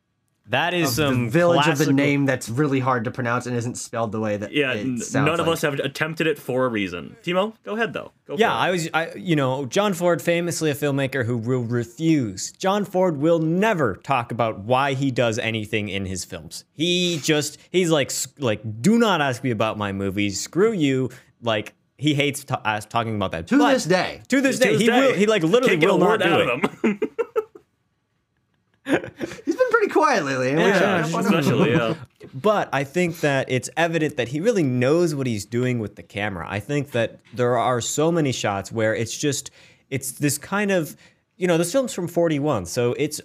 That 0.49 0.73
is 0.73 0.95
the 0.95 1.07
some 1.09 1.29
village 1.29 1.67
of 1.67 1.77
the 1.77 1.91
name 1.91 2.25
that's 2.25 2.47
really 2.47 2.79
hard 2.79 3.03
to 3.03 3.11
pronounce 3.11 3.45
and 3.47 3.55
isn't 3.55 3.75
spelled 3.75 4.11
the 4.13 4.19
way 4.19 4.37
that 4.37 4.51
Yeah, 4.53 4.73
it 4.73 4.79
n- 4.85 4.97
sounds 4.99 5.25
none 5.25 5.39
of 5.39 5.47
like. 5.47 5.53
us 5.55 5.61
have 5.63 5.73
attempted 5.75 6.25
it 6.27 6.39
for 6.39 6.65
a 6.65 6.69
reason. 6.69 7.17
Timo, 7.23 7.53
go 7.65 7.75
ahead 7.75 7.91
though. 7.93 8.11
Go 8.25 8.35
Yeah, 8.37 8.49
for. 8.51 8.53
I 8.55 8.71
was, 8.71 8.89
I, 8.93 9.13
you 9.15 9.35
know, 9.35 9.65
John 9.65 9.93
Ford, 9.93 10.21
famously 10.21 10.71
a 10.71 10.75
filmmaker 10.75 11.25
who 11.25 11.37
will 11.37 11.63
refuse. 11.63 12.51
John 12.53 12.85
Ford 12.85 13.17
will 13.17 13.39
never 13.39 13.95
talk 13.97 14.31
about 14.31 14.59
why 14.59 14.93
he 14.93 15.11
does 15.11 15.37
anything 15.37 15.89
in 15.89 16.05
his 16.05 16.23
films. 16.23 16.63
He 16.73 17.19
just, 17.21 17.57
he's 17.71 17.89
like, 17.91 18.11
like, 18.39 18.61
do 18.81 18.97
not 18.97 19.19
ask 19.21 19.43
me 19.43 19.51
about 19.51 19.77
my 19.77 19.91
movies. 19.91 20.39
Screw 20.39 20.71
you. 20.71 21.09
Like, 21.41 21.73
he 21.97 22.13
hates 22.13 22.43
ta- 22.43 22.61
us 22.63 22.85
talking 22.85 23.15
about 23.15 23.31
that. 23.31 23.47
To 23.47 23.57
But 23.57 23.73
this 23.73 23.85
day. 23.85 24.21
To 24.29 24.39
this 24.41 24.59
To 24.59 24.63
day, 24.65 24.71
this 24.73 24.81
he 24.81 24.87
day, 24.87 24.99
will, 25.07 25.13
he 25.13 25.25
like 25.25 25.43
literally 25.43 25.69
can't 25.69 25.81
get 25.81 25.89
will 25.89 25.95
a 25.95 25.99
not 25.99 26.09
word 26.09 26.21
do 26.21 26.29
out 26.29 26.71
it. 27.01 27.09
of 28.87 29.03
him. 29.03 29.11
He's 29.45 29.55
been 29.55 29.69
pretty 29.71 29.91
quiet 29.91 30.25
lately. 30.25 30.49
and 30.49 30.57
we 30.57 30.63
should 30.73 30.81
Yeah, 30.81 31.05
especially 31.05 31.71
yeah. 31.71 31.95
But 32.33 32.69
I 32.73 32.83
think 32.83 33.21
that 33.21 33.49
it's 33.49 33.69
evident 33.77 34.17
that 34.17 34.27
he 34.27 34.41
really 34.41 34.63
knows 34.63 35.15
what 35.15 35.27
he's 35.27 35.45
doing 35.45 35.79
with 35.79 35.95
the 35.95 36.03
camera. 36.03 36.45
I 36.49 36.59
think 36.59 36.91
that 36.91 37.19
there 37.33 37.57
are 37.57 37.81
so 37.81 38.11
many 38.11 38.31
shots 38.31 38.71
where 38.71 38.93
it's 38.93 39.17
just, 39.17 39.49
it's 39.89 40.11
this 40.11 40.37
kind 40.37 40.71
of, 40.71 40.95
you 41.37 41.47
know, 41.47 41.57
this 41.57 41.71
film's 41.71 41.93
from 41.93 42.07
41, 42.07 42.65
so 42.65 42.93
it's 42.93 43.21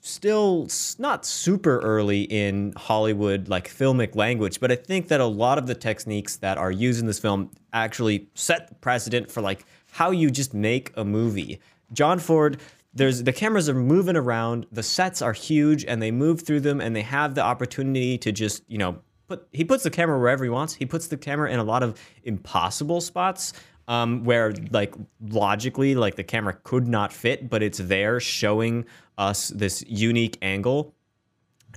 still 0.00 0.68
not 0.98 1.24
super 1.24 1.78
early 1.80 2.22
in 2.22 2.74
Hollywood, 2.76 3.48
like 3.48 3.68
filmic 3.68 4.14
language, 4.14 4.60
but 4.60 4.70
I 4.70 4.76
think 4.76 5.08
that 5.08 5.20
a 5.20 5.24
lot 5.26 5.56
of 5.58 5.66
the 5.66 5.74
techniques 5.74 6.36
that 6.36 6.58
are 6.58 6.70
used 6.70 7.00
in 7.00 7.06
this 7.06 7.18
film 7.18 7.50
actually 7.72 8.28
set 8.34 8.68
the 8.68 8.74
precedent 8.76 9.30
for 9.30 9.40
like 9.40 9.64
how 9.92 10.10
you 10.10 10.30
just 10.30 10.52
make 10.54 10.92
a 10.96 11.04
movie. 11.04 11.58
John 11.92 12.18
Ford 12.18 12.58
there's 12.94 13.22
the 13.22 13.32
cameras 13.32 13.68
are 13.68 13.74
moving 13.74 14.16
around 14.16 14.66
the 14.72 14.82
sets 14.82 15.20
are 15.20 15.32
huge 15.32 15.84
and 15.84 16.00
they 16.00 16.10
move 16.10 16.42
through 16.42 16.60
them 16.60 16.80
and 16.80 16.94
they 16.94 17.02
have 17.02 17.34
the 17.34 17.42
opportunity 17.42 18.16
to 18.18 18.32
just 18.32 18.62
you 18.68 18.78
know 18.78 18.98
put 19.28 19.46
he 19.52 19.64
puts 19.64 19.82
the 19.82 19.90
camera 19.90 20.18
wherever 20.18 20.44
he 20.44 20.50
wants 20.50 20.74
he 20.74 20.86
puts 20.86 21.06
the 21.08 21.16
camera 21.16 21.50
in 21.50 21.58
a 21.58 21.64
lot 21.64 21.82
of 21.82 22.00
impossible 22.24 23.00
spots 23.00 23.52
um, 23.86 24.24
where 24.24 24.54
like 24.70 24.94
logically 25.20 25.94
like 25.94 26.14
the 26.14 26.24
camera 26.24 26.56
could 26.62 26.86
not 26.86 27.12
fit 27.12 27.50
but 27.50 27.62
it's 27.62 27.78
there 27.78 28.20
showing 28.20 28.84
us 29.18 29.48
this 29.48 29.84
unique 29.86 30.38
angle 30.40 30.94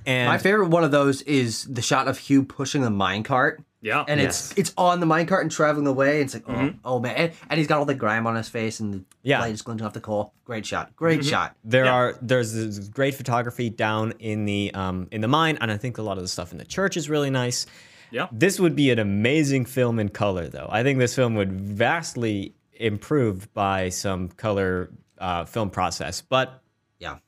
and 0.06 0.28
My 0.28 0.38
favorite 0.38 0.68
one 0.68 0.84
of 0.84 0.90
those 0.90 1.22
is 1.22 1.64
the 1.64 1.82
shot 1.82 2.08
of 2.08 2.18
Hugh 2.18 2.44
pushing 2.44 2.82
the 2.82 2.90
minecart. 2.90 3.64
Yeah. 3.80 4.04
And 4.08 4.20
Yes. 4.20 4.50
it's 4.50 4.58
it's 4.58 4.74
on 4.76 4.98
the 5.00 5.06
minecart 5.06 5.40
and 5.42 5.50
traveling 5.50 5.86
away. 5.86 6.20
It's 6.20 6.34
like, 6.34 6.44
oh, 6.48 6.72
oh 6.84 6.98
man. 6.98 7.14
And, 7.16 7.32
and 7.48 7.58
he's 7.58 7.66
got 7.68 7.78
all 7.78 7.84
the 7.84 7.94
grime 7.94 8.26
on 8.26 8.34
his 8.34 8.48
face 8.48 8.80
and 8.80 8.92
the 8.94 9.04
Yeah. 9.22 9.40
light 9.40 9.52
is 9.52 9.62
glinting 9.62 9.86
off 9.86 9.92
the 9.92 10.00
coal. 10.00 10.32
Great 10.44 10.66
shot. 10.66 10.96
Great 10.96 11.24
shot. 11.24 11.54
There 11.64 11.84
Yeah. 11.84 11.92
are 11.94 12.18
there's 12.20 12.52
this 12.54 12.88
great 12.88 13.14
photography 13.14 13.70
down 13.70 14.14
in 14.18 14.44
the 14.46 14.72
um, 14.74 15.06
in 15.12 15.20
the 15.20 15.28
mine, 15.28 15.58
and 15.60 15.70
I 15.70 15.76
think 15.76 15.98
a 15.98 16.02
lot 16.02 16.16
of 16.16 16.24
the 16.24 16.28
stuff 16.28 16.50
in 16.52 16.58
the 16.58 16.64
church 16.64 16.96
is 16.96 17.08
really 17.08 17.30
nice. 17.30 17.66
Yeah. 18.10 18.26
This 18.32 18.58
would 18.58 18.74
be 18.74 18.90
an 18.90 18.98
amazing 18.98 19.66
film 19.66 19.98
in 20.00 20.08
color, 20.08 20.48
though. 20.48 20.66
I 20.70 20.82
think 20.82 20.98
this 20.98 21.14
film 21.14 21.34
would 21.36 21.52
vastly 21.52 22.54
improve 22.80 23.52
by 23.54 23.90
some 23.90 24.28
color 24.28 24.90
uh, 25.18 25.44
film 25.44 25.68
process. 25.70 26.20
But 26.22 26.62
Yeah. 26.98 27.18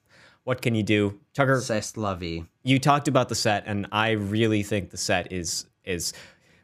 what 0.45 0.63
can 0.63 0.75
you 0.75 0.83
do, 0.83 1.19
Tucker? 1.35 1.61
C'est 1.61 1.97
la 1.97 2.15
vie. 2.15 2.45
you 2.63 2.79
talked 2.79 3.09
about 3.09 3.29
the 3.29 3.35
set, 3.35 3.65
and 3.67 3.87
I 3.93 4.11
really 4.13 4.63
think 4.63 4.91
the 4.91 4.97
set 4.97 5.33
is 5.33 5.67
is 5.85 6.13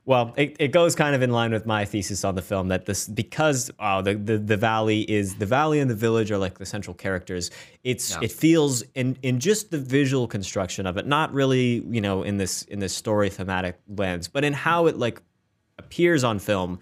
well, 0.07 0.33
it, 0.37 0.57
it 0.61 0.69
goes 0.69 0.95
kind 0.95 1.17
of 1.17 1.23
in 1.23 1.33
line 1.33 1.51
with 1.51 1.67
my 1.67 1.85
thesis 1.85 2.25
on 2.25 2.37
the 2.37 2.43
film 2.43 2.69
that 2.69 2.87
this 2.87 3.09
because 3.09 3.73
oh, 3.81 4.03
the, 4.03 4.15
the 4.15 4.39
the 4.39 4.57
valley 4.57 5.01
is 5.11 5.35
the 5.35 5.47
valley 5.47 5.81
and 5.81 5.91
the 5.91 5.97
village 5.97 6.31
are 6.31 6.39
like 6.39 6.59
the 6.59 6.65
central 6.65 6.95
characters. 6.95 7.51
It's 7.83 8.13
Yeah. 8.13 8.21
it 8.23 8.33
feels 8.33 8.83
in 8.95 9.19
in 9.23 9.41
just 9.41 9.73
the 9.73 9.79
visual 9.79 10.29
construction 10.29 10.87
of 10.87 10.97
it, 10.97 11.07
not 11.09 11.35
really 11.35 11.85
you 11.91 12.01
know 12.01 12.23
in 12.23 12.37
this 12.37 12.63
in 12.63 12.79
this 12.79 12.95
story 12.95 13.29
thematic 13.29 13.81
lens, 13.89 14.29
but 14.29 14.45
in 14.45 14.53
how 14.53 14.87
it 14.87 14.97
like 14.97 15.21
appears 15.77 16.23
on 16.23 16.39
film. 16.39 16.79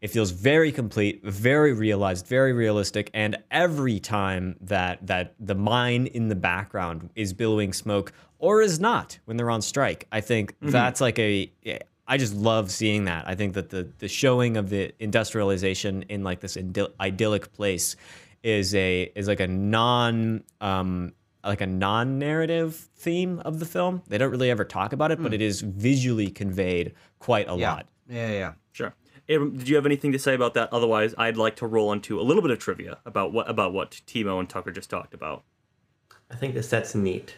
It 0.00 0.10
feels 0.10 0.32
very 0.32 0.72
complete, 0.72 1.22
very 1.22 1.72
realized, 1.72 2.26
very 2.26 2.52
realistic, 2.52 3.08
and 3.14 3.36
every 3.52 4.00
time 4.00 4.56
that 4.60 5.04
that 5.06 5.34
the 5.38 5.54
mine 5.54 6.06
in 6.06 6.28
the 6.28 6.34
background 6.34 7.10
is 7.14 7.32
billowing 7.32 7.72
smoke 7.72 8.12
or 8.38 8.62
is 8.62 8.80
not 8.80 9.18
when 9.26 9.36
they're 9.36 9.50
on 9.50 9.62
strike, 9.62 10.08
I 10.10 10.20
think 10.20 10.54
mm-hmm. 10.54 10.70
that's 10.70 11.00
like 11.00 11.20
a 11.20 11.52
I 12.06 12.16
just 12.18 12.34
love 12.34 12.70
seeing 12.70 13.04
that. 13.04 13.28
I 13.28 13.34
think 13.34 13.54
that 13.54 13.70
the 13.70 13.88
the 13.98 14.08
showing 14.08 14.56
of 14.56 14.68
the 14.70 14.92
industrialization 14.98 16.02
in 16.08 16.22
like 16.24 16.40
this 16.40 16.56
idyll- 16.56 16.92
idyllic 17.00 17.52
place 17.52 17.96
is 18.42 18.74
a 18.74 19.10
is 19.14 19.28
like 19.28 19.40
a 19.40 19.46
non 19.46 20.42
um 20.60 21.12
like 21.44 21.60
a 21.60 21.66
non-narrative 21.66 22.74
theme 22.96 23.40
of 23.40 23.58
the 23.58 23.66
film. 23.66 24.02
They 24.08 24.16
don't 24.18 24.30
really 24.30 24.50
ever 24.50 24.64
talk 24.64 24.92
about 24.92 25.10
it, 25.10 25.20
but 25.22 25.34
it 25.34 25.40
is 25.40 25.60
visually 25.60 26.30
conveyed 26.30 26.94
quite 27.18 27.48
a 27.48 27.56
Yeah. 27.56 27.72
lot. 27.72 27.86
Yeah, 28.08 28.28
yeah, 28.28 28.32
yeah. 28.38 28.52
Sure. 28.72 28.94
Abram, 29.28 29.56
did 29.56 29.68
you 29.68 29.74
have 29.76 29.86
anything 29.86 30.12
to 30.12 30.18
say 30.20 30.34
about 30.34 30.54
that? 30.54 30.72
Otherwise, 30.72 31.14
I'd 31.18 31.36
like 31.36 31.56
to 31.56 31.66
roll 31.66 31.92
into 31.92 32.20
a 32.20 32.22
little 32.22 32.42
bit 32.42 32.50
of 32.52 32.58
trivia 32.58 32.98
about 33.06 33.32
what 33.32 33.48
about 33.50 33.72
what 33.72 34.00
Timo 34.06 34.38
and 34.38 34.48
Tucker 34.48 34.70
just 34.70 34.90
talked 34.90 35.14
about. 35.14 35.42
I 36.30 36.34
think 36.36 36.54
the 36.54 36.62
set's 36.62 36.94
neat. 36.94 37.36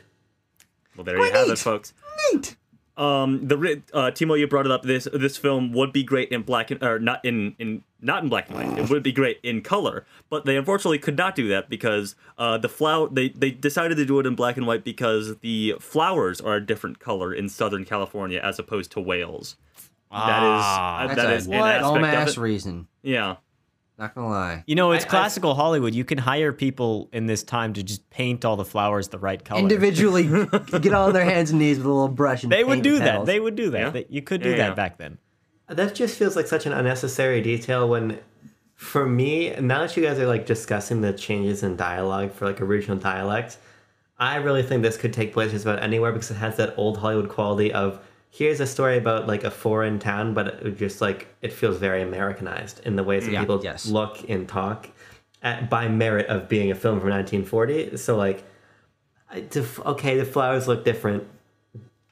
Well, 0.97 1.05
there 1.05 1.19
you 1.19 1.33
have 1.33 1.49
it, 1.49 1.59
folks. 1.59 1.93
Neat. 2.33 2.57
Um, 2.97 3.49
the 3.49 3.57
ri- 3.59 3.83
uh, 3.93 4.13
Timo, 4.13 4.39
you 4.39 4.47
brought 4.47 4.67
it 4.67 4.73
up. 4.73 4.83
This 4.85 5.09
this 5.13 5.37
film 5.37 5.73
would 5.73 5.93
be 5.93 6.05
great 6.05 6.29
in 6.31 6.43
black 6.43 6.71
and 6.71 6.81
or 6.83 6.99
not 7.01 7.25
in 7.25 7.57
in 7.59 7.83
not 8.01 8.23
in 8.23 8.29
black 8.29 8.49
and 8.49 8.57
white. 8.57 8.79
It 8.79 8.89
would 8.89 9.03
be 9.03 9.11
great 9.11 9.41
in 9.43 9.63
color, 9.63 10.07
but 10.31 10.45
they 10.45 10.57
unfortunately 10.57 10.99
could 11.01 11.17
not 11.17 11.35
do 11.35 11.49
that 11.49 11.69
because 11.69 12.15
uh, 12.39 12.57
the 12.59 12.69
flower 12.69 13.09
they 13.11 13.31
they 13.31 13.51
decided 13.51 13.97
to 13.97 14.05
do 14.07 14.21
it 14.21 14.27
in 14.27 14.37
black 14.37 14.57
and 14.57 14.65
white 14.67 14.85
because 14.85 15.37
the 15.39 15.75
flowers 15.81 16.41
are 16.41 16.55
a 16.55 16.65
different 16.65 17.01
color 17.01 17.35
in 17.35 17.49
Southern 17.49 17.85
California 17.85 18.39
as 18.41 18.61
opposed 18.61 18.93
to 18.93 19.01
Wales. 19.01 19.57
that 20.13 20.43
is 20.45 20.63
Ah. 20.63 20.99
uh, 21.03 21.07
That's 21.09 21.17
that 21.21 21.31
a 21.31 21.35
is 21.35 21.47
an 21.49 21.59
what 21.59 21.71
aspect 21.71 21.83
dumb 21.95 22.05
of 22.05 22.11
ass 22.11 22.31
it. 22.37 22.41
reason. 22.41 22.87
Yeah. 23.03 23.37
Not 23.99 24.15
gonna 24.15 24.29
lie. 24.29 24.65
You 24.67 24.75
know, 24.75 24.91
it's 24.93 25.05
I- 25.05 25.09
I- 25.09 25.11
classical 25.11 25.55
Hollywood. 25.55 25.95
You 25.95 26.05
can 26.05 26.19
hire 26.19 26.53
people 26.53 27.09
in 27.13 27.27
this 27.27 27.43
time 27.45 27.73
to 27.75 27.83
just 27.83 28.09
paint 28.11 28.45
all 28.45 28.57
the 28.57 28.65
flowers 28.65 29.09
the 29.09 29.19
right 29.19 29.43
color. 29.45 29.61
Individually 29.61 30.25
get 30.81 30.93
all 30.93 31.07
on 31.07 31.13
their 31.13 31.25
hands 31.25 31.51
and 31.51 31.59
knees 31.61 31.79
with 31.79 31.87
a 31.87 31.91
little 31.91 32.09
brush 32.09 32.43
and 32.43 32.51
They 32.51 32.65
would 32.65 32.83
do 32.83 32.95
the 32.95 33.05
that. 33.05 33.27
They 33.27 33.39
would 33.39 33.55
do 33.55 33.71
that. 33.71 33.79
Yeah. 33.81 33.91
They- 33.91 34.07
you 34.09 34.23
could 34.23 34.43
do 34.43 34.51
Yeah, 34.51 34.57
that 34.57 34.69
yeah. 34.71 34.75
back 34.75 34.99
then. 34.99 35.19
That 35.69 35.95
just 35.95 36.19
feels 36.19 36.35
like 36.37 36.47
such 36.47 36.67
an 36.67 36.73
unnecessary 36.73 37.41
detail 37.41 37.89
when 37.89 38.19
for 38.75 39.07
me, 39.07 39.55
now 39.61 39.81
that 39.83 39.97
you 39.97 40.03
guys 40.03 40.19
are 40.19 40.27
like 40.27 40.45
discussing 40.47 41.01
the 41.01 41.13
changes 41.13 41.63
in 41.63 41.77
dialogue 41.77 42.33
for 42.33 42.45
like 42.47 42.61
original 42.61 42.97
dialect, 42.99 43.57
I 44.19 44.37
really 44.37 44.63
think 44.65 44.83
this 44.83 44.97
could 44.97 45.13
take 45.13 45.33
place 45.33 45.53
just 45.53 45.65
about 45.65 45.81
anywhere 45.83 46.11
because 46.13 46.31
it 46.33 46.35
has 46.35 46.57
that 46.57 46.75
old 46.77 46.99
Hollywood 46.99 47.29
quality 47.29 47.73
of 47.73 48.01
here's 48.37 48.59
a 48.59 48.66
story 48.66 48.99
about 48.99 49.28
like 49.28 49.45
a 49.45 49.51
foreign 49.51 50.01
town, 50.01 50.35
but 50.35 50.47
it 50.66 50.76
just 50.76 51.01
like 51.01 51.28
it 51.41 51.53
feels 51.53 51.78
very 51.78 52.03
Americanized 52.03 52.80
in 52.85 52.97
the 52.97 53.05
ways 53.05 53.24
that 53.26 53.32
Yeah, 53.32 53.41
people 53.41 53.61
yes. 53.62 53.87
look 53.87 54.28
and 54.28 54.49
talk 54.49 54.89
at, 55.41 55.70
by 55.70 55.87
merit 55.87 56.26
of 56.26 56.49
being 56.49 56.72
a 56.72 56.74
film 56.74 56.99
from 57.01 57.11
1940. 57.11 57.97
So 57.97 58.16
like, 58.16 58.43
I- 59.30 59.43
to, 59.43 59.64
okay, 59.87 60.18
the 60.18 60.24
flowers 60.24 60.66
look 60.66 60.85
different. 60.85 61.22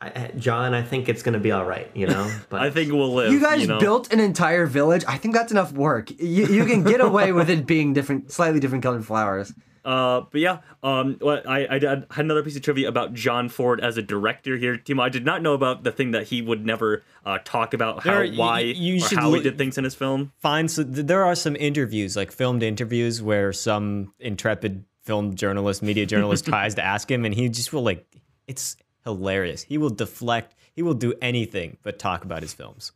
I, 0.01 0.07
I- 0.07 0.33
John, 0.37 0.75
I 0.75 0.83
think 0.83 1.09
it's 1.09 1.25
gonna 1.25 1.41
be 1.41 1.51
all 1.51 1.65
right, 1.65 1.91
you 1.95 2.07
know. 2.07 2.31
But 2.49 2.63
I 2.63 2.71
think 2.71 2.93
we'll 2.93 3.13
live. 3.13 3.33
You 3.33 3.41
guys 3.41 3.67
know? 3.67 3.81
built 3.81 4.13
an 4.13 4.21
entire 4.21 4.67
village. 4.67 5.05
I 5.09 5.19
think 5.19 5.35
that's 5.35 5.51
enough 5.51 5.73
work. 5.73 6.11
You, 6.11 6.47
you 6.47 6.65
can 6.67 6.85
get 6.85 7.01
away 7.01 7.33
with 7.33 7.51
it 7.51 7.67
being 7.67 7.95
different, 7.95 8.31
slightly 8.31 8.61
different 8.61 8.85
colored 8.85 9.05
flowers. 9.05 9.53
Uh, 9.85 10.23
but 10.31 10.41
yeah, 10.41 10.59
um, 10.83 11.17
what 11.21 11.47
I, 11.49 11.67
I 11.67 11.75
had 11.79 12.07
another 12.17 12.43
piece 12.43 12.55
of 12.57 12.63
trivia 12.63 12.89
about 12.89 13.15
John 13.15 13.49
Ford 13.49 13.81
as 13.81 13.97
a 13.97 14.03
director 14.03 14.57
here, 14.57 14.77
Timo. 14.77 15.03
I 15.03 15.09
did 15.09 15.25
not 15.25 15.43
know 15.43 15.55
about 15.55 15.83
the 15.83 15.91
thing 15.91 16.13
that 16.13 16.29
he 16.29 16.41
would 16.41 16.65
never 16.65 17.03
uh, 17.27 17.39
talk 17.45 17.75
about 17.75 18.05
how, 18.05 18.21
you- 18.21 18.39
why, 18.39 18.61
you 18.61 18.97
or 18.97 19.01
should 19.09 19.19
how 19.19 19.33
he 19.33 19.41
did 19.43 19.59
things 19.59 19.77
in 19.79 19.85
his 19.85 19.95
film. 19.95 20.33
Fine. 20.39 20.69
So 20.69 20.85
th- 20.85 21.07
there 21.07 21.25
are 21.25 21.35
some 21.35 21.57
interviews, 21.57 22.17
like 22.17 22.31
filmed 22.31 22.63
interviews, 22.63 23.21
where 23.21 23.53
some 23.53 24.13
intrepid 24.21 24.85
film 25.03 25.35
journalist, 25.35 25.83
media 25.83 26.07
journalist, 26.07 26.45
tries 26.47 26.77
to 26.77 26.83
ask 26.85 27.11
him, 27.11 27.25
and 27.25 27.35
he 27.35 27.49
just 27.49 27.73
will 27.73 27.83
like. 27.83 28.07
It's 28.47 28.77
hilarious. 29.05 29.63
He 29.63 29.79
will 29.79 29.91
deflect. 29.91 30.55
He 30.75 30.83
will 30.83 30.95
do 30.95 31.13
anything 31.21 31.77
but 31.83 31.99
talk 31.99 32.25
about 32.25 32.43
his 32.43 32.53
films. 32.53 32.93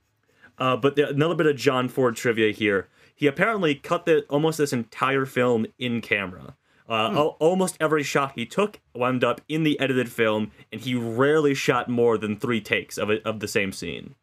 Uh, 0.59 0.77
but 0.77 0.97
the, 0.97 1.09
another 1.09 1.35
bit 1.35 1.47
of 1.47 1.57
John 1.57 1.89
Ford 1.89 2.17
trivia 2.17 2.53
here. 2.53 2.89
He 3.15 3.27
apparently 3.27 3.75
cut 3.75 4.05
the 4.07 4.25
almost 4.29 4.59
this 4.59 4.73
entire 4.73 5.25
film 5.25 5.67
in 5.79 6.01
camera. 6.01 6.55
Uh, 6.89 7.11
al- 7.11 7.37
almost 7.41 7.77
every 7.81 8.03
shot 8.05 8.33
he 8.37 8.47
took 8.47 8.81
wound 8.95 9.25
up 9.25 9.41
in 9.49 9.65
the 9.65 9.79
edited 9.81 10.11
film, 10.11 10.53
and 10.71 10.81
he 10.81 10.95
rarely 10.95 11.55
shot 11.55 11.89
more 11.89 12.17
than 12.17 12.37
three 12.37 12.61
takes 12.61 12.97
of 12.97 13.11
it, 13.11 13.21
of 13.25 13.41
the 13.41 13.49
same 13.49 13.73
scene. 13.73 14.15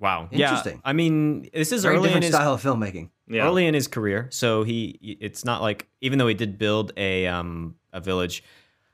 Wow. 0.00 0.28
Interesting. 0.32 0.74
Yeah. 0.74 0.80
I 0.84 0.92
mean, 0.92 1.48
this 1.54 1.70
is 1.72 1.84
Very 1.84 1.94
early 1.96 2.08
in 2.08 2.20
different 2.20 2.24
his 2.24 2.34
style 2.34 2.54
of 2.54 2.62
filmmaking. 2.62 3.10
Yeah. 3.28 3.46
early 3.46 3.66
in 3.66 3.72
his 3.74 3.86
career, 3.88 4.28
so 4.30 4.64
he 4.64 4.98
it's 5.20 5.44
not 5.46 5.62
like 5.62 5.88
even 6.02 6.18
though 6.18 6.26
he 6.26 6.34
did 6.34 6.58
build 6.58 6.92
a 6.98 7.26
um 7.26 7.76
a 7.92 8.00
village, 8.00 8.42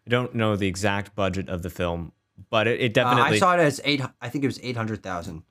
I 0.07 0.11
don't 0.11 0.35
know 0.37 0.55
the 0.55 0.69
exact 0.69 1.17
budget 1.17 1.49
of 1.49 1.63
the 1.63 1.71
film, 1.71 2.13
but 2.49 2.69
it, 2.69 2.81
it 2.81 2.97
Uh, 2.99 3.03
definitely 3.03 3.37
I 3.37 3.39
saw 3.41 3.55
it 3.55 3.61
as 3.61 3.81
eight. 3.85 4.03
I 4.21 4.29
think 4.29 4.45
it 4.45 4.47
was 4.47 4.61
eight 4.63 4.77
hundred 4.77 5.03
thousand. 5.03 5.43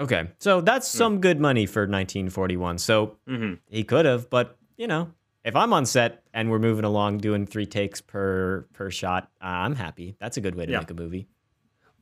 Okay, 0.00 0.28
so 0.38 0.62
that's 0.62 0.88
some 0.88 1.20
good 1.20 1.40
money 1.40 1.66
for 1.66 1.82
1941. 1.82 2.78
So 2.78 3.18
Mhm. 3.28 3.58
he 3.68 3.84
could 3.84 4.06
have, 4.06 4.30
but 4.30 4.56
you 4.78 4.86
know, 4.86 5.10
if 5.44 5.56
I'm 5.56 5.72
on 5.72 5.86
set 5.86 6.22
and 6.32 6.50
we're 6.50 6.58
moving 6.58 6.84
along 6.84 7.18
doing 7.18 7.46
three 7.46 7.66
takes 7.66 8.00
per 8.00 8.66
per 8.72 8.90
shot, 8.90 9.24
uh, 9.42 9.46
I'm 9.46 9.74
happy. 9.76 10.16
That's 10.20 10.36
a 10.36 10.40
good 10.40 10.54
way 10.54 10.66
to 10.66 10.72
Yeah. 10.72 10.78
make 10.80 10.90
a 10.90 10.94
movie. 10.94 11.26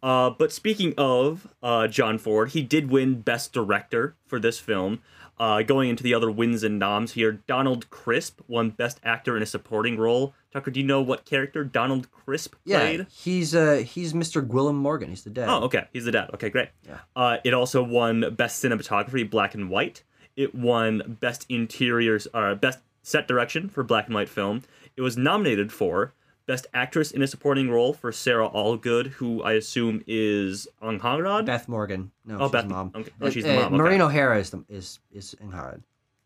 Uh, 0.03 0.30
but 0.30 0.51
speaking 0.51 0.95
of 0.97 1.47
uh, 1.62 1.86
John 1.86 2.16
Ford, 2.16 2.51
he 2.51 2.62
did 2.62 2.91
win 2.91 3.20
Best 3.20 3.53
Director 3.53 4.16
for 4.26 4.41
this 4.41 4.59
film. 4.59 5.01
Uh, 5.38 5.62
going 5.62 5.88
into 5.88 6.03
the 6.03 6.12
other 6.12 6.30
wins 6.30 6.62
and 6.62 6.78
noms 6.78 7.12
here, 7.12 7.32
Donald 7.47 7.88
Crisp 7.88 8.41
won 8.47 8.70
Best 8.70 9.01
Actor 9.05 9.36
in 9.38 9.43
a 9.43 9.47
Supporting 9.47 9.97
Role. 9.97 10.34
Tucker, 10.53 10.70
do 10.70 10.80
you 10.80 10.86
know 10.86 11.01
what 11.01 11.24
character 11.24 11.64
Donald 11.64 12.11
Crisp 12.11 12.55
Yeah, 12.64 12.80
played? 12.80 13.07
he's 13.11 13.55
uh 13.55 13.82
he's 13.86 14.12
Mr. 14.12 14.47
Gwilym 14.47 14.74
Morgan. 14.74 15.09
He's 15.11 15.24
the 15.24 15.30
dad. 15.30 15.49
Oh, 15.49 15.64
okay. 15.64 15.84
He's 15.93 16.05
the 16.05 16.12
dad. 16.12 16.30
Okay, 16.34 16.51
great. 16.51 16.68
Yeah. 16.86 16.99
Uh, 17.16 17.36
it 17.45 17.55
also 17.55 17.82
won 17.82 18.34
Best 18.34 18.62
Cinematography, 18.62 19.28
Black 19.28 19.55
and 19.55 19.70
White. 19.70 20.03
It 20.36 20.55
won 20.55 21.16
Best 21.20 21.47
Interiors, 21.49 22.26
uh, 22.34 22.55
Best 22.55 22.78
Set 23.03 23.27
Direction 23.29 23.69
for 23.69 23.83
Black 23.83 24.07
and 24.07 24.15
White 24.15 24.29
Film. 24.29 24.63
It 24.97 25.03
was 25.03 25.17
nominated 25.17 25.73
for 25.73 26.13
Best 26.47 26.67
Actress 26.75 27.11
in 27.13 27.23
a 27.23 27.27
Supporting 27.27 27.71
Role 27.71 27.93
for 27.93 28.11
Sara 28.13 28.49
Allgood, 28.49 29.07
who 29.09 29.43
I 29.43 29.53
assume 29.53 30.03
is 30.07 30.67
Angharad. 30.83 31.47
Beth 31.47 31.69
Morgan. 31.69 32.11
No, 32.25 32.39
Oh, 32.41 32.45
she's 32.47 32.53
Beth- 32.53 32.67
mom. 32.69 32.93
okay. 32.95 33.11
Oh, 33.21 33.31
she's 33.31 33.45
the 33.45 33.53
Uh, 33.53 33.55
mom, 33.63 33.65
okay. 33.75 33.77
Maureen 33.77 34.01
O'Hara 34.01 34.39
is 34.39 34.51
the, 34.51 34.65
is 34.69 34.99
is 35.13 35.35
Angharad. 35.43 35.81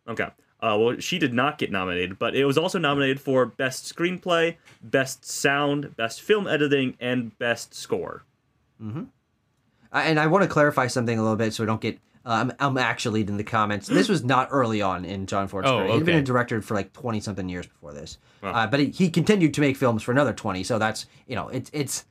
Okay. 0.09 0.29
Uh, 0.61 0.79
well, 0.81 0.99
she 0.99 1.19
did 1.19 1.35
not 1.35 1.59
get 1.59 1.71
nominated, 1.71 2.19
but 2.19 2.35
it 2.35 2.47
was 2.47 2.57
also 2.57 2.79
nominated 2.79 3.21
for 3.21 3.45
Best 3.45 3.95
Screenplay, 3.95 4.57
Best 4.83 5.25
Sound, 5.27 5.95
Best 5.97 6.23
Film 6.23 6.47
Editing, 6.47 6.97
and 7.01 7.37
Best 7.39 7.75
Score. 7.75 8.25
Uh, 8.83 9.05
and 9.93 10.19
I 10.19 10.27
want 10.27 10.43
to 10.43 10.49
clarify 10.49 10.87
something 10.87 11.19
a 11.19 11.23
little 11.23 11.37
bit 11.37 11.53
so 11.55 11.63
we 11.63 11.67
don't 11.67 11.81
get. 11.81 11.99
Uh, 12.27 12.31
I'm, 12.31 12.53
I'm 12.59 12.79
actually 12.79 13.21
in 13.21 13.37
the 13.37 13.45
comments. 13.45 13.87
This 13.87 14.09
was 14.09 14.25
not 14.25 14.49
early 14.51 14.81
on 14.81 15.05
in 15.05 15.27
John 15.27 15.47
Ford's 15.47 15.69
Oh, 15.69 15.79
career. 15.81 15.93
He'd 15.95 16.05
been 16.07 16.17
a 16.17 16.23
director 16.23 16.63
for 16.63 16.75
like 16.75 16.93
20 16.95 17.21
something 17.21 17.49
years 17.49 17.67
before 17.67 17.93
this. 17.93 18.17
Uh, 18.43 18.67
but 18.67 18.81
he, 18.81 18.87
he 18.87 19.11
continued 19.11 19.53
to 19.55 19.61
make 19.61 19.77
films 19.77 20.03
for 20.03 20.13
another 20.13 20.33
20. 20.33 20.65
So 20.65 20.79
that's, 20.79 21.05
you 21.27 21.37
know, 21.37 21.49
it's. 21.49 21.71
it's 21.75 22.05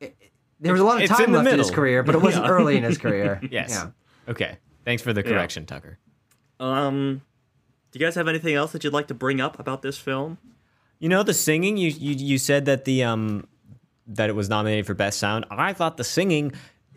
it, 0.00 0.14
it- 0.20 0.32
there 0.60 0.72
was 0.72 0.80
a 0.80 0.84
lot 0.84 0.96
of 0.96 1.02
It's 1.02 1.10
in 1.12 1.16
time 1.16 1.32
the 1.32 1.38
left 1.38 1.50
in 1.52 1.58
his 1.58 1.70
career, 1.70 2.02
but 2.02 2.14
it 2.16 2.20
wasn't 2.20 2.44
Yeah. 2.46 2.50
early 2.50 2.76
in 2.76 2.82
his 2.84 2.98
career. 2.98 3.40
Yes. 3.50 3.70
Yeah. 3.70 3.90
Okay. 4.28 4.58
Thanks 4.84 5.02
for 5.02 5.12
the 5.12 5.22
correction, 5.22 5.66
Tucker. 5.66 5.98
Um, 6.60 7.22
do 7.92 7.98
you 7.98 8.04
guys 8.04 8.14
have 8.16 8.26
anything 8.28 8.54
else 8.54 8.72
that 8.72 8.82
you'd 8.84 8.92
like 8.92 9.06
to 9.08 9.14
bring 9.14 9.40
up 9.40 9.58
about 9.60 9.82
this 9.82 9.98
film? 9.98 10.38
You 10.98 11.08
know 11.08 11.22
the 11.22 11.32
singing. 11.34 11.76
You 11.76 11.90
you 11.90 12.14
you 12.14 12.38
said 12.38 12.64
that 12.64 12.84
the 12.84 13.04
um 13.04 13.46
that 14.08 14.28
it 14.28 14.34
was 14.34 14.48
nominated 14.48 14.84
for 14.86 14.94
best 14.94 15.18
sound. 15.20 15.44
I 15.50 15.72
thought 15.72 15.96
the 15.96 16.02
singing 16.04 16.52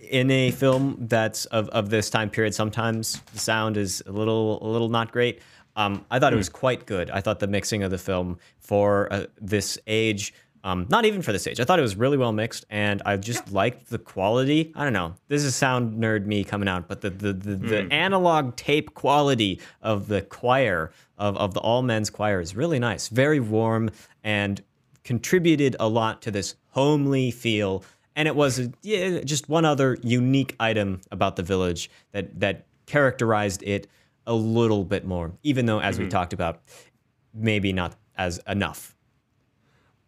in 0.10 0.32
a 0.32 0.52
film 0.52 0.97
that's 0.99 1.45
of, 1.45 1.70
of 1.70 1.89
this 1.89 2.10
time 2.10 2.30
period 2.30 2.56
sometimes 2.56 3.22
the 3.34 3.39
sound 3.39 3.78
is 3.78 4.02
a 4.08 4.12
little 4.12 4.64
a 4.66 4.68
little 4.68 4.89
not 4.89 5.12
great. 5.12 5.39
Um, 5.76 6.06
I 6.12 6.20
thought 6.20 6.34
it 6.34 6.38
was 6.38 6.49
quite 6.49 6.86
good. 6.86 7.10
I 7.12 7.22
thought 7.22 7.39
the 7.39 7.47
mixing 7.47 7.84
of 7.84 7.91
the 7.91 7.97
film 7.97 8.39
for 8.60 9.12
uh, 9.12 9.26
this 9.39 9.80
age, 9.88 10.34
um, 10.66 10.86
not 10.89 11.06
even 11.06 11.22
for 11.22 11.32
this 11.32 11.47
age, 11.47 11.62
I 11.62 11.64
thought 11.64 11.80
it 11.80 11.84
was 11.84 11.95
really 11.95 12.18
well 12.18 12.34
mixed, 12.34 12.66
and 12.70 13.02
I 13.06 13.16
just 13.16 13.54
liked 13.54 13.89
the 13.89 13.97
quality. 13.97 14.74
I 14.76 14.84
don't 14.84 14.91
know. 14.91 15.16
This 15.30 15.43
is 15.43 15.56
sound 15.56 15.97
nerd 15.97 16.26
me 16.26 16.43
coming 16.43 16.68
out, 16.68 16.89
but 16.89 17.02
the 17.02 17.10
the, 17.10 17.34
the, 17.34 17.56
the 17.56 17.93
analog 17.93 18.56
tape 18.58 18.93
quality 18.95 19.62
of 19.82 20.08
the 20.08 20.22
choir 20.22 20.91
of, 21.18 21.38
of 21.38 21.54
the 21.54 21.62
all 21.62 21.84
men's 21.84 22.10
choir 22.10 22.41
is 22.41 22.56
really 22.56 22.80
nice, 22.80 23.08
very 23.08 23.39
warm, 23.39 23.91
and 24.24 24.62
contributed 25.04 25.76
a 25.80 25.88
lot 25.88 26.22
to 26.24 26.32
this 26.32 26.56
homely 26.72 27.32
feel. 27.32 27.84
And 28.16 28.28
it 28.28 28.36
was 28.36 28.70
yeah, 28.82 29.22
just 29.22 29.49
one 29.49 29.66
other 29.66 29.97
unique 30.03 30.55
item 30.59 31.01
about 31.12 31.36
the 31.38 31.43
village 31.43 31.89
that 32.12 32.39
that 32.39 32.66
characterized 32.86 33.64
it 33.64 33.88
a 34.28 34.34
little 34.34 34.84
bit 34.84 35.05
more, 35.05 35.32
even 35.43 35.66
though, 35.66 35.80
as 35.80 35.97
we 35.97 36.07
talked 36.07 36.34
about, 36.34 36.62
maybe 37.34 37.74
not 37.74 37.95
as 38.18 38.39
enough. 38.47 38.95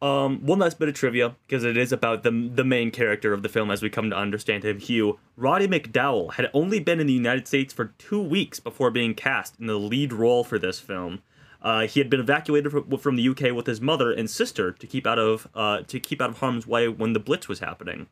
Um, 0.02 0.46
one 0.46 0.60
last 0.60 0.80
bit 0.80 0.90
of 0.90 0.96
trivia 0.96 1.38
because 1.48 1.64
it 1.64 1.78
is 1.78 1.94
about 1.94 2.24
the 2.24 2.32
the 2.54 2.66
main 2.66 2.92
character 2.92 3.32
of 3.32 3.42
the 3.42 3.48
film 3.48 3.72
as 3.72 3.82
we 3.82 3.90
come 3.90 4.10
to 4.10 4.18
understand 4.18 4.66
him, 4.66 4.80
Hugh. 4.80 5.18
Roddy 5.38 5.66
McDowall 5.66 6.34
had 6.34 6.50
only 6.54 6.82
been 6.82 7.00
in 7.00 7.08
the 7.08 7.14
United 7.14 7.48
States 7.48 7.74
for 7.74 7.94
two 7.98 8.22
weeks 8.22 8.60
before 8.60 8.92
being 8.92 9.16
cast 9.16 9.58
in 9.62 9.68
the 9.68 9.80
lead 9.80 10.12
role 10.12 10.44
for 10.44 10.60
this 10.60 10.82
film. 10.82 11.22
Uh, 11.64 11.88
he 11.88 12.00
had 12.02 12.10
been 12.10 12.20
evacuated 12.20 12.72
from 13.00 13.16
the 13.16 13.30
UK 13.30 13.54
with 13.56 13.66
his 13.66 13.80
mother 13.80 14.12
and 14.12 14.30
sister 14.30 14.72
to 14.74 14.86
keep 14.86 15.08
out 15.08 15.18
of 15.18 15.48
uh, 15.56 15.82
to 15.88 16.00
keep 16.00 16.22
out 16.22 16.30
of 16.30 16.40
harm's 16.40 16.68
way 16.68 16.90
when 16.90 17.14
the 17.14 17.20
Blitz 17.20 17.48
was 17.48 17.60
happening. 17.60 18.08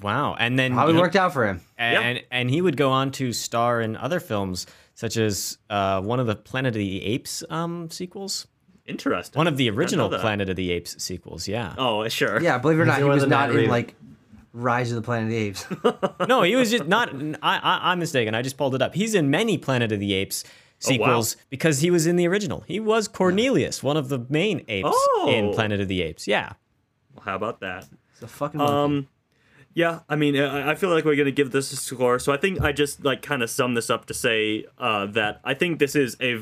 Wow! 0.00 0.34
And 0.38 0.58
then 0.58 0.72
Probably 0.72 0.94
he- 0.94 1.00
worked 1.00 1.16
out 1.16 1.32
for 1.34 1.46
him. 1.46 1.60
and, 1.76 1.92
Yeah. 1.94 2.00
and 2.08 2.22
and 2.30 2.50
he 2.50 2.62
would 2.62 2.76
go 2.76 2.90
on 2.90 3.10
to 3.12 3.32
star 3.32 3.80
in 3.82 3.96
other 3.96 4.20
films 4.20 4.66
such 4.94 5.16
as 5.16 5.58
uh, 5.68 6.00
one 6.00 6.20
of 6.20 6.26
the 6.26 6.36
Planet 6.36 6.70
of 6.74 6.78
the 6.78 7.04
Apes 7.04 7.42
um, 7.50 7.90
sequels, 7.90 8.46
Interesting. 8.86 9.38
one 9.38 9.46
of 9.46 9.56
the 9.58 9.68
original. 9.70 10.08
Planet 10.08 10.48
of 10.48 10.56
the 10.56 10.70
Apes 10.72 11.02
sequels. 11.02 11.46
Yeah. 11.48 11.74
Oh, 11.78 12.06
sure. 12.08 12.40
Yeah, 12.42 12.58
believe 12.58 12.78
it 12.78 12.82
or 12.82 12.86
not, 12.86 12.98
he 12.98 13.04
was 13.04 13.26
not 13.26 13.50
in 13.50 13.56
Reeves- 13.56 13.70
like 13.70 13.94
Rise 14.54 14.90
of 14.90 14.96
the 14.96 15.02
Planet 15.02 15.24
of 15.24 15.30
the 15.30 15.36
Apes. 15.36 15.66
no, 16.28 16.42
he 16.42 16.56
was 16.56 16.70
just 16.70 16.86
not. 16.86 17.14
I, 17.42 17.58
I 17.58 17.92
I'm 17.92 17.98
mistaken. 17.98 18.34
I 18.34 18.40
just 18.42 18.56
pulled 18.56 18.74
it 18.74 18.80
up. 18.82 18.94
He's 18.94 19.14
in 19.14 19.30
many 19.30 19.58
Planet 19.58 19.92
of 19.92 20.00
the 20.00 20.14
Apes 20.14 20.44
Oh, 20.82 20.90
wow. 20.92 20.96
sequels 20.96 21.36
because 21.50 21.80
he 21.80 21.90
was 21.90 22.06
in 22.06 22.16
the 22.16 22.26
original. 22.26 22.64
He 22.66 22.80
was 22.80 23.06
Cornelius, 23.08 23.82
one 23.82 23.96
of 23.96 24.08
the 24.08 24.24
main 24.28 24.64
apes 24.68 24.96
in 25.26 25.46
Oh. 25.46 25.52
Planet 25.52 25.80
of 25.80 25.88
the 25.88 26.00
Apes. 26.02 26.26
Yeah. 26.26 26.52
Well, 27.14 27.24
how 27.24 27.36
about 27.36 27.60
that? 27.60 27.86
It's 28.12 28.22
a 28.22 28.26
fucking 28.28 28.58
monkey. 28.58 28.74
Um, 28.74 29.08
yeah, 29.74 30.00
I 30.08 30.16
mean, 30.16 30.36
I 30.36 30.70
I 30.72 30.74
feel 30.74 30.90
like 30.90 31.04
we're 31.04 31.16
gonna 31.16 31.30
give 31.30 31.52
this 31.52 31.70
a 31.72 31.76
score, 31.76 32.18
so 32.18 32.32
I 32.32 32.36
think 32.38 32.60
I 32.60 32.72
just 32.72 33.04
like 33.04 33.22
kind 33.22 33.42
of 33.42 33.50
sum 33.50 33.74
this 33.74 33.88
up 33.88 34.06
to 34.06 34.14
say 34.14 34.64
uh, 34.78 35.06
that 35.06 35.40
I 35.44 35.54
think 35.54 35.78
this 35.78 35.94
is 35.94 36.16
a 36.20 36.40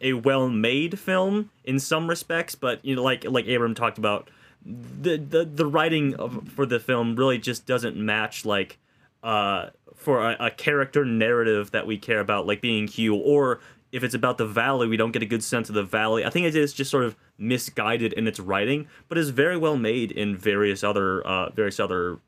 a 0.00 0.14
well-made 0.14 0.98
film 0.98 1.50
in 1.64 1.78
some 1.78 2.08
respects, 2.08 2.54
but 2.56 2.84
you 2.84 2.96
know, 2.96 3.02
like 3.04 3.24
like 3.24 3.46
Abram 3.46 3.74
talked 3.74 3.98
about, 3.98 4.30
the 4.64 5.16
the 5.16 5.44
the 5.44 5.64
writing 5.66 6.14
of, 6.16 6.48
for 6.48 6.66
the 6.66 6.80
film 6.80 7.14
really 7.14 7.38
just 7.38 7.66
doesn't 7.66 7.96
match 7.96 8.44
like 8.44 8.78
uh 9.26 9.70
for 9.94 10.20
a, 10.30 10.36
a 10.46 10.50
character 10.50 11.04
narrative 11.04 11.70
that 11.72 11.86
we 11.86 11.96
care 11.98 12.20
about, 12.20 12.46
like 12.46 12.60
being 12.60 12.86
Hugh, 12.86 13.16
or 13.16 13.60
if 13.92 14.04
it's 14.04 14.14
about 14.14 14.36
the 14.36 14.46
valley, 14.46 14.86
we 14.86 14.96
don't 14.96 15.12
get 15.12 15.22
a 15.22 15.26
good 15.26 15.42
sense 15.42 15.68
of 15.70 15.74
the 15.74 15.82
valley. 15.82 16.24
I 16.24 16.30
think 16.30 16.46
it 16.46 16.54
is 16.54 16.72
just 16.72 16.90
sort 16.90 17.04
of 17.04 17.16
misguided 17.38 18.12
in 18.12 18.26
its 18.26 18.38
writing, 18.38 18.88
but 19.08 19.16
is 19.18 19.30
very 19.30 19.56
well 19.56 19.76
made 19.76 20.10
in 20.12 20.36
various 20.36 20.84
other 20.84 21.26
uh, 21.26 21.50
various 21.50 21.80
other 21.80 22.18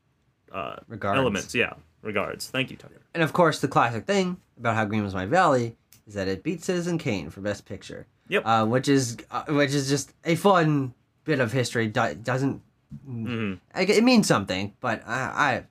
uh, 0.51 0.77
elements. 1.03 1.53
Yeah, 1.53 1.73
regards. 2.01 2.47
Thank 2.49 2.71
you, 2.71 2.77
Tucker. 2.77 3.01
And 3.13 3.23
of 3.23 3.33
course, 3.33 3.59
the 3.59 3.67
classic 3.67 4.05
thing 4.05 4.37
about 4.57 4.75
How 4.75 4.85
Green 4.85 5.03
Was 5.03 5.13
My 5.13 5.25
Valley 5.27 5.75
is 6.07 6.15
that 6.15 6.27
it 6.27 6.43
beat 6.43 6.63
Citizen 6.63 6.97
Kane 6.97 7.29
for 7.29 7.41
Best 7.41 7.65
Picture. 7.65 8.07
Yep. 8.29 8.43
Uh, 8.45 8.65
which 8.65 8.87
is 8.87 9.17
uh, 9.31 9.43
which 9.49 9.73
is 9.73 9.89
just 9.89 10.11
a 10.25 10.35
fun 10.35 10.93
bit 11.23 11.39
of 11.39 11.51
history. 11.51 11.87
Do- 11.87 12.15
doesn't 12.15 12.61
Mm-hmm. 13.07 13.53
I- 13.75 13.83
it 13.83 14.03
means 14.03 14.25
something, 14.27 14.73
but 14.81 15.03
I, 15.07 15.19
I 15.19 15.63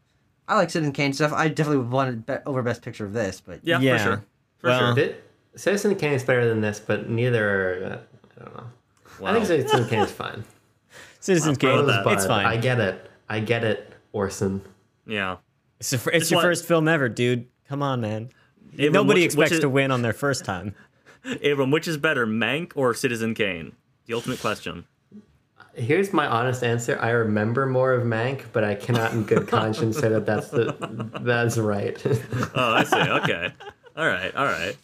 I 0.49 0.57
like 0.57 0.71
Citizen 0.71 0.93
Kane 0.93 1.13
stuff. 1.13 1.33
I 1.33 1.49
definitely 1.49 1.79
would 1.79 1.91
want 1.91 2.11
it 2.11 2.27
be- 2.27 2.37
over 2.47 2.63
Best 2.63 2.83
Picture 2.83 3.05
of 3.05 3.13
this, 3.13 3.41
but 3.45 3.61
Yeah, 3.63 3.79
Yeah. 3.81 3.99
for 3.99 4.03
sure. 4.05 4.25
For 4.59 4.67
Well- 4.71 4.79
sure. 4.81 4.95
Did, 4.95 5.17
Citizen 5.57 5.95
Kane 5.97 6.13
is 6.15 6.25
better 6.25 6.49
than 6.49 6.61
this, 6.61 6.81
but 6.81 7.09
neither. 7.09 7.49
Are, 7.49 7.85
uh, 7.85 7.99
I 8.41 8.45
don't 8.45 8.55
know. 8.57 9.27
I 9.27 9.33
think 9.35 9.47
Citizen 9.47 9.89
Kane 9.89 10.01
is 10.01 10.11
fine. 10.13 10.45
Citizen 11.21 11.57
Kane, 11.57 11.87
that. 11.87 12.07
it's 12.07 12.27
But 12.27 12.47
I 12.47 12.57
get 12.57 12.81
it. 12.81 13.11
I 13.29 13.41
get 13.41 13.65
it, 13.65 13.93
Orson. 14.13 14.63
Yeah. 15.07 15.37
It's, 15.81 15.91
the 15.91 15.99
fir- 15.99 16.11
it's 16.11 16.23
It's 16.23 16.31
your 16.31 16.39
what- 16.39 16.43
first 16.45 16.65
film 16.67 16.89
ever, 16.89 17.09
dude. 17.09 17.47
Come 17.69 17.83
on, 17.83 18.01
man. 18.01 18.31
Abram, 18.75 18.93
Nobody 18.93 19.21
which- 19.21 19.27
expects 19.27 19.51
which 19.51 19.57
is, 19.59 19.61
to 19.61 19.69
win 19.69 19.91
on 19.91 20.03
their 20.03 20.13
first 20.13 20.45
time. 20.45 20.75
Abram, 21.45 21.71
which 21.71 21.87
is 21.89 21.97
better, 21.99 22.27
Mank 22.27 22.73
or 22.75 22.95
Citizen 22.95 23.35
Kane? 23.35 23.73
The 24.07 24.15
ultimate 24.15 24.41
question. 24.41 24.87
Here's 25.79 26.13
my 26.13 26.27
honest 26.27 26.63
answer. 26.63 26.99
I 27.01 27.11
remember 27.11 27.67
more 27.67 27.93
of 27.93 28.05
Mank, 28.05 28.45
but 28.53 28.65
I 28.65 28.75
cannot, 28.75 29.13
in 29.13 29.25
good 29.25 29.49
conscience, 29.49 29.99
say 29.99 30.09
that 30.09 30.27
that's 30.27 30.49
the 30.49 30.75
that's 31.21 31.57
right. 31.57 31.97
Oh, 32.55 32.73
I 32.75 32.85
see. 32.85 32.97
Okay. 32.97 33.53
all 33.97 34.07
right. 34.07 34.35
All 34.35 34.45
right. 34.45 34.77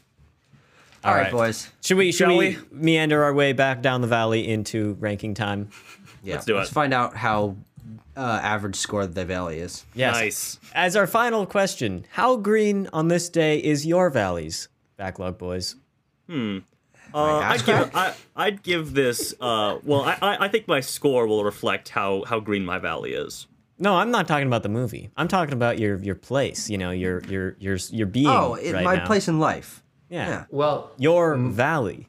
all 1.05 1.13
right, 1.15 1.23
right. 1.23 1.33
boys. 1.33 1.71
Should 1.83 1.97
we 1.97 2.13
should 2.13 2.29
Shall 2.29 2.37
we, 2.37 2.59
meander 2.71 3.25
our 3.25 3.35
way 3.35 3.53
back 3.53 3.83
down 3.83 4.01
the 4.01 4.07
valley 4.07 4.49
into 4.49 4.95
ranking 5.01 5.35
time? 5.35 5.71
Yeah, 6.23 6.35
Let's 6.35 6.47
do 6.47 6.55
it. 6.55 6.59
Let's 6.59 6.71
find 6.71 6.95
out 6.95 7.17
how 7.17 7.57
uh, 8.17 8.41
average 8.43 8.77
score 8.77 9.07
the 9.07 9.25
valley 9.25 9.59
is. 9.59 9.85
Yes. 9.95 10.15
Nice. 10.15 10.59
As 10.75 10.97
our 10.97 11.07
final 11.07 11.47
question, 11.47 12.07
how 12.13 12.37
green 12.37 12.89
on 12.93 13.09
this 13.09 13.29
day 13.29 13.59
is 13.59 13.85
your 13.87 14.11
valleys, 14.11 14.69
backlog 14.97 15.39
boys? 15.39 15.77
Uh, 17.15 17.39
I'd 17.39 17.65
give? 17.65 17.91
I, 17.95 18.15
I'd 18.35 18.63
give 18.63 18.93
this. 18.93 19.35
Uh, 19.41 19.79
well, 19.85 20.03
I, 20.03 20.19
I 20.21 20.45
I 20.47 20.49
think 20.49 20.67
my 20.67 20.81
score 20.81 21.27
will 21.27 21.45
reflect 21.45 21.91
how 21.91 22.25
how 22.25 22.41
green 22.41 22.65
my 22.65 22.79
valley 22.79 23.13
is. 23.13 23.47
No, 23.79 23.97
I'm 23.97 24.11
not 24.11 24.27
talking 24.29 24.47
about 24.47 24.63
the 24.63 24.69
movie. 24.69 25.11
I'm 25.17 25.29
talking 25.29 25.55
about 25.55 25.79
your 25.79 25.97
your 25.99 26.15
place. 26.17 26.69
You 26.69 26.79
know, 26.79 26.91
your 26.91 27.21
your 27.25 27.57
your 27.61 27.77
your 27.91 28.07
being. 28.07 28.27
Oh, 28.27 28.55
it, 28.55 28.73
right 28.73 28.85
my 28.85 28.97
now. 28.97 29.07
place 29.07 29.29
in 29.29 29.39
life. 29.39 29.83
Yeah. 30.09 30.29
Yeah. 30.29 30.45
well, 30.51 30.93
Your 30.99 31.37
valley. 31.37 32.09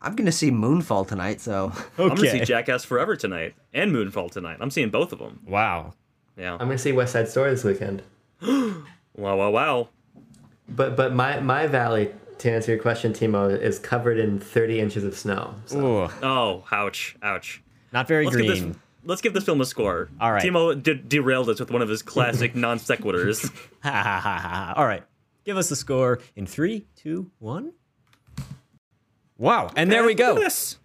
I'm 0.00 0.16
gonna 0.16 0.32
see 0.32 0.50
Moonfall 0.50 1.06
tonight, 1.06 1.40
so 1.40 1.72
I'm 1.98 2.08
gonna 2.08 2.30
see 2.30 2.40
Jackass 2.40 2.84
Forever 2.84 3.14
tonight 3.16 3.54
and 3.72 3.92
Moonfall 3.92 4.30
tonight. 4.30 4.58
I'm 4.60 4.70
seeing 4.70 4.90
both 4.90 5.12
of 5.12 5.18
them. 5.18 5.40
Wow. 5.46 5.94
Yeah. 6.36 6.54
I'm 6.54 6.66
gonna 6.66 6.78
see 6.78 6.92
West 6.92 7.12
Side 7.12 7.28
Story 7.28 7.50
this 7.50 7.64
weekend. 7.64 8.02
Wow! 9.14 9.36
Wow! 9.36 9.50
Wow! 9.50 9.88
But 10.70 10.96
but 10.96 11.12
my 11.12 11.38
my 11.40 11.66
valley, 11.66 12.14
to 12.42 12.50
answer 12.52 12.72
your 12.72 12.80
question, 12.80 13.12
Timo, 13.12 13.58
is 13.58 13.78
covered 13.78 14.18
in 14.18 14.38
30 14.38 14.80
inches 14.80 15.04
of 15.04 15.16
snow. 15.16 15.54
So 15.66 15.78
Ooh, 15.80 16.08
Oh, 16.22 16.64
ouch! 16.70 17.16
Ouch! 17.22 17.62
not 17.92 18.06
very 18.08 18.24
Let's 18.26 18.36
green. 18.36 18.46
give 18.54 18.68
this. 18.68 18.76
Let's 19.04 19.20
give 19.20 19.34
this 19.34 19.44
film 19.44 19.60
a 19.60 19.64
score. 19.64 20.08
All 20.20 20.30
right. 20.30 20.42
Timo 20.42 20.80
de- 20.80 20.94
derailed 20.94 21.48
us 21.48 21.58
with 21.58 21.70
one 21.72 21.82
of 21.82 21.88
his 21.88 22.02
classic 22.02 22.54
non 22.56 22.78
sequiturs. 22.78 23.42
Ha 23.82 23.90
ha 23.90 24.02
ha 24.02 24.20
ha. 24.20 24.38
ha. 24.38 24.74
All 24.76 24.86
right. 24.86 25.02
Give 25.44 25.56
us 25.56 25.70
a 25.72 25.76
score 25.76 26.20
in 26.36 26.46
three, 26.46 26.86
two, 26.94 27.30
one. 27.40 27.72
Wow. 29.38 29.70
And 29.76 29.90
there 29.90 30.04
we 30.04 30.14
go. 30.14 30.36
This. 30.36 30.78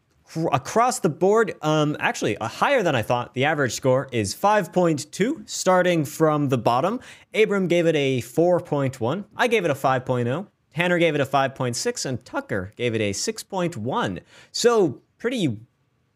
Across 0.52 1.00
the 1.00 1.10
board, 1.10 1.54
um, 1.62 1.96
actually, 2.00 2.38
uh, 2.38 2.48
higher 2.48 2.84
than 2.84 2.96
I 2.96 3.02
thought. 3.02 3.34
The 3.34 3.46
average 3.46 3.74
score 3.74 4.10
is 4.12 4.36
5.2, 4.36 5.48
starting 5.48 6.04
from 6.04 6.50
the 6.50 6.58
bottom. 6.58 7.00
Abram 7.34 7.68
gave 7.68 7.86
it 7.88 7.96
a 7.96 8.20
4.1. 8.22 9.24
I 9.38 9.48
gave 9.48 9.64
it 9.64 9.72
a 9.72 9.76
5.0. 9.76 10.48
Tanner 10.78 11.00
gave 11.00 11.16
it 11.16 11.22
a 11.22 11.26
5.6, 11.26 12.06
and 12.06 12.24
Tucker 12.24 12.72
gave 12.76 12.94
it 12.94 13.02
a 13.02 13.12
6.1. 13.12 14.20
So 14.52 15.02
pretty 15.18 15.58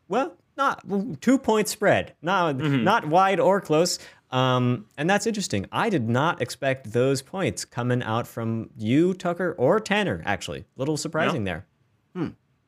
well, 0.08 0.38
not 0.56 0.84
two 1.20 1.40
point 1.40 1.68
spread, 1.68 2.14
not 2.22 2.58
not 2.58 3.08
wide 3.08 3.40
or 3.40 3.60
close. 3.60 3.98
Um, 4.30 4.86
and 5.00 5.10
that's 5.10 5.26
interesting. 5.26 5.66
I 5.72 5.90
did 5.90 6.08
not 6.08 6.44
expect 6.44 6.92
those 6.92 7.24
points 7.24 7.66
coming 7.66 8.04
out 8.04 8.28
from 8.28 8.70
you, 8.78 9.16
Tucker, 9.16 9.56
or 9.58 9.80
Tanner. 9.80 10.22
Actually, 10.28 10.66
little 10.76 10.96
surprising 10.96 11.44
there. 11.46 11.66
Hmm. 12.16 12.28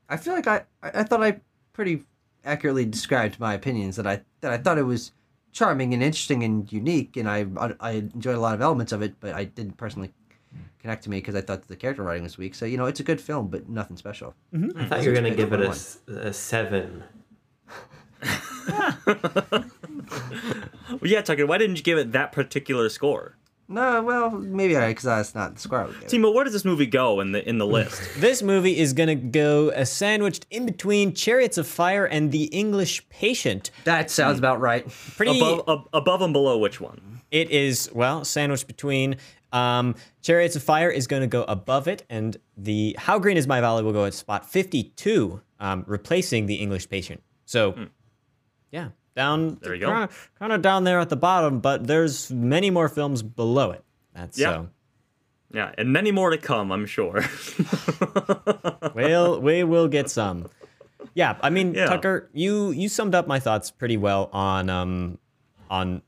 I 0.09 0.17
feel 0.17 0.33
like 0.33 0.47
I, 0.47 0.63
I 0.81 1.01
I 1.01 1.03
thought 1.03 1.21
I 1.21 1.41
pretty 1.73 2.05
accurately 2.43 2.85
described 2.85 3.39
my 3.39 3.53
opinions 3.53 3.97
that 3.97 4.07
I 4.07 4.21
that 4.41 4.51
I 4.51 4.57
thought 4.57 4.79
it 4.79 4.83
was 4.83 5.11
charming 5.51 5.93
and 5.93 6.01
interesting 6.01 6.43
and 6.43 6.71
unique, 6.73 7.17
and 7.17 7.29
I 7.29 7.45
I 7.79 7.91
enjoyed 7.91 8.35
a 8.35 8.39
lot 8.39 8.55
of 8.55 8.61
elements 8.61 8.91
of 8.91 9.03
it, 9.03 9.13
but 9.19 9.35
I 9.35 9.43
didn't 9.43 9.77
personally 9.77 10.11
connect 10.83 11.03
to 11.05 11.09
me 11.09 11.17
because 11.17 11.33
I 11.33 11.41
thought 11.41 11.67
the 11.67 11.75
character 11.75 12.03
writing 12.03 12.21
was 12.23 12.37
weak. 12.37 12.53
So 12.53 12.65
you 12.65 12.77
know, 12.77 12.85
it's 12.85 12.99
a 12.99 13.03
good 13.03 13.19
film, 13.19 13.47
but 13.47 13.67
nothing 13.67 13.97
special. 13.97 14.35
I 14.53 14.85
thought 14.85 15.01
you 15.01 15.09
were 15.09 15.15
gonna 15.15 15.33
give 15.33 15.51
it 15.53 15.61
a, 15.61 15.65
point 15.65 16.35
seven. 16.35 17.03
Well, 18.67 19.65
yeah, 21.01 21.21
Tucker. 21.21 21.45
Why 21.47 21.57
didn't 21.57 21.77
you 21.77 21.83
give 21.83 21.97
it 21.97 22.11
that 22.11 22.31
particular 22.31 22.89
score? 22.89 23.37
No, 23.69 24.03
well, 24.03 24.29
maybe 24.29 24.75
I 24.75 24.89
because 24.89 25.05
that's 25.05 25.33
not 25.33 25.55
the 25.55 25.61
score 25.61 25.79
I 25.79 25.85
would 25.85 25.93
give. 26.01 26.03
it. 26.03 26.09
Timo, 26.09 26.33
where 26.33 26.43
does 26.43 26.51
this 26.51 26.65
movie 26.65 26.85
go 26.85 27.21
in 27.21 27.31
the 27.31 27.47
in 27.47 27.57
the 27.57 27.65
list? 27.65 28.01
This 28.19 28.43
movie 28.43 28.77
is 28.77 28.91
gonna 28.93 29.15
go 29.15 29.69
uh, 29.69 29.85
sandwiched 29.85 30.45
in 30.51 30.65
between 30.65 31.13
Chariots 31.13 31.57
of 31.57 31.65
Fire 31.65 32.05
and 32.05 32.31
The 32.31 32.43
English 32.45 33.07
Patient. 33.09 33.71
That 33.85 34.11
sounds 34.11 34.37
about 34.37 34.59
right. 34.59 34.85
Pretty. 35.15 35.39
above 35.39 35.63
ab- 35.67 35.87
above 35.93 36.21
and 36.21 36.33
below 36.33 36.57
which 36.57 36.81
one? 36.81 37.21
It 37.31 37.51
is 37.51 37.89
well 37.93 38.25
sandwiched 38.25 38.67
between. 38.67 39.15
Um, 39.53 39.95
Chariots 40.21 40.55
of 40.55 40.63
Fire 40.63 40.89
is 40.89 41.07
going 41.07 41.21
to 41.21 41.27
go 41.27 41.43
above 41.43 41.87
it, 41.87 42.03
and 42.09 42.35
the 42.57 42.95
How 42.99 43.19
Green 43.19 43.37
Is 43.37 43.47
My 43.47 43.61
Valley 43.61 43.83
will 43.83 43.93
go 43.93 44.03
at 44.05 44.13
spot 44.13 44.49
52, 44.49 45.39
um, 45.59 45.83
replacing 45.87 46.47
the 46.47 46.55
English 46.55 46.89
Patient. 46.89 47.21
So, 47.45 47.87
yeah, 48.71 48.89
down 49.15 49.49
Hmm. 49.51 49.55
There 49.61 49.73
you 49.75 49.81
go. 49.81 50.07
kind 50.39 50.51
of 50.51 50.61
down 50.63 50.83
there 50.85 50.99
at 50.99 51.09
the 51.09 51.15
bottom, 51.15 51.59
but 51.59 51.85
there's 51.87 52.31
many 52.31 52.69
more 52.71 52.89
films 52.89 53.21
below 53.21 53.71
it. 53.71 53.83
That's 54.15 54.37
Yeah. 54.39 54.53
so. 54.53 54.69
Yeah, 55.53 55.71
and 55.77 55.93
many 55.93 56.11
more 56.11 56.31
to 56.31 56.37
come, 56.39 56.71
I'm 56.71 56.87
sure. 56.87 57.23
Well, 58.95 59.39
we 59.41 59.63
will 59.63 59.87
get 59.87 60.09
some. 60.09 60.49
Yeah, 61.13 61.37
I 61.41 61.49
mean, 61.49 61.73
Yeah. 61.73 61.85
Tucker, 61.85 62.29
you 62.33 62.71
you 62.71 62.89
summed 62.89 63.13
up 63.15 63.27
my 63.27 63.39
thoughts 63.39 63.71
pretty 63.71 63.97
well 63.97 64.29
on 64.33 64.69
um 64.69 65.17
on 65.69 66.01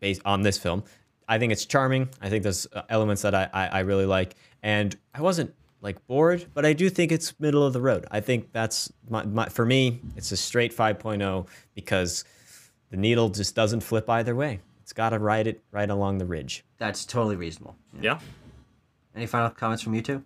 based 0.00 0.22
on 0.24 0.42
this 0.42 0.58
film. 0.58 0.84
I 1.28 1.38
think 1.38 1.52
it's 1.52 1.66
charming. 1.66 2.08
I 2.20 2.30
think 2.30 2.42
there's 2.42 2.66
uh, 2.72 2.82
elements 2.88 3.22
that 3.22 3.34
I, 3.34 3.48
I 3.52 3.66
I 3.66 3.78
really 3.80 4.06
like, 4.06 4.34
and 4.62 4.96
I 5.14 5.20
wasn't 5.22 5.54
like 5.80 6.04
bored, 6.06 6.46
but 6.54 6.66
I 6.66 6.72
do 6.72 6.90
think 6.90 7.12
it's 7.12 7.38
middle 7.38 7.64
of 7.64 7.72
the 7.72 7.80
road. 7.80 8.06
I 8.10 8.20
think 8.20 8.52
that's 8.52 8.92
my, 9.08 9.24
my 9.24 9.48
for 9.48 9.64
me. 9.64 10.00
It's 10.16 10.32
a 10.32 10.36
straight 10.36 10.76
5.0 10.76 11.46
because 11.74 12.24
the 12.90 12.96
needle 12.96 13.28
just 13.28 13.54
doesn't 13.54 13.80
flip 13.80 14.08
either 14.10 14.34
way. 14.34 14.60
It's 14.82 14.92
got 14.92 15.10
to 15.10 15.18
ride 15.18 15.46
it 15.46 15.62
right 15.70 15.88
along 15.88 16.18
the 16.18 16.26
ridge. 16.26 16.64
That's 16.78 17.04
totally 17.04 17.36
reasonable. 17.36 17.76
yeah. 18.00 18.18
Any 19.14 19.26
final 19.26 19.50
comments 19.50 19.82
from 19.82 19.94
you 19.94 20.02
two? 20.02 20.22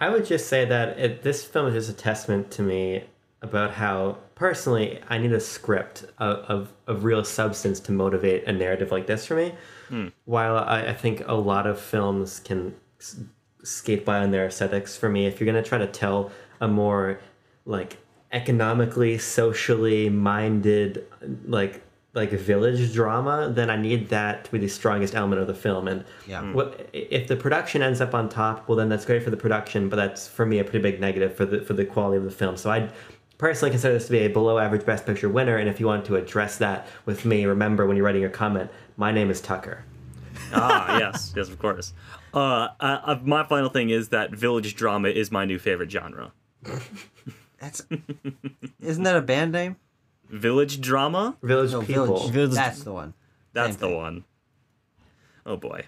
I 0.00 0.08
would 0.08 0.24
just 0.24 0.48
say 0.48 0.64
that 0.64 0.98
it, 0.98 1.22
this 1.22 1.44
film 1.44 1.66
is 1.66 1.86
just 1.86 1.98
a 1.98 2.00
testament 2.00 2.50
to 2.52 2.62
me 2.62 3.04
about 3.42 3.72
how 3.72 4.18
personally 4.34 5.00
I 5.08 5.18
need 5.18 5.32
a 5.32 5.40
script 5.40 6.04
of, 6.18 6.38
of, 6.48 6.72
of 6.86 7.04
real 7.04 7.24
substance 7.24 7.80
to 7.80 7.92
motivate 7.92 8.44
a 8.44 8.52
narrative 8.52 8.90
like 8.90 9.06
this 9.06 9.26
for 9.26 9.36
me. 9.36 9.54
While 10.24 10.58
I, 10.58 10.86
I 10.88 10.94
think 10.94 11.22
a 11.26 11.34
lot 11.34 11.66
of 11.66 11.78
films 11.80 12.40
can 12.40 12.74
s- 13.00 13.20
skate 13.62 14.04
by 14.04 14.18
on 14.18 14.30
their 14.30 14.46
aesthetics, 14.46 14.96
for 14.96 15.08
me, 15.08 15.26
if 15.26 15.40
you're 15.40 15.50
going 15.50 15.62
to 15.62 15.68
try 15.68 15.78
to 15.78 15.86
tell 15.86 16.30
a 16.60 16.68
more 16.68 17.20
like 17.66 17.98
economically, 18.32 19.18
socially 19.18 20.08
minded, 20.08 21.06
like 21.46 21.82
like 22.14 22.30
village 22.30 22.92
drama, 22.94 23.50
then 23.52 23.68
I 23.70 23.76
need 23.76 24.08
that 24.10 24.44
to 24.44 24.52
be 24.52 24.58
the 24.58 24.68
strongest 24.68 25.16
element 25.16 25.40
of 25.40 25.48
the 25.48 25.54
film. 25.54 25.88
And 25.88 26.04
Yeah. 26.28 26.52
what 26.52 26.88
if 26.92 27.26
the 27.26 27.34
production 27.34 27.82
ends 27.82 28.00
up 28.00 28.14
on 28.14 28.28
top? 28.28 28.68
Well, 28.68 28.76
then 28.76 28.88
that's 28.88 29.04
great 29.04 29.24
for 29.24 29.30
the 29.30 29.36
production, 29.36 29.88
but 29.88 29.96
that's 29.96 30.28
for 30.28 30.46
me 30.46 30.60
a 30.60 30.64
pretty 30.64 30.78
big 30.78 31.00
negative 31.00 31.34
for 31.34 31.44
the 31.44 31.60
for 31.60 31.72
the 31.72 31.84
quality 31.84 32.18
of 32.18 32.24
the 32.24 32.30
film. 32.30 32.56
So 32.56 32.70
I 32.70 32.88
personally 33.36 33.70
consider 33.72 33.94
this 33.94 34.06
to 34.06 34.12
be 34.12 34.20
a 34.20 34.28
below 34.28 34.58
average 34.58 34.86
Best 34.86 35.06
Picture 35.06 35.28
winner. 35.28 35.56
And 35.56 35.68
if 35.68 35.80
you 35.80 35.86
want 35.86 36.04
to 36.06 36.14
address 36.14 36.56
that 36.58 36.86
with 37.04 37.24
me, 37.24 37.46
remember 37.46 37.84
when 37.84 37.96
you're 37.96 38.06
writing 38.06 38.22
your 38.22 38.30
comment, 38.30 38.70
my 38.96 39.12
name 39.12 39.30
is 39.30 39.40
Tucker. 39.40 39.84
ah, 40.52 40.98
yes, 40.98 41.32
yes, 41.36 41.48
of 41.48 41.58
course. 41.58 41.92
Uh, 42.32 42.68
uh, 42.80 43.00
uh, 43.04 43.18
my 43.24 43.44
final 43.44 43.68
thing 43.70 43.90
is 43.90 44.08
that 44.10 44.30
village 44.32 44.74
drama 44.74 45.08
is 45.08 45.30
my 45.30 45.44
new 45.44 45.58
favorite 45.58 45.90
genre. 45.90 46.32
That's 47.60 47.86
isn't 48.80 49.04
that 49.04 49.16
a 49.16 49.22
band 49.22 49.52
name? 49.52 49.76
Village 50.28 50.80
drama? 50.80 51.36
Village 51.42 51.72
No, 51.72 51.80
people. 51.82 52.04
Village. 52.06 52.30
Village- 52.32 52.54
That's 52.54 52.82
the 52.82 52.92
one. 52.92 53.14
That's 53.52 53.70
Same 53.74 53.80
the 53.80 53.86
thing. 53.88 53.96
one. 53.96 54.24
Oh 55.46 55.56
boy. 55.56 55.84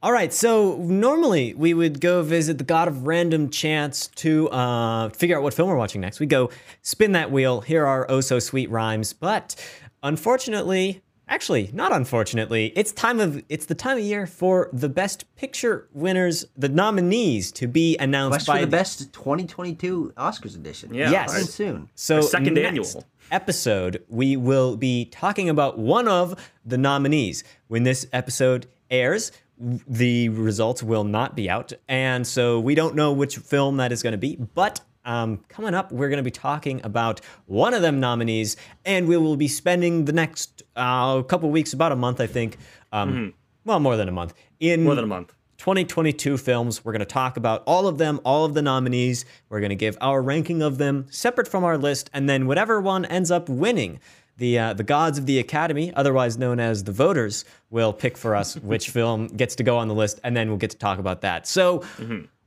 All 0.00 0.12
right, 0.12 0.32
so 0.32 0.76
normally 0.76 1.54
we 1.54 1.74
would 1.74 2.00
go 2.00 2.22
visit 2.22 2.58
the 2.58 2.64
God 2.64 2.86
of 2.86 3.08
Random 3.08 3.50
Chance 3.50 4.06
to 4.16 4.48
uh, 4.50 5.08
figure 5.08 5.36
out 5.36 5.42
what 5.42 5.54
film 5.54 5.68
we're 5.68 5.76
watching 5.76 6.00
next. 6.00 6.20
We 6.20 6.26
go 6.26 6.50
spin 6.82 7.12
that 7.12 7.32
wheel, 7.32 7.62
hear 7.62 7.84
our 7.84 8.06
oh 8.08 8.20
so 8.20 8.38
sweet 8.38 8.70
rhymes, 8.70 9.12
but 9.12 9.56
unfortunately, 10.04 11.02
actually 11.28 11.70
not 11.72 11.92
unfortunately, 11.92 12.72
it's 12.74 12.92
time 12.92 13.20
of 13.20 13.42
it's 13.48 13.66
the 13.66 13.74
time 13.74 13.98
of 13.98 14.04
year 14.04 14.26
for 14.26 14.70
the 14.72 14.88
Best 14.88 15.24
Picture 15.36 15.88
winners, 15.92 16.44
the 16.56 16.68
nominees 16.68 17.52
to 17.52 17.66
be 17.66 17.96
announced 17.98 18.32
Quest 18.34 18.46
by 18.46 18.60
for 18.60 18.66
the 18.66 18.70
best 18.70 19.12
2022 19.12 20.12
Oscars 20.16 20.54
edition. 20.56 20.92
Yeah. 20.94 21.10
Yes. 21.10 21.30
Coming 21.32 21.46
soon. 21.46 21.90
So 21.94 22.16
Our 22.16 22.22
second 22.22 22.54
next- 22.54 22.66
annual. 22.68 23.04
episode, 23.30 24.02
we 24.08 24.36
will 24.36 24.76
be 24.76 25.04
talking 25.06 25.48
about 25.48 25.78
one 25.78 26.08
of 26.08 26.34
the 26.64 26.78
nominees. 26.78 27.44
When 27.68 27.82
this 27.82 28.06
episode 28.12 28.66
airs, 28.90 29.30
the 29.60 30.28
results 30.30 30.82
will 30.82 31.04
not 31.04 31.34
be 31.36 31.50
out. 31.50 31.72
And 31.88 32.26
so 32.26 32.60
we 32.60 32.74
don't 32.74 32.94
know 32.94 33.12
which 33.12 33.36
film 33.36 33.76
that 33.78 33.90
is 33.92 34.02
going 34.02 34.12
to 34.12 34.18
be. 34.18 34.36
But 34.54 34.80
um, 35.08 35.40
coming 35.48 35.72
up, 35.74 35.90
we're 35.90 36.10
going 36.10 36.18
to 36.18 36.22
be 36.22 36.30
talking 36.30 36.82
about 36.84 37.22
one 37.46 37.72
of 37.72 37.80
them 37.80 37.98
nominees. 37.98 38.56
And 38.84 39.08
we 39.08 39.16
will 39.16 39.36
be 39.36 39.48
spending 39.48 40.04
the 40.04 40.12
next 40.12 40.62
uh, 40.76 41.22
couple 41.22 41.50
weeks, 41.50 41.72
about 41.72 41.92
a 41.92 41.96
month, 41.96 42.20
I 42.20 42.26
think. 42.26 42.58
Um, 42.92 43.32
Well, 43.64 43.80
more 43.80 43.96
than 43.96 44.08
a 44.08 44.12
month. 44.12 44.34
In 44.60 44.84
More 44.84 44.94
than 44.94 45.04
a 45.04 45.08
month. 45.08 45.34
2022 45.56 46.36
films. 46.36 46.84
We're 46.84 46.92
going 46.92 47.00
to 47.00 47.06
talk 47.06 47.36
about 47.36 47.62
all 47.66 47.88
of 47.88 47.98
them, 47.98 48.20
all 48.24 48.44
of 48.44 48.54
the 48.54 48.62
nominees. 48.62 49.24
We're 49.48 49.60
going 49.60 49.70
to 49.70 49.76
give 49.76 49.96
our 50.00 50.22
ranking 50.22 50.62
of 50.62 50.78
them 50.78 51.06
separate 51.10 51.48
from 51.48 51.64
our 51.64 51.76
list, 51.76 52.10
and 52.12 52.28
then 52.28 52.46
whatever 52.46 52.80
one 52.80 53.04
ends 53.06 53.30
up 53.30 53.48
winning, 53.48 53.98
the 54.36 54.56
uh, 54.56 54.72
the 54.74 54.84
gods 54.84 55.18
of 55.18 55.26
the 55.26 55.40
Academy, 55.40 55.92
otherwise 55.94 56.38
known 56.38 56.60
as 56.60 56.84
the 56.84 56.92
voters, 56.92 57.44
will 57.70 57.92
pick 57.92 58.16
for 58.16 58.36
us 58.36 58.56
which 58.56 58.90
film 58.98 59.26
gets 59.26 59.56
to 59.56 59.64
go 59.64 59.78
on 59.78 59.88
the 59.88 59.94
list, 59.94 60.20
and 60.22 60.36
then 60.36 60.48
we'll 60.48 60.58
get 60.58 60.70
to 60.70 60.78
talk 60.78 60.98
about 61.00 61.22
that. 61.22 61.46
So. 61.46 61.82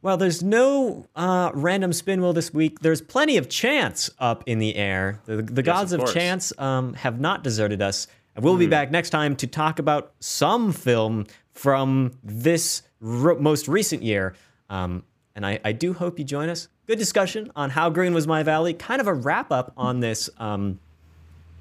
Well, 0.02 0.18
there's 0.18 0.42
no 0.42 1.06
uh, 1.16 1.52
random 1.54 1.94
spin 1.94 2.22
wheel 2.22 2.34
this 2.34 2.54
week. 2.54 2.80
There's 2.80 3.02
plenty 3.02 3.38
of 3.38 3.50
chance 3.50 4.10
up 4.18 4.44
in 4.48 4.58
the 4.60 4.76
air. 4.76 5.20
The, 5.26 5.38
the 5.44 5.62
gods 5.62 5.94
of 5.94 6.02
of, 6.02 6.14
chance 6.14 6.52
um, 6.58 6.94
have 6.96 7.20
not 7.20 7.44
deserted 7.44 7.82
us. 7.82 8.08
And 8.36 8.44
we'll 8.44 8.58
be 8.58 8.66
back 8.68 8.92
next 8.92 9.10
time 9.12 9.36
to 9.38 9.48
talk 9.48 9.78
about 9.78 10.14
some 10.20 10.72
film 10.72 11.28
from 11.52 12.14
this 12.24 12.82
r- 13.06 13.36
most 13.36 13.68
recent 13.68 14.02
year. 14.04 14.36
Um, 14.70 15.04
and 15.36 15.46
I, 15.46 15.60
I 15.64 15.72
do 15.74 15.94
hope 15.94 16.18
you 16.18 16.26
join 16.26 16.50
us. 16.50 16.68
Good 16.88 16.98
discussion 16.98 17.52
on 17.56 17.70
How 17.70 17.90
Green 17.90 18.14
Was 18.14 18.26
My 18.28 18.42
Valley. 18.42 18.74
Kind 18.74 19.02
of 19.02 19.08
a 19.08 19.14
wrap 19.14 19.52
up 19.52 19.74
on 19.78 20.00
this 20.00 20.30
um, 20.38 20.80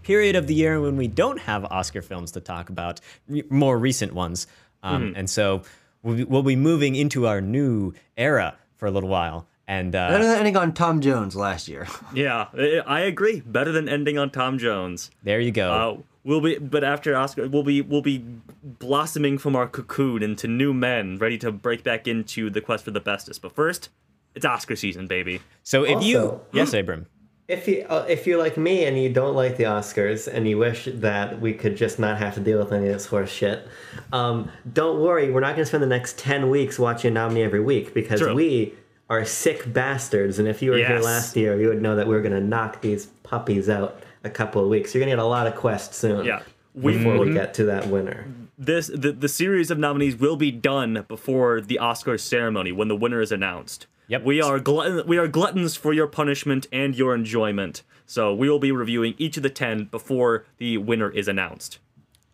period 0.03 0.35
of 0.37 0.47
the 0.47 0.55
year 0.55 0.81
when 0.81 0.97
we 0.97 1.09
don't 1.09 1.39
have 1.41 1.65
Oscar 1.67 2.03
films 2.03 2.31
to 2.33 2.41
talk 2.41 2.71
about, 2.71 3.01
re- 3.29 3.45
more 3.51 3.79
recent 3.79 4.13
ones. 4.15 4.47
Um, 4.83 5.13
And 5.17 5.29
so 5.29 5.63
we'll 6.03 6.17
be, 6.17 6.25
we'll 6.25 6.43
be 6.43 6.57
moving 6.57 6.95
into 6.97 7.27
our 7.27 7.41
new 7.41 7.93
era 8.17 8.57
for 8.77 8.87
a 8.87 8.91
little 8.91 9.09
while. 9.09 9.47
And 9.67 9.93
Better 9.93 10.17
uh, 10.25 10.27
than 10.29 10.39
ending 10.39 10.57
on 10.57 10.73
Tom 10.75 11.01
Jones 11.01 11.37
last 11.37 11.69
year. 11.69 11.87
Yeah, 12.15 12.47
I 12.55 12.83
I 12.87 13.01
agree. 13.01 13.41
Better 13.41 13.71
than 13.71 13.89
ending 13.89 14.19
on 14.19 14.31
Tom 14.31 14.59
Jones. 14.59 15.11
there 15.23 15.39
you 15.39 15.53
go. 15.53 15.73
Uh, 15.73 16.03
we'll 16.25 16.41
be, 16.41 16.59
but 16.59 16.83
after 16.83 17.15
Oscar, 17.17 17.49
we'll 17.49 17.63
be 17.63 17.81
we'll 17.81 18.03
be 18.03 18.25
blossoming 18.65 19.39
from 19.39 19.55
our 19.55 19.69
cocoon 19.69 20.23
into 20.25 20.49
new 20.49 20.75
men, 20.75 21.19
ready 21.19 21.39
to 21.39 21.53
break 21.53 21.85
back 21.85 22.09
into 22.09 22.51
the 22.51 22.61
quest 22.61 22.85
for 22.85 22.91
the 22.91 23.01
bestest. 23.01 23.43
But 23.43 23.53
first, 23.55 23.91
it's 24.35 24.45
Oscar 24.45 24.75
season, 24.75 25.07
baby. 25.07 25.41
so 25.63 25.85
if 25.85 26.03
you. 26.03 26.41
Yes, 26.53 26.75
Abram. 26.75 27.07
If 27.51 27.67
you 27.67 27.85
uh, 27.89 28.07
if 28.09 28.27
you're 28.27 28.39
like 28.39 28.57
me 28.57 28.85
and 28.85 28.97
you 28.97 29.13
don't 29.13 29.35
like 29.35 29.57
the 29.57 29.65
Oscars 29.65 30.29
and 30.33 30.47
you 30.49 30.57
wish 30.57 30.89
that 30.93 31.41
we 31.41 31.53
could 31.53 31.77
just 31.77 31.99
not 31.99 32.19
have 32.19 32.35
to 32.35 32.41
deal 32.41 32.59
with 32.59 32.73
any 32.73 32.87
of 32.87 32.93
this 32.93 33.07
horse 33.07 33.31
shit, 33.31 33.67
um, 34.13 34.51
don't 34.73 35.01
worry. 35.01 35.31
We're 35.31 35.41
not 35.41 35.57
going 35.57 35.65
to 35.65 35.67
spend 35.67 35.83
the 35.83 35.89
next 35.89 36.19
ten 36.19 36.49
weeks 36.49 36.79
watching 36.79 37.11
a 37.11 37.15
nominee 37.15 37.43
every 37.43 37.61
week 37.61 37.93
because 37.93 38.21
True. 38.21 38.35
we 38.35 38.75
are 39.09 39.25
sick 39.25 39.73
bastards. 39.73 40.39
And 40.39 40.47
if 40.47 40.63
you 40.63 40.71
were 40.71 40.79
here 40.79 41.01
last 41.01 41.37
year, 41.37 41.61
you 41.61 41.69
would 41.69 41.83
know 41.83 41.97
that 41.97 42.07
we 42.07 42.15
are 42.15 42.23
going 42.23 42.33
to 42.33 42.41
knock 42.41 42.81
these 42.81 43.07
puppies 43.25 43.69
out 43.69 44.01
a 44.23 44.31
couple 44.31 44.63
of 44.63 44.69
weeks. 44.69 44.95
You're 44.95 45.01
going 45.01 45.11
to 45.11 45.17
get 45.17 45.23
a 45.23 45.27
lot 45.27 45.49
of 45.49 45.57
quests 45.57 45.97
soon. 45.97 46.25
Yeah. 46.25 46.43
We- 46.73 46.97
before 46.97 47.19
we 47.19 47.33
get 47.33 47.53
to 47.55 47.65
that 47.65 47.89
winner. 47.89 48.27
This 48.57 48.89
the, 48.95 49.11
the 49.11 49.29
series 49.29 49.71
of 49.71 49.79
nominees 49.79 50.17
will 50.17 50.37
be 50.37 50.53
done 50.53 51.05
before 51.09 51.61
the 51.61 51.79
Oscars 51.83 52.21
ceremony 52.21 52.71
when 52.73 52.89
the 52.89 52.95
winner 52.95 53.21
is 53.21 53.33
announced. 53.33 53.87
Yep. 54.11 54.25
We 54.25 54.43
are 54.43 54.59
glutton, 54.59 55.07
we 55.07 55.19
are 55.19 55.29
gluttons 55.29 55.77
for 55.77 55.93
your 55.93 56.09
punishment 56.09 56.67
and 56.73 56.97
your 56.97 57.15
enjoyment. 57.15 57.85
So 58.07 58.35
we 58.35 58.51
will 58.51 58.59
be 58.59 58.73
reviewing 58.73 59.15
each 59.19 59.37
of 59.37 59.45
the 59.45 59.51
ten 59.51 59.85
before 59.85 60.47
the 60.59 60.79
winner 60.79 61.09
is 61.11 61.29
announced. 61.29 61.79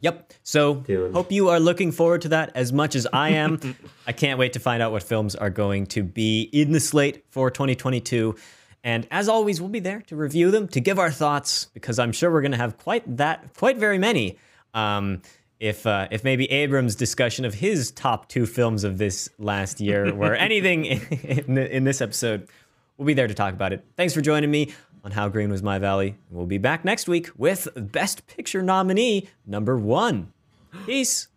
Yep. 0.01 0.33
So 0.43 0.77
Dune. 0.77 1.12
hope 1.12 1.31
you 1.31 1.51
are 1.51 1.61
looking 1.61 1.93
forward 1.93 2.22
to 2.22 2.29
that 2.31 2.51
as 2.55 2.72
much 2.72 2.95
as 2.95 3.07
I 3.12 3.31
am. 3.31 3.77
I 4.07 4.12
can't 4.12 4.39
wait 4.39 4.55
to 4.55 4.59
find 4.59 4.83
out 4.83 4.91
what 4.91 5.03
films 5.03 5.35
are 5.35 5.51
going 5.51 5.85
to 5.89 6.03
be 6.03 6.49
in 6.51 6.72
the 6.72 6.81
slate 6.81 7.27
for 7.29 7.51
2022. 7.51 8.35
And 8.83 9.07
as 9.11 9.29
always, 9.29 9.61
we'll 9.61 9.68
be 9.68 9.81
there 9.81 10.01
to 10.03 10.16
review 10.16 10.51
them, 10.51 10.68
to 10.68 10.81
give 10.81 10.99
our 10.99 11.11
thoughts, 11.11 11.66
because 11.74 11.99
I'm 11.99 12.12
sure 12.12 12.31
we're 12.31 12.41
going 12.41 12.53
to 12.53 12.59
have 12.59 12.79
quite 12.79 13.16
that, 13.18 13.53
quite 13.55 13.77
very 13.77 13.99
many. 13.99 14.39
Um, 14.72 15.20
if 15.61 15.86
uh, 15.86 16.09
if 16.11 16.24
maybe 16.24 16.50
Abram's 16.50 16.94
discussion 16.94 17.44
of 17.44 17.54
his 17.54 17.90
top 17.90 18.28
two 18.28 18.46
films 18.46 18.84
of 18.84 18.98
this 18.98 19.28
last 19.38 19.80
year 19.80 20.14
were 20.14 20.34
anything 20.34 20.84
in, 20.84 21.59
in 21.59 21.84
this 21.84 22.00
episode, 22.00 22.48
we'll 22.96 23.07
be 23.07 23.14
there 23.14 23.28
to 23.28 23.34
talk 23.34 23.54
about 23.54 23.72
it. 23.72 23.84
Thanks 23.96 24.14
for 24.14 24.20
joining 24.20 24.50
me 24.50 24.74
on 25.04 25.12
How 25.12 25.28
Green 25.28 25.50
Was 25.50 25.62
My 25.62 25.78
Valley. 25.78 26.16
We'll 26.30 26.46
be 26.46 26.59
back 26.59 26.84
next 26.84 27.09
week 27.09 27.30
with 27.36 27.68
Best 27.76 28.26
Picture 28.26 28.62
nominee 28.62 29.28
number 29.46 29.78
one. 29.78 30.32
Peace. 30.84 31.28